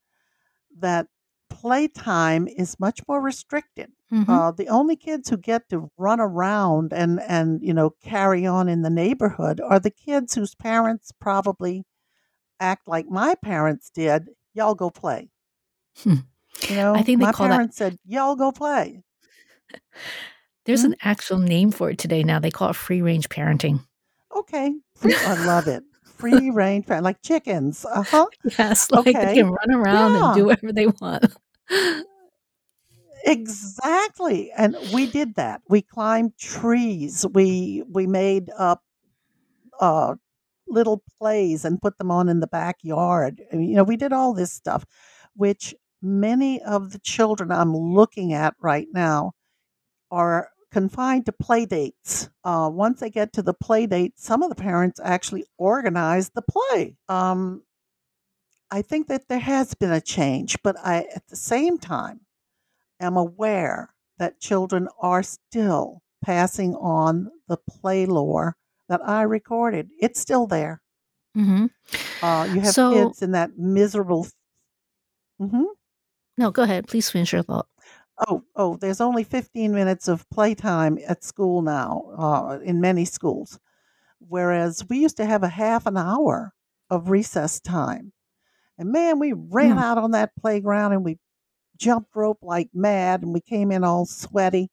that 0.78 1.09
playtime 1.51 2.49
is 2.49 2.78
much 2.80 3.01
more 3.09 3.20
restricted. 3.20 3.92
Mhm. 4.12 4.28
Uh, 4.28 4.51
the 4.53 4.68
only 4.68 4.96
kids 4.96 5.28
who 5.28 5.36
get 5.36 5.68
to 5.70 5.90
run 5.99 6.20
around 6.20 6.92
and 6.92 7.20
and 7.20 7.62
you 7.62 7.74
know 7.74 7.90
carry 8.03 8.46
on 8.46 8.68
in 8.68 8.82
the 8.82 8.90
neighborhood 8.90 9.61
are 9.61 9.80
the 9.80 9.90
kids 9.90 10.34
whose 10.34 10.55
parents 10.55 11.12
probably 11.12 11.84
act 12.61 12.88
like 12.88 13.09
my 13.09 13.34
parents 13.36 13.90
did. 13.90 14.30
Y'all 14.55 14.74
go 14.74 14.90
play. 14.90 15.30
Hmm. 16.03 16.16
You 16.66 16.74
know, 16.76 16.94
I 16.94 17.02
think 17.02 17.18
they 17.20 17.24
my 17.24 17.32
call 17.32 17.48
that 17.48 17.61
parents 17.61 17.76
said, 17.76 17.98
"Y'all 18.04 18.36
go 18.36 18.52
play." 18.52 19.02
there's 20.64 20.82
Hmm? 20.82 20.90
an 20.90 20.96
actual 21.02 21.38
name 21.38 21.70
for 21.70 21.90
it 21.90 21.98
today 21.98 22.22
now. 22.22 22.38
They 22.38 22.50
call 22.50 22.70
it 22.70 22.76
free 22.76 23.00
range 23.02 23.28
parenting. 23.28 23.80
Okay, 24.36 24.74
free, 24.94 25.16
I 25.24 25.34
love 25.34 25.68
it. 25.68 25.82
Free 26.04 26.50
range, 26.50 26.88
like 26.88 27.22
chickens. 27.22 27.84
Uh 27.84 28.02
huh. 28.02 28.26
Yes, 28.59 28.90
like 28.90 29.04
they 29.04 29.11
Okay. 29.16 29.34
can 29.34 29.50
run 29.50 29.70
around 29.72 30.16
and 30.16 30.32
do 30.32 30.46
whatever 30.46 30.72
they 30.72 30.86
want. 30.86 31.34
Exactly. 33.24 34.50
And 34.56 34.76
we 34.82 35.06
did 35.06 35.34
that. 35.34 35.62
We 35.68 35.82
climbed 35.82 36.36
trees. 36.38 37.26
We 37.32 37.82
we 37.90 38.06
made 38.06 38.50
up 38.56 38.82
uh 39.80 40.14
little 40.68 41.02
plays 41.18 41.64
and 41.64 41.80
put 41.80 41.98
them 41.98 42.11
on 42.11 42.28
in 42.28 42.40
the 42.40 42.46
backyard. 42.46 43.42
I 43.52 43.56
mean, 43.56 43.70
you 43.70 43.76
know, 43.76 43.84
we 43.84 43.96
did 43.96 44.12
all 44.12 44.34
this 44.34 44.52
stuff, 44.52 44.84
which 45.34 45.74
many 46.03 46.61
of 46.62 46.90
the 46.92 46.99
children 47.01 47.51
I'm 47.51 47.74
looking 47.76 48.32
at 48.32 48.55
right 48.61 48.88
now 48.92 49.32
are 50.11 50.51
confined 50.70 51.26
to 51.26 51.32
play 51.32 51.66
dates. 51.66 52.28
Uh, 52.44 52.70
once 52.72 53.01
they 53.01 53.11
get 53.11 53.32
to 53.34 53.42
the 53.42 53.55
play 53.55 53.86
date, 53.86 54.14
some 54.16 54.42
of 54.42 54.49
the 54.49 54.55
parents 54.55 55.01
actually 55.03 55.44
organize 55.57 56.30
the 56.30 56.42
play. 56.42 56.96
Um, 57.09 57.62
I 58.70 58.82
think 58.82 59.09
that 59.09 59.28
there 59.28 59.38
has 59.38 59.74
been 59.74 59.92
a 59.92 60.01
change, 60.01 60.59
but 60.62 60.76
I, 60.84 61.07
at 61.14 61.26
the 61.28 61.36
same 61.36 61.78
time, 61.78 62.20
am 63.01 63.16
aware 63.16 63.94
that 64.18 64.40
children 64.40 64.88
are 65.01 65.22
still 65.22 66.03
passing 66.24 66.74
on 66.74 67.30
the 67.49 67.57
play 67.57 68.05
lore 68.05 68.57
that 68.88 69.01
I 69.07 69.22
recorded. 69.22 69.88
It's 70.01 70.20
still 70.20 70.46
there. 70.46 70.82
hmm 71.34 71.66
Uh, 72.22 72.49
you 72.53 72.61
have 72.61 72.74
So- 72.74 72.92
kids 72.92 73.22
in 73.22 73.30
that 73.32 73.57
miserable. 73.57 74.26
hmm 75.38 75.62
No, 76.39 76.51
go 76.51 76.62
ahead. 76.62 76.86
Please 76.89 77.11
finish 77.11 77.32
your 77.34 77.43
thought. 77.43 77.68
Oh, 78.26 78.43
oh, 78.57 78.76
there's 78.76 79.01
only 79.01 79.22
15 79.24 79.72
minutes 79.72 80.09
of 80.09 80.28
playtime 80.30 80.99
at 81.07 81.22
school 81.22 81.62
now, 81.62 82.03
uh, 82.18 82.59
in 82.64 82.80
many 82.80 83.05
schools. 83.05 83.59
Whereas 84.20 84.84
we 84.89 84.99
used 85.01 85.16
to 85.18 85.26
have 85.26 85.43
a 85.45 85.49
half 85.49 85.86
an 85.86 85.97
hour 85.97 86.53
of 86.91 87.11
recess 87.11 87.61
time. 87.61 88.12
And 88.78 88.93
man, 88.93 89.18
we 89.20 89.32
ran 89.34 89.72
Hmm. 89.72 89.78
out 89.78 89.99
on 89.99 90.12
that 90.12 90.36
playground 90.41 90.93
and 90.95 91.05
we 91.05 91.18
jumped 91.78 92.16
rope 92.16 92.41
like 92.43 92.70
mad 92.74 93.22
and 93.22 93.34
we 93.34 93.41
came 93.43 93.72
in 93.72 93.84
all 93.84 94.07
sweaty. 94.07 94.70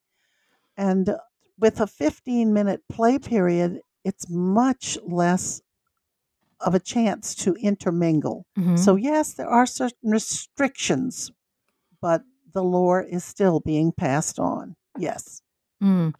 And 0.77 1.15
with 1.59 1.81
a 1.81 1.87
15 1.87 2.53
minute 2.53 2.83
play 2.89 3.19
period, 3.19 3.81
it's 4.05 4.29
much 4.29 4.97
less 5.05 5.61
of 6.61 6.73
a 6.75 6.79
chance 6.79 7.35
to 7.35 7.53
intermingle. 7.55 8.45
Mhm. 8.57 8.77
So, 8.77 8.95
yes, 8.95 9.33
there 9.33 9.47
are 9.49 9.65
certain 9.65 10.09
restrictions, 10.11 11.31
but 12.05 12.21
the 12.53 12.61
lore 12.61 13.01
is 13.01 13.23
still 13.23 13.61
being 13.61 13.91
passed 13.91 14.37
on. 14.37 14.75
Yes. 14.95 15.41
Mm. 15.81 16.13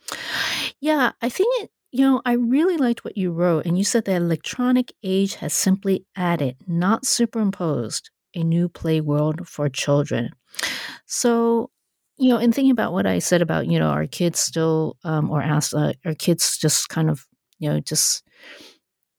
Yeah, 0.80 1.12
I 1.22 1.30
think 1.30 1.62
it, 1.62 1.70
you 1.92 2.02
know, 2.02 2.24
I 2.26 2.32
really 2.32 2.78
liked 2.78 3.06
what 3.06 3.18
you 3.18 3.32
wrote. 3.32 3.68
And 3.68 3.78
you 3.78 3.84
said 3.84 4.06
that 4.06 4.16
electronic 4.16 4.92
age 5.04 5.36
has 5.36 5.54
simply 5.54 6.04
added, 6.16 6.56
not 6.66 7.06
superimposed, 7.06 8.10
a 8.34 8.44
new 8.44 8.68
play 8.68 9.00
world 9.00 9.48
for 9.48 9.70
children. 9.70 10.32
So, 11.06 11.70
you 12.18 12.30
know, 12.30 12.40
in 12.40 12.52
thinking 12.52 12.72
about 12.72 12.92
what 12.92 13.06
I 13.06 13.20
said 13.20 13.44
about, 13.44 13.68
you 13.68 13.78
know, 13.78 13.90
our 13.90 14.08
kids 14.08 14.40
still, 14.40 14.98
um, 15.04 15.30
or 15.30 15.44
asked, 15.44 15.76
uh, 15.76 15.94
our 16.04 16.16
kids 16.16 16.58
just 16.58 16.90
kind 16.90 17.12
of, 17.12 17.28
you 17.60 17.70
know, 17.70 17.80
just, 17.80 18.24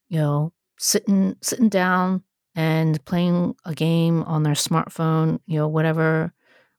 you 0.08 0.18
know, 0.18 0.52
sitting, 0.80 1.36
sitting 1.42 1.68
down 1.68 2.24
and 2.56 3.02
playing 3.04 3.54
a 3.64 3.72
game 3.72 4.24
on 4.24 4.42
their 4.42 4.54
smartphone, 4.54 5.38
you 5.46 5.60
know, 5.60 5.68
whatever, 5.68 6.32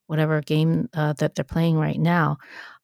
whatever 0.08 0.42
game 0.42 0.88
uh, 0.94 1.14
that 1.14 1.36
they're 1.36 1.44
playing 1.44 1.78
right 1.78 2.00
now. 2.00 2.38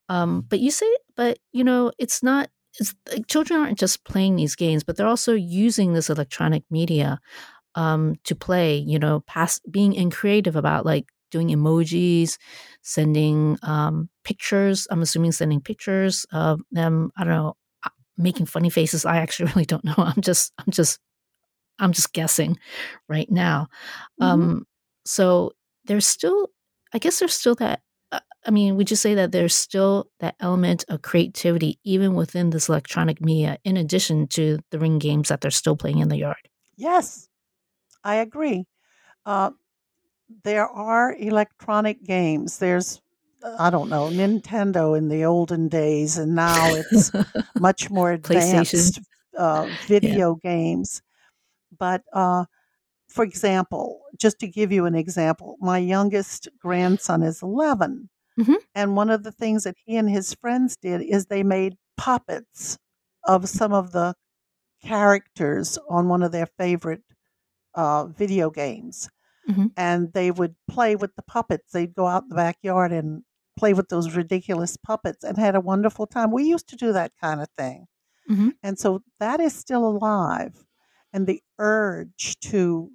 Um, 0.09 0.43
but 0.49 0.61
you 0.61 0.71
say, 0.71 0.93
but 1.17 1.39
you 1.53 1.65
know, 1.65 1.93
it's 1.99 2.23
not. 2.23 2.51
It's 2.81 2.95
like 3.13 3.29
children 3.29 3.61
aren't 3.61 3.79
just 3.79 4.05
playing 4.05 4.37
these 4.37 4.57
games, 4.57 4.85
but 4.85 4.97
they're 4.97 5.07
also 5.09 5.35
using 5.35 5.95
this 5.95 6.11
electronic 6.11 6.65
media 6.71 7.21
um, 7.75 8.17
to 8.25 8.35
play. 8.35 8.77
You 8.77 8.99
know, 8.99 9.21
pass 9.21 9.61
being 9.71 9.97
and 9.97 10.13
creative 10.13 10.57
about 10.57 10.87
like 10.87 11.07
doing 11.31 11.49
emojis, 11.49 12.39
sending 12.83 13.59
um, 13.63 14.09
pictures. 14.25 14.87
I'm 14.91 15.03
assuming 15.03 15.33
sending 15.33 15.61
pictures 15.61 16.27
of 16.33 16.61
them. 16.71 17.11
I 17.17 17.25
don't 17.25 17.33
know, 17.35 17.57
uh, 17.85 17.91
making 18.17 18.47
funny 18.47 18.71
faces. 18.71 19.05
I 19.05 19.19
actually 19.19 19.53
really 19.55 19.67
don't 19.67 19.85
know. 19.85 19.95
I'm 19.99 20.21
just, 20.23 20.53
I'm 20.59 20.71
just, 20.73 20.99
I'm 21.79 21.93
just 21.93 22.13
guessing 22.13 22.59
right 23.09 23.31
now. 23.31 23.69
Mhm. 24.21 24.27
Um, 24.27 24.67
so 25.05 25.53
there's 25.87 26.07
still, 26.07 26.51
I 26.95 26.99
guess 26.99 27.19
there's 27.19 27.35
still 27.35 27.57
that. 27.57 27.83
uh, 28.13 28.21
I 28.47 28.51
mean, 28.51 28.77
would 28.77 28.89
you 28.91 28.97
say 28.97 29.15
that 29.17 29.33
there's 29.33 29.55
still 29.55 30.09
that 30.21 30.37
element 30.41 30.85
of 30.89 31.03
creativity 31.03 31.79
even 31.85 32.15
within 32.15 32.51
this 32.51 32.69
electronic 32.69 33.21
media, 33.21 33.59
in 33.65 33.77
addition 33.77 34.29
to 34.29 34.59
the 34.71 34.79
ring 34.79 34.99
games 34.99 35.29
that 35.29 35.41
they're 35.41 35.51
still 35.51 35.77
playing 35.77 35.99
in 35.99 36.09
the 36.09 36.19
yard? 36.19 36.49
Yes, 36.77 37.29
I 38.05 38.17
agree. 38.17 38.67
Uh, 39.27 39.51
there 40.45 40.69
are 40.69 41.15
electronic 41.19 42.03
games. 42.05 42.59
There's, 42.59 43.01
uh, 43.43 43.57
I 43.59 43.71
don't 43.71 43.89
know, 43.91 44.09
Nintendo 44.09 44.97
in 44.97 45.09
the 45.09 45.25
olden 45.25 45.69
days, 45.69 46.17
and 46.17 46.35
now 46.35 46.75
it's 46.75 47.11
much 47.59 47.91
more 47.91 48.13
advanced 48.13 49.01
uh, 49.37 49.69
video 49.89 50.37
games. 50.37 51.03
But 51.77 52.03
uh, 52.13 52.45
for 53.15 53.25
example, 53.25 54.01
just 54.19 54.41
to 54.41 54.49
give 54.49 54.73
you 54.73 54.87
an 54.87 54.97
example, 54.97 55.57
my 55.61 55.79
youngest 55.79 56.49
grandson 56.61 57.23
is 57.23 57.43
11. 57.43 58.11
Mm-hmm. 58.41 58.55
And 58.75 58.97
one 58.97 59.09
of 59.09 59.23
the 59.23 59.31
things 59.31 59.63
that 59.63 59.77
he 59.85 59.97
and 59.97 60.11
his 60.11 60.35
friends 60.35 60.77
did 60.77 61.01
is 61.01 61.27
they 61.27 61.45
made 61.45 61.77
puppets 61.97 62.77
of 63.23 63.49
some 63.49 63.73
of 63.73 63.93
the 63.93 64.17
characters 64.83 65.79
on 65.89 66.09
one 66.09 66.25
of 66.25 66.33
their 66.33 66.49
favorite 66.59 67.03
uh, 67.75 68.07
video 68.07 68.51
games. 68.51 69.09
Mm-hmm. 69.49 69.67
And 69.77 70.13
they 70.13 70.33
would 70.33 70.57
play 70.69 70.97
with 70.97 71.15
the 71.15 71.23
puppets. 71.23 71.71
They'd 71.71 71.95
go 71.95 72.09
out 72.09 72.25
in 72.25 72.31
the 72.31 72.35
backyard 72.35 72.91
and 72.91 73.23
play 73.57 73.75
with 73.75 73.91
those 73.91 74.17
ridiculous 74.17 74.77
puppets 74.77 75.23
and 75.23 75.39
had 75.39 75.55
a 75.55 75.61
wonderful 75.61 76.09
time. 76.09 76.33
We 76.33 76.43
used 76.45 76.69
to 76.71 76.77
do 76.77 76.93
that 76.95 77.13
kind 77.21 77.41
of 77.41 77.49
thing. 77.57 77.87
Mm-hmm. 78.29 78.49
And 78.65 78.77
so 78.77 79.05
that 79.21 79.39
is 79.39 79.55
still 79.55 79.87
alive. 79.87 80.64
And 81.15 81.27
the 81.27 81.41
urge 81.59 82.39
to 82.41 82.91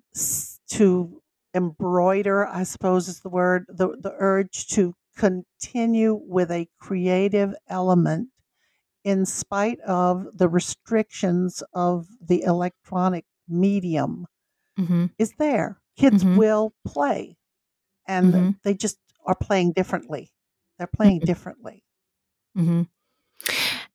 to 0.72 1.22
embroider, 1.54 2.46
I 2.46 2.64
suppose 2.64 3.08
is 3.08 3.22
the 3.22 3.30
word, 3.30 3.66
the, 3.68 3.98
the 4.00 4.14
urge 4.20 4.68
to 4.68 4.94
continue 5.18 6.20
with 6.24 6.52
a 6.52 6.68
creative 6.80 7.56
element 7.68 8.30
in 9.04 9.26
spite 9.26 9.80
of 9.82 10.28
the 10.38 10.48
restrictions 10.48 11.64
of 11.74 12.08
the 12.22 12.44
electronic 12.44 13.26
medium 13.48 14.28
mm-hmm. 14.80 15.08
is 15.18 15.34
there. 15.40 15.80
Kids 15.98 16.24
mm-hmm. 16.24 16.38
will 16.38 16.74
play 16.86 17.38
and 18.08 18.34
mm-hmm. 18.34 18.50
they 18.64 18.74
just 18.74 18.98
are 19.26 19.36
playing 19.36 19.74
differently. 19.74 20.32
They're 20.78 20.88
playing 20.88 21.20
mm-hmm. 21.20 21.26
differently. 21.26 21.84
Mm-hmm. 22.58 22.84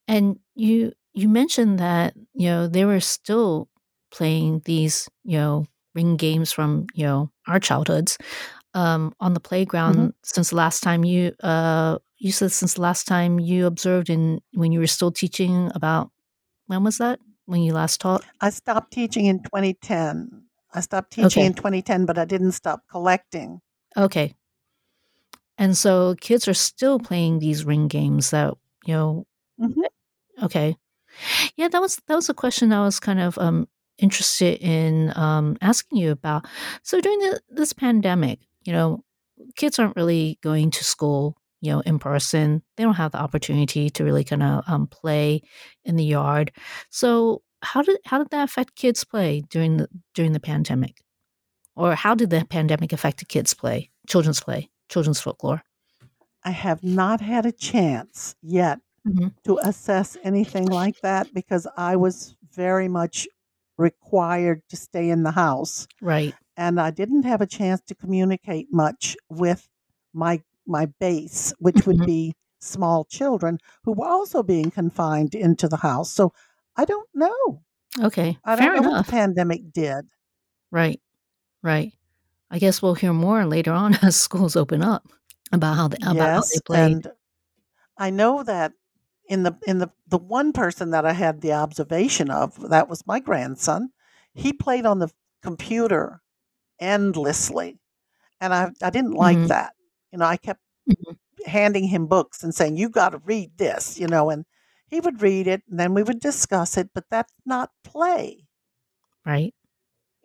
And 0.07 0.39
you 0.55 0.93
you 1.13 1.29
mentioned 1.29 1.79
that 1.79 2.13
you 2.33 2.49
know 2.49 2.67
they 2.67 2.85
were 2.85 2.99
still 2.99 3.69
playing 4.15 4.61
these 4.63 5.09
you 5.25 5.37
know 5.37 5.65
ring 5.93 6.15
games 6.15 6.51
from 6.51 6.87
you 6.93 7.05
know 7.05 7.29
our 7.47 7.59
childhoods 7.59 8.17
um, 8.73 9.13
on 9.19 9.33
the 9.33 9.39
playground 9.41 9.95
mm-hmm. 9.95 10.09
since 10.23 10.51
the 10.51 10.55
last 10.55 10.81
time 10.81 11.03
you 11.03 11.33
uh, 11.43 11.97
you 12.17 12.31
said 12.31 12.51
since 12.51 12.75
the 12.75 12.81
last 12.81 13.07
time 13.07 13.39
you 13.39 13.65
observed 13.65 14.09
in 14.09 14.39
when 14.53 14.71
you 14.71 14.79
were 14.79 14.87
still 14.87 15.11
teaching 15.11 15.69
about 15.75 16.11
when 16.67 16.83
was 16.83 16.97
that 16.97 17.19
when 17.45 17.61
you 17.61 17.73
last 17.73 17.99
taught 17.99 18.23
i 18.39 18.49
stopped 18.49 18.91
teaching 18.91 19.25
in 19.25 19.39
2010 19.43 20.43
i 20.73 20.79
stopped 20.79 21.11
teaching 21.11 21.41
okay. 21.41 21.45
in 21.45 21.53
2010 21.53 22.05
but 22.05 22.17
i 22.17 22.23
didn't 22.23 22.53
stop 22.53 22.83
collecting 22.89 23.59
okay 23.97 24.33
and 25.57 25.77
so 25.77 26.15
kids 26.21 26.47
are 26.47 26.53
still 26.53 26.99
playing 26.99 27.39
these 27.39 27.65
ring 27.65 27.89
games 27.89 28.29
that 28.31 28.53
you 28.85 28.93
know 28.93 29.25
mm-hmm. 29.59 29.81
okay 30.41 30.77
yeah 31.57 31.67
that 31.67 31.81
was 31.81 32.01
that 32.07 32.15
was 32.15 32.29
a 32.29 32.33
question 32.33 32.71
i 32.71 32.81
was 32.81 32.99
kind 32.99 33.19
of 33.19 33.37
um 33.37 33.67
interested 33.97 34.59
in 34.61 35.13
um, 35.15 35.57
asking 35.61 35.97
you 35.97 36.11
about. 36.11 36.45
So 36.83 36.99
during 37.01 37.19
the, 37.19 37.39
this 37.49 37.73
pandemic, 37.73 38.39
you 38.63 38.73
know, 38.73 39.03
kids 39.55 39.79
aren't 39.79 39.95
really 39.95 40.39
going 40.41 40.71
to 40.71 40.83
school, 40.83 41.37
you 41.61 41.71
know, 41.71 41.81
in 41.81 41.99
person. 41.99 42.61
They 42.77 42.83
don't 42.83 42.95
have 42.95 43.11
the 43.11 43.19
opportunity 43.21 43.89
to 43.91 44.03
really 44.03 44.23
kind 44.23 44.43
of 44.43 44.63
um, 44.67 44.87
play 44.87 45.41
in 45.83 45.95
the 45.95 46.05
yard. 46.05 46.51
So 46.89 47.41
how 47.61 47.81
did 47.81 47.99
how 48.05 48.19
did 48.19 48.29
that 48.31 48.43
affect 48.43 48.75
kids 48.75 49.03
play 49.03 49.43
during 49.49 49.77
the 49.77 49.87
during 50.13 50.33
the 50.33 50.39
pandemic, 50.39 51.01
or 51.75 51.95
how 51.95 52.15
did 52.15 52.29
the 52.29 52.45
pandemic 52.49 52.93
affect 52.93 53.19
the 53.19 53.25
kids 53.25 53.53
play, 53.53 53.91
children's 54.07 54.39
play, 54.39 54.69
children's 54.89 55.19
folklore? 55.19 55.63
I 56.43 56.51
have 56.51 56.83
not 56.83 57.21
had 57.21 57.47
a 57.47 57.51
chance 57.51 58.35
yet 58.43 58.79
mm-hmm. 59.07 59.29
to 59.45 59.59
assess 59.63 60.15
anything 60.23 60.67
like 60.67 61.01
that 61.01 61.33
because 61.33 61.67
I 61.75 61.95
was 61.95 62.35
very 62.53 62.87
much 62.87 63.27
required 63.77 64.61
to 64.69 64.75
stay 64.75 65.09
in 65.09 65.23
the 65.23 65.31
house. 65.31 65.87
Right. 66.01 66.33
And 66.57 66.79
I 66.79 66.91
didn't 66.91 67.23
have 67.23 67.41
a 67.41 67.47
chance 67.47 67.81
to 67.87 67.95
communicate 67.95 68.67
much 68.71 69.17
with 69.29 69.67
my 70.13 70.41
my 70.67 70.87
base, 70.99 71.53
which 71.59 71.75
mm-hmm. 71.75 71.99
would 71.99 72.05
be 72.05 72.33
small 72.59 73.05
children 73.05 73.59
who 73.83 73.91
were 73.91 74.07
also 74.07 74.41
being 74.41 74.71
confined 74.71 75.35
into 75.35 75.67
the 75.67 75.77
house. 75.77 76.11
So 76.11 76.33
I 76.75 76.85
don't 76.85 77.09
know. 77.13 77.61
Okay. 78.01 78.37
I 78.43 78.55
don't 78.55 78.65
Fair 78.65 78.73
know 78.73 78.79
enough. 78.79 78.91
what 78.91 79.05
the 79.05 79.11
pandemic 79.11 79.71
did. 79.71 80.05
Right. 80.71 80.99
Right. 81.61 81.93
I 82.49 82.59
guess 82.59 82.81
we'll 82.81 82.95
hear 82.95 83.13
more 83.13 83.45
later 83.45 83.71
on 83.71 83.95
as 84.01 84.15
schools 84.15 84.55
open 84.55 84.81
up 84.81 85.07
about 85.51 85.75
how 85.75 85.87
they, 85.87 85.97
about 85.97 86.15
yes, 86.15 86.25
how 86.25 86.41
they 86.41 86.59
played. 86.65 86.91
And 87.05 87.07
I 87.97 88.09
know 88.09 88.43
that 88.43 88.73
in 89.27 89.43
the 89.43 89.57
in 89.65 89.79
the 89.79 89.91
the 90.07 90.17
one 90.17 90.53
person 90.53 90.91
that 90.91 91.05
I 91.05 91.13
had 91.13 91.41
the 91.41 91.53
observation 91.53 92.29
of 92.29 92.69
that 92.69 92.89
was 92.89 93.07
my 93.07 93.19
grandson. 93.19 93.91
He 94.33 94.53
played 94.53 94.85
on 94.85 94.99
the 94.99 95.09
computer 95.41 96.21
endlessly, 96.79 97.79
and 98.39 98.53
I 98.53 98.71
I 98.81 98.89
didn't 98.89 99.13
like 99.13 99.37
mm-hmm. 99.37 99.47
that. 99.47 99.73
You 100.11 100.19
know, 100.19 100.25
I 100.25 100.37
kept 100.37 100.61
mm-hmm. 100.89 101.13
handing 101.45 101.87
him 101.87 102.07
books 102.07 102.43
and 102.43 102.53
saying, 102.53 102.77
"You 102.77 102.89
got 102.89 103.09
to 103.09 103.21
read 103.25 103.57
this," 103.57 103.99
you 103.99 104.07
know, 104.07 104.29
and 104.29 104.45
he 104.87 104.99
would 104.99 105.21
read 105.21 105.47
it, 105.47 105.63
and 105.69 105.79
then 105.79 105.93
we 105.93 106.03
would 106.03 106.19
discuss 106.19 106.77
it. 106.77 106.89
But 106.93 107.05
that's 107.09 107.33
not 107.45 107.71
play, 107.83 108.47
right? 109.25 109.53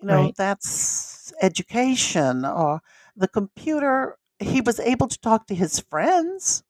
You 0.00 0.08
know, 0.08 0.24
right. 0.24 0.34
that's 0.36 1.32
education 1.42 2.44
or 2.44 2.80
the 3.16 3.28
computer. 3.28 4.16
He 4.38 4.60
was 4.60 4.80
able 4.80 5.08
to 5.08 5.20
talk 5.20 5.46
to 5.46 5.54
his 5.54 5.80
friends 5.80 6.62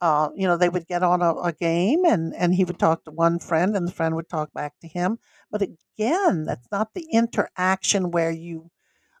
uh, 0.00 0.28
you 0.34 0.46
know, 0.46 0.56
they 0.56 0.68
would 0.68 0.86
get 0.86 1.02
on 1.02 1.22
a, 1.22 1.34
a, 1.34 1.52
game 1.52 2.04
and, 2.04 2.34
and 2.34 2.54
he 2.54 2.64
would 2.64 2.78
talk 2.78 3.04
to 3.04 3.10
one 3.10 3.38
friend 3.38 3.76
and 3.76 3.88
the 3.88 3.92
friend 3.92 4.14
would 4.14 4.28
talk 4.28 4.52
back 4.52 4.74
to 4.80 4.88
him. 4.88 5.18
But 5.50 5.62
again, 5.62 6.44
that's 6.44 6.66
not 6.70 6.92
the 6.94 7.06
interaction 7.12 8.10
where 8.10 8.30
you 8.30 8.70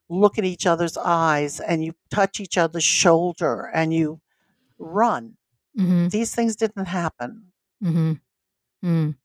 look 0.08 0.38
at 0.38 0.44
each 0.44 0.66
other's 0.66 0.96
eyes 0.96 1.60
and 1.60 1.84
you 1.84 1.94
touch 2.10 2.40
each 2.40 2.58
other's 2.58 2.84
shoulder 2.84 3.70
and 3.72 3.94
you 3.94 4.20
run. 4.78 5.36
Mm-hmm. 5.78 6.08
These 6.08 6.34
things 6.34 6.56
didn't 6.56 6.86
happen. 6.86 7.44
Mm-hmm. 7.82 8.12
Mm. 8.84 9.16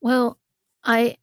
Well, 0.00 0.38
I 0.84 1.16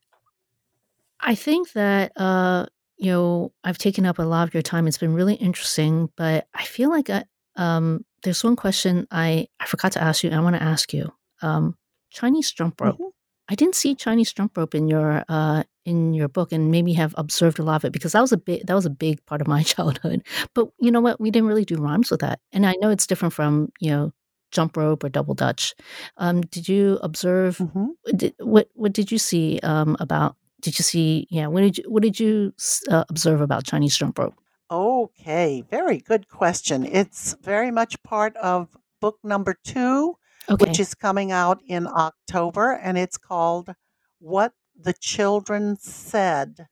I 1.20 1.36
think 1.36 1.72
that 1.74 2.12
uh, 2.16 2.68
you 2.98 3.12
know 3.12 3.54
I've 3.64 3.78
taken 3.78 4.06
up 4.06 4.20
a 4.20 4.24
lot 4.24 4.48
of 4.48 4.54
your 4.54 4.64
time. 4.64 4.88
It's 4.88 4.98
been 4.98 5.14
really 5.14 5.36
interesting, 5.36 6.10
but 6.16 6.48
I 6.54 6.66
feel 6.66 6.90
like 6.90 7.10
I, 7.10 7.24
um, 7.56 8.06
there's 8.24 8.44
one 8.44 8.56
question 8.56 9.08
I, 9.12 9.48
I 9.60 9.66
forgot 9.66 9.92
to 9.94 10.04
ask 10.04 10.24
you. 10.24 10.32
I 10.32 10.40
want 10.40 10.56
to 10.56 10.64
ask 10.64 10.94
you. 10.94 11.14
Um, 11.42 11.78
Chinese 12.12 12.52
jump 12.52 12.82
rope. 12.82 12.96
Mm-hmm. 12.96 13.10
I 13.48 13.56
didn't 13.56 13.76
see 13.76 13.94
Chinese 13.94 14.34
jump 14.34 14.58
rope 14.58 14.74
in 14.74 14.88
your 14.88 15.24
uh, 15.30 15.64
in 15.86 16.14
your 16.14 16.28
book, 16.28 16.52
and 16.52 16.72
maybe 16.72 16.94
have 16.94 17.14
observed 17.18 17.60
a 17.60 17.64
lot 17.64 17.76
of 17.76 17.86
it 17.86 17.94
because 17.94 18.14
that 18.14 18.22
was 18.22 18.32
a 18.32 18.38
big 18.38 18.66
that 18.66 18.74
was 18.74 18.86
a 18.86 18.90
big 18.90 19.24
part 19.26 19.42
of 19.42 19.48
my 19.48 19.62
childhood. 19.74 20.24
But 20.54 20.70
you 20.80 20.92
know 20.92 21.02
what? 21.02 21.20
We 21.20 21.30
didn't 21.30 21.48
really 21.48 21.66
do 21.66 21.76
rhymes 21.76 22.10
with 22.10 22.22
that, 22.22 22.40
and 22.52 22.66
I 22.66 22.74
know 22.80 22.90
it's 22.90 23.08
different 23.08 23.34
from 23.34 23.72
you 23.80 23.92
know 23.92 24.12
jump 24.52 24.78
rope 24.78 25.04
or 25.04 25.10
double 25.10 25.34
dutch. 25.36 25.76
Um, 26.18 26.42
did 26.42 26.68
you 26.68 26.98
observe? 27.04 27.58
Mm-hmm. 27.58 28.18
Did, 28.18 28.34
what 28.40 28.70
what 28.74 28.94
did 28.94 29.12
you 29.12 29.20
see 29.20 29.60
um, 29.62 29.96
about? 30.00 30.36
Did 30.62 30.80
you 30.80 30.84
see? 30.84 31.28
Yeah, 31.30 31.48
what 31.48 31.62
did 31.62 31.78
you 31.78 31.84
what 31.88 32.02
did 32.02 32.20
you 32.20 32.54
uh, 32.90 33.04
observe 33.10 33.42
about 33.42 33.66
Chinese 33.66 33.96
jump 33.96 34.18
rope? 34.18 34.34
Okay, 34.70 35.64
very 35.70 36.00
good 36.00 36.28
question. 36.28 36.86
It's 36.86 37.36
very 37.42 37.70
much 37.70 38.02
part 38.04 38.36
of 38.38 38.76
book 39.00 39.20
number 39.24 39.56
two, 39.64 40.18
okay. 40.50 40.66
which 40.66 40.80
is 40.80 40.96
coming 40.96 41.32
out 41.32 41.62
in 41.68 41.86
October, 41.88 42.72
and 42.72 42.98
it's 42.98 43.18
called 43.18 43.76
What 44.20 44.54
the 44.76 44.94
Children 44.94 45.78
Said. 45.78 46.68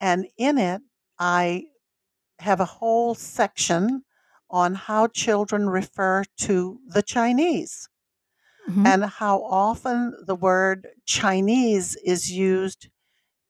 And 0.00 0.26
in 0.36 0.58
it, 0.58 0.82
I 1.18 1.66
have 2.40 2.60
a 2.60 2.64
whole 2.64 3.14
section 3.14 4.02
on 4.50 4.74
how 4.74 5.06
children 5.06 5.68
refer 5.68 6.24
to 6.38 6.80
the 6.88 7.02
Chinese 7.02 7.88
mm-hmm. 8.68 8.86
and 8.86 9.04
how 9.04 9.42
often 9.42 10.14
the 10.26 10.34
word 10.34 10.88
Chinese 11.06 11.96
is 12.04 12.32
used 12.32 12.88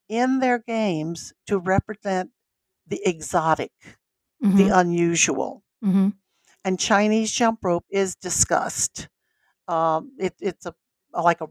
in 0.09 0.41
their 0.41 0.59
games 0.59 1.33
to 1.47 1.59
represent 1.59 2.31
the 2.91 3.01
exotic, 3.05 3.73
mm-hmm. 4.45 4.57
the 4.57 4.69
unusual. 4.69 5.63
Mm-hmm. 5.85 6.11
And 6.65 6.79
Chinese 6.79 7.33
jump 7.33 7.61
rope 7.65 7.87
is 7.91 8.17
discussed. 8.17 9.09
Um, 9.67 10.13
it, 10.19 10.35
it's 10.41 10.67
a 10.67 10.75
like 11.13 11.41
a 11.41 11.49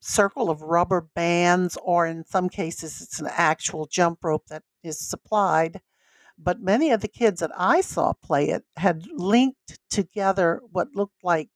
circle 0.00 0.50
of 0.50 0.62
rubber 0.62 1.08
bands, 1.14 1.76
or 1.82 2.06
in 2.06 2.24
some 2.24 2.48
cases, 2.48 3.00
it's 3.00 3.20
an 3.20 3.28
actual 3.30 3.86
jump 3.86 4.22
rope 4.22 4.46
that 4.48 4.62
is 4.84 4.98
supplied. 4.98 5.80
But 6.38 6.60
many 6.60 6.90
of 6.90 7.00
the 7.00 7.08
kids 7.08 7.40
that 7.40 7.52
I 7.56 7.80
saw 7.80 8.12
play 8.12 8.48
it 8.48 8.64
had 8.76 9.06
linked 9.12 9.78
together 9.90 10.60
what 10.70 10.88
looked 10.94 11.22
like 11.22 11.50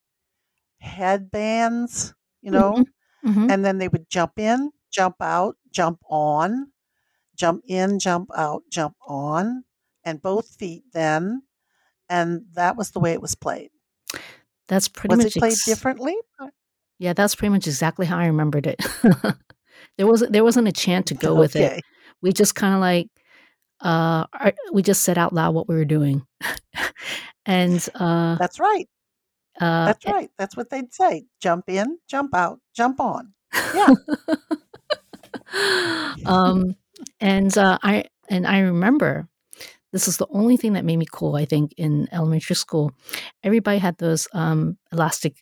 headbands, 0.79 2.15
you 2.43 2.51
know, 2.51 2.73
mm-hmm. 2.73 3.31
mm-hmm. 3.31 3.51
and 3.51 3.65
then 3.65 3.79
they 3.79 3.89
would 3.89 4.09
jump 4.09 4.39
in, 4.39 4.71
jump 4.93 5.17
out, 5.21 5.57
jump 5.71 6.01
on, 6.09 6.73
jump 7.37 7.65
in, 7.69 7.99
jump 7.99 8.31
out, 8.37 8.63
jump 8.71 8.97
on, 9.07 9.65
and 10.05 10.21
both 10.23 10.49
feet 10.49 10.85
then. 10.93 11.43
And 12.09 12.43
that 12.55 12.77
was 12.77 12.93
the 12.93 13.01
way 13.01 13.13
it 13.13 13.23
was 13.23 13.35
played. 13.35 13.71
That's 14.69 14.89
pretty 14.89 15.17
was 15.17 15.25
much 15.25 15.37
it 15.37 15.41
played 15.41 15.53
ex- 15.53 15.65
differently. 15.65 16.17
Yeah, 16.99 17.13
that's 17.13 17.35
pretty 17.35 17.53
much 17.53 17.67
exactly 17.67 18.07
how 18.07 18.19
I 18.19 18.27
remembered 18.27 18.67
it. 18.67 18.85
there 19.97 20.07
wasn't 20.07 20.33
there 20.33 20.45
wasn't 20.45 20.69
a 20.69 20.73
chant 20.73 21.07
to 21.07 21.15
go 21.15 21.33
okay. 21.33 21.41
with 21.41 21.57
it. 21.57 21.85
We 22.23 22.33
just 22.33 22.55
kind 22.55 22.75
of 22.75 22.81
like 22.81 23.09
uh 23.81 24.25
we 24.73 24.83
just 24.83 25.03
said 25.03 25.19
out 25.19 25.33
loud 25.33 25.55
what 25.55 25.69
we 25.69 25.75
were 25.75 25.85
doing. 25.85 26.27
and 27.47 27.87
uh, 27.95 28.37
That's 28.37 28.59
right. 28.59 28.89
uh, 29.61 29.87
That's 29.87 30.07
right. 30.07 30.31
That's 30.39 30.57
what 30.57 30.71
they'd 30.71 30.93
say. 30.93 31.27
Jump 31.41 31.65
in, 31.69 31.99
jump 32.09 32.35
out, 32.35 32.61
jump 32.75 33.01
on. 33.01 33.33
Yeah. 33.75 33.95
um, 36.27 36.77
and 37.21 37.57
uh, 37.57 37.79
I 37.83 38.05
and 38.29 38.47
I 38.47 38.61
remember 38.61 39.29
this 39.93 40.09
is 40.09 40.17
the 40.17 40.27
only 40.31 40.57
thing 40.57 40.75
that 40.75 40.85
made 40.85 40.97
me 40.97 41.07
cool. 41.11 41.37
I 41.37 41.45
think 41.45 41.73
in 41.77 42.09
elementary 42.13 42.57
school, 42.57 42.93
everybody 43.43 43.79
had 43.79 43.97
those 43.99 44.29
um, 44.35 44.77
elastic, 44.93 45.37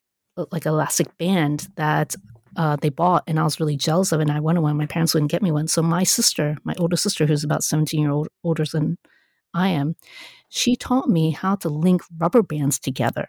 like 0.52 0.66
elastic 0.66 1.16
band 1.18 1.68
that 1.76 2.14
uh, 2.56 2.76
they 2.76 2.90
bought, 2.90 3.24
and 3.26 3.40
I 3.40 3.42
was 3.42 3.58
really 3.58 3.76
jealous 3.76 4.12
of 4.12 4.20
it. 4.20 4.24
And 4.24 4.32
I 4.32 4.40
wanted 4.40 4.60
one. 4.60 4.76
My 4.76 4.86
parents 4.86 5.14
wouldn't 5.14 5.32
get 5.32 5.42
me 5.42 5.50
one, 5.50 5.66
so 5.66 5.82
my 5.82 6.04
sister, 6.04 6.56
my 6.64 6.74
older 6.78 6.96
sister, 6.96 7.26
who's 7.26 7.44
about 7.44 7.64
seventeen 7.64 8.00
year 8.02 8.10
old 8.12 8.28
older 8.44 8.64
than 8.64 8.96
I 9.54 9.68
am, 9.68 9.96
she 10.48 10.76
taught 10.76 11.08
me 11.08 11.30
how 11.30 11.56
to 11.56 11.68
link 11.68 12.02
rubber 12.18 12.42
bands 12.42 12.78
together. 12.78 13.28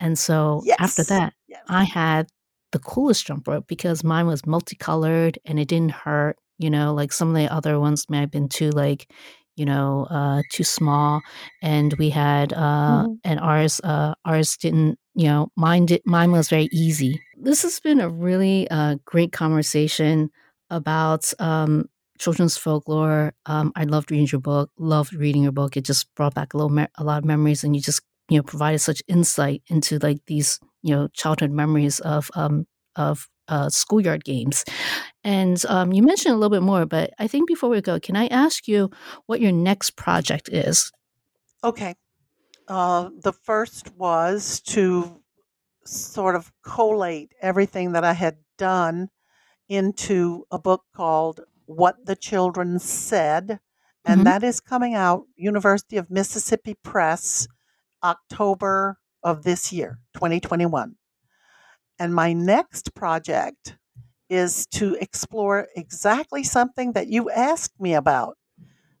And 0.00 0.18
so 0.18 0.62
after 0.78 1.02
that, 1.04 1.34
Yes. 1.48 1.62
I 1.68 1.84
had 1.84 2.28
the 2.72 2.78
coolest 2.78 3.26
jump 3.26 3.48
rope 3.48 3.66
because 3.66 4.04
mine 4.04 4.26
was 4.26 4.46
multicolored 4.46 5.38
and 5.46 5.58
it 5.58 5.68
didn't 5.68 5.92
hurt. 5.92 6.36
You 6.58 6.70
know, 6.70 6.94
like 6.94 7.12
some 7.12 7.28
of 7.30 7.34
the 7.36 7.52
other 7.52 7.78
ones 7.80 8.06
may 8.08 8.20
have 8.20 8.30
been 8.30 8.48
too 8.48 8.70
like, 8.70 9.10
you 9.56 9.64
know, 9.64 10.06
uh, 10.10 10.42
too 10.52 10.64
small. 10.64 11.20
And 11.62 11.94
we 11.98 12.10
had, 12.10 12.52
uh, 12.52 13.04
Mhm. 13.04 13.18
and 13.24 13.40
ours, 13.40 13.80
uh, 13.84 14.14
ours 14.24 14.56
didn't. 14.56 14.98
You 15.14 15.26
know, 15.28 15.48
mine 15.56 15.86
did. 15.86 16.02
Mine 16.04 16.30
was 16.32 16.48
very 16.48 16.68
easy. 16.72 17.20
This 17.36 17.62
has 17.62 17.80
been 17.80 18.00
a 18.00 18.08
really 18.08 18.68
uh, 18.70 18.96
great 19.04 19.32
conversation 19.32 20.30
about 20.70 21.32
um, 21.40 21.86
children's 22.18 22.56
folklore. 22.56 23.32
Um, 23.46 23.72
I 23.76 23.84
loved 23.84 24.10
reading 24.10 24.28
your 24.30 24.40
book. 24.40 24.70
Loved 24.78 25.14
reading 25.14 25.42
your 25.42 25.52
book. 25.52 25.76
It 25.76 25.84
just 25.84 26.12
brought 26.14 26.34
back 26.34 26.54
a 26.54 26.56
little, 26.56 26.70
me- 26.70 26.86
a 26.98 27.04
lot 27.04 27.18
of 27.18 27.24
memories, 27.24 27.64
and 27.64 27.74
you 27.74 27.82
just 27.82 28.02
you 28.28 28.36
know 28.38 28.42
provided 28.42 28.78
such 28.80 29.02
insight 29.08 29.62
into 29.68 29.98
like 29.98 30.18
these 30.26 30.60
you 30.82 30.94
know 30.94 31.08
childhood 31.14 31.50
memories 31.50 31.98
of 32.00 32.30
um 32.34 32.66
of 32.96 33.28
uh, 33.48 33.68
schoolyard 33.68 34.24
games. 34.24 34.64
And 35.24 35.64
um, 35.66 35.92
you 35.92 36.02
mentioned 36.02 36.34
a 36.34 36.38
little 36.38 36.50
bit 36.50 36.62
more, 36.62 36.86
but 36.86 37.12
I 37.18 37.26
think 37.26 37.48
before 37.48 37.70
we 37.70 37.80
go, 37.80 37.98
can 38.00 38.16
I 38.16 38.26
ask 38.28 38.68
you 38.68 38.90
what 39.26 39.40
your 39.40 39.52
next 39.52 39.96
project 39.96 40.48
is? 40.50 40.92
Okay. 41.64 41.94
Uh, 42.68 43.10
the 43.22 43.32
first 43.32 43.94
was 43.96 44.60
to 44.60 45.22
sort 45.84 46.36
of 46.36 46.52
collate 46.62 47.32
everything 47.40 47.92
that 47.92 48.04
I 48.04 48.12
had 48.14 48.38
done 48.58 49.10
into 49.68 50.46
a 50.50 50.58
book 50.58 50.84
called 50.94 51.40
What 51.66 51.96
the 52.06 52.16
Children 52.16 52.78
Said. 52.78 53.60
And 54.04 54.20
Mhm. 54.20 54.24
that 54.24 54.42
is 54.44 54.60
coming 54.60 54.94
out, 54.94 55.26
University 55.36 55.96
of 55.96 56.10
Mississippi 56.10 56.74
Press, 56.82 57.48
October 58.02 58.98
of 59.22 59.42
this 59.44 59.72
year, 59.72 59.98
2021. 60.14 60.96
And 61.98 62.14
my 62.14 62.32
next 62.32 62.94
project 62.94 63.76
is 64.28 64.66
to 64.66 64.96
explore 65.00 65.68
exactly 65.74 66.44
something 66.44 66.92
that 66.92 67.08
you 67.08 67.30
asked 67.30 67.80
me 67.80 67.94
about 67.94 68.36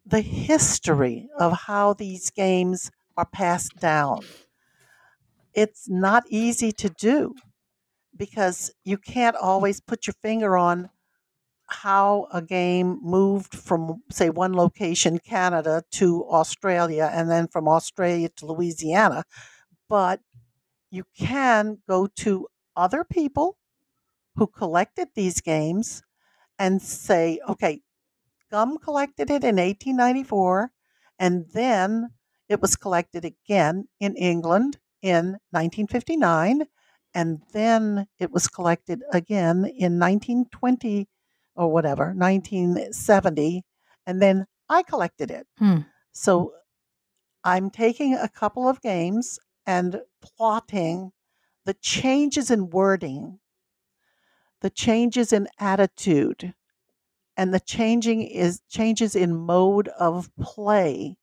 the 0.04 0.20
history 0.20 1.28
of 1.38 1.52
how 1.52 1.92
these 1.92 2.30
games 2.30 2.90
are 3.16 3.26
passed 3.26 3.76
down. 3.78 4.20
It's 5.54 5.88
not 5.88 6.24
easy 6.28 6.72
to 6.72 6.88
do 6.88 7.34
because 8.16 8.72
you 8.84 8.96
can't 8.96 9.36
always 9.36 9.80
put 9.80 10.06
your 10.06 10.14
finger 10.22 10.56
on 10.56 10.90
how 11.66 12.26
a 12.32 12.40
game 12.40 12.98
moved 13.02 13.54
from, 13.54 14.02
say, 14.10 14.30
one 14.30 14.54
location, 14.54 15.18
Canada, 15.18 15.82
to 15.92 16.24
Australia, 16.30 17.10
and 17.12 17.30
then 17.30 17.46
from 17.46 17.68
Australia 17.68 18.30
to 18.36 18.46
Louisiana. 18.46 19.24
But 19.88 20.20
you 20.90 21.04
can 21.18 21.78
go 21.86 22.06
to 22.16 22.48
other 22.78 23.04
people 23.04 23.58
who 24.36 24.46
collected 24.46 25.08
these 25.14 25.40
games 25.40 26.02
and 26.58 26.80
say, 26.80 27.40
okay, 27.48 27.82
Gomme 28.50 28.78
collected 28.78 29.30
it 29.30 29.44
in 29.44 29.56
1894, 29.56 30.72
and 31.18 31.46
then 31.52 32.10
it 32.48 32.62
was 32.62 32.76
collected 32.76 33.24
again 33.24 33.88
in 34.00 34.16
England 34.16 34.78
in 35.02 35.38
1959, 35.50 36.62
and 37.14 37.42
then 37.52 38.06
it 38.18 38.30
was 38.30 38.48
collected 38.48 39.02
again 39.12 39.64
in 39.66 39.98
1920 39.98 41.08
or 41.56 41.70
whatever, 41.70 42.14
1970, 42.16 43.64
and 44.06 44.22
then 44.22 44.46
I 44.68 44.82
collected 44.82 45.30
it. 45.30 45.46
Hmm. 45.58 45.78
So 46.12 46.52
I'm 47.44 47.70
taking 47.70 48.14
a 48.14 48.28
couple 48.28 48.68
of 48.68 48.80
games 48.80 49.38
and 49.66 50.00
plotting 50.22 51.12
the 51.68 51.74
changes 51.74 52.50
in 52.50 52.70
wording, 52.70 53.38
the 54.60 54.70
changes 54.70 55.32
in 55.32 55.48
attitude, 55.58 56.54
and 57.36 57.54
the 57.54 57.60
changing 57.60 58.22
is 58.22 58.62
changes 58.68 59.16
in 59.16 59.36
mode 59.36 59.88
of 60.00 60.30
play 60.38 61.16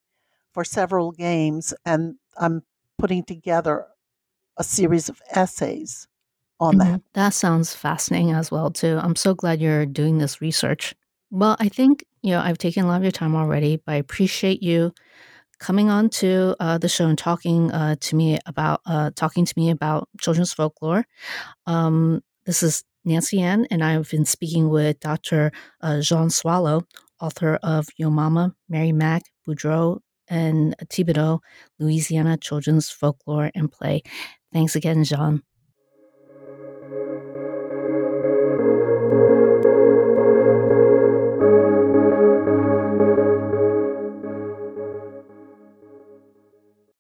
for 0.54 0.64
several 0.66 1.12
games 1.12 1.74
and 1.86 2.18
I'm 2.38 2.64
putting 2.98 3.24
together 3.24 3.88
a 4.58 4.64
series 4.64 5.10
of 5.10 5.22
essays 5.32 6.08
on 6.60 6.78
that. 6.80 7.00
Mhm. 7.00 7.04
That 7.14 7.30
sounds 7.34 7.74
fascinating 7.76 8.32
as 8.32 8.52
well 8.52 8.72
too. 8.72 9.00
I'm 9.02 9.16
so 9.16 9.34
glad 9.34 9.62
you're 9.62 9.86
doing 9.86 10.18
this 10.18 10.42
research. 10.42 10.96
Well, 11.32 11.56
I 11.60 11.70
think 11.70 12.04
you 12.22 12.32
know 12.32 12.40
I've 12.40 12.58
taken 12.58 12.84
a 12.86 12.88
lot 12.88 12.98
of 12.98 13.04
your 13.04 13.12
time 13.12 13.36
already, 13.36 13.78
but 13.78 13.94
I 13.94 13.96
appreciate 13.96 14.64
you 14.64 14.94
coming 15.60 15.90
on 15.90 16.10
to 16.10 16.56
uh, 16.60 16.78
the 16.78 16.90
show 16.90 17.08
and 17.08 17.18
talking 17.18 17.72
uh, 17.72 17.96
to 18.02 18.16
me 18.16 18.40
about 18.46 18.82
uh, 18.86 19.12
talking 19.16 19.46
to 19.46 19.54
me 19.58 19.70
about 19.70 20.10
children's 20.20 20.54
folklore. 20.54 21.06
Um, 21.66 22.22
this 22.46 22.64
is 22.64 22.84
Nancy 23.04 23.42
Ann, 23.42 23.66
and 23.72 23.84
I've 23.84 24.10
been 24.10 24.26
speaking 24.26 24.70
with 24.70 25.00
Dr. 25.00 25.52
Uh, 25.82 26.02
Jeanne 26.02 26.30
Soileau, 26.30 26.84
author 27.22 27.60
of 27.64 27.88
Yo 27.98 28.10
Mama, 28.10 28.56
Mary 28.70 28.92
Mack, 28.92 29.24
Boudreaux, 29.48 30.00
and 30.28 30.76
Thibodeaux, 30.86 31.40
Louisiana 31.80 32.38
Children's 32.38 32.90
Folklore 32.90 33.52
and 33.56 33.72
Play. 33.72 34.04
Thanks 34.52 34.76
again, 34.76 35.04
Jean. 35.04 35.44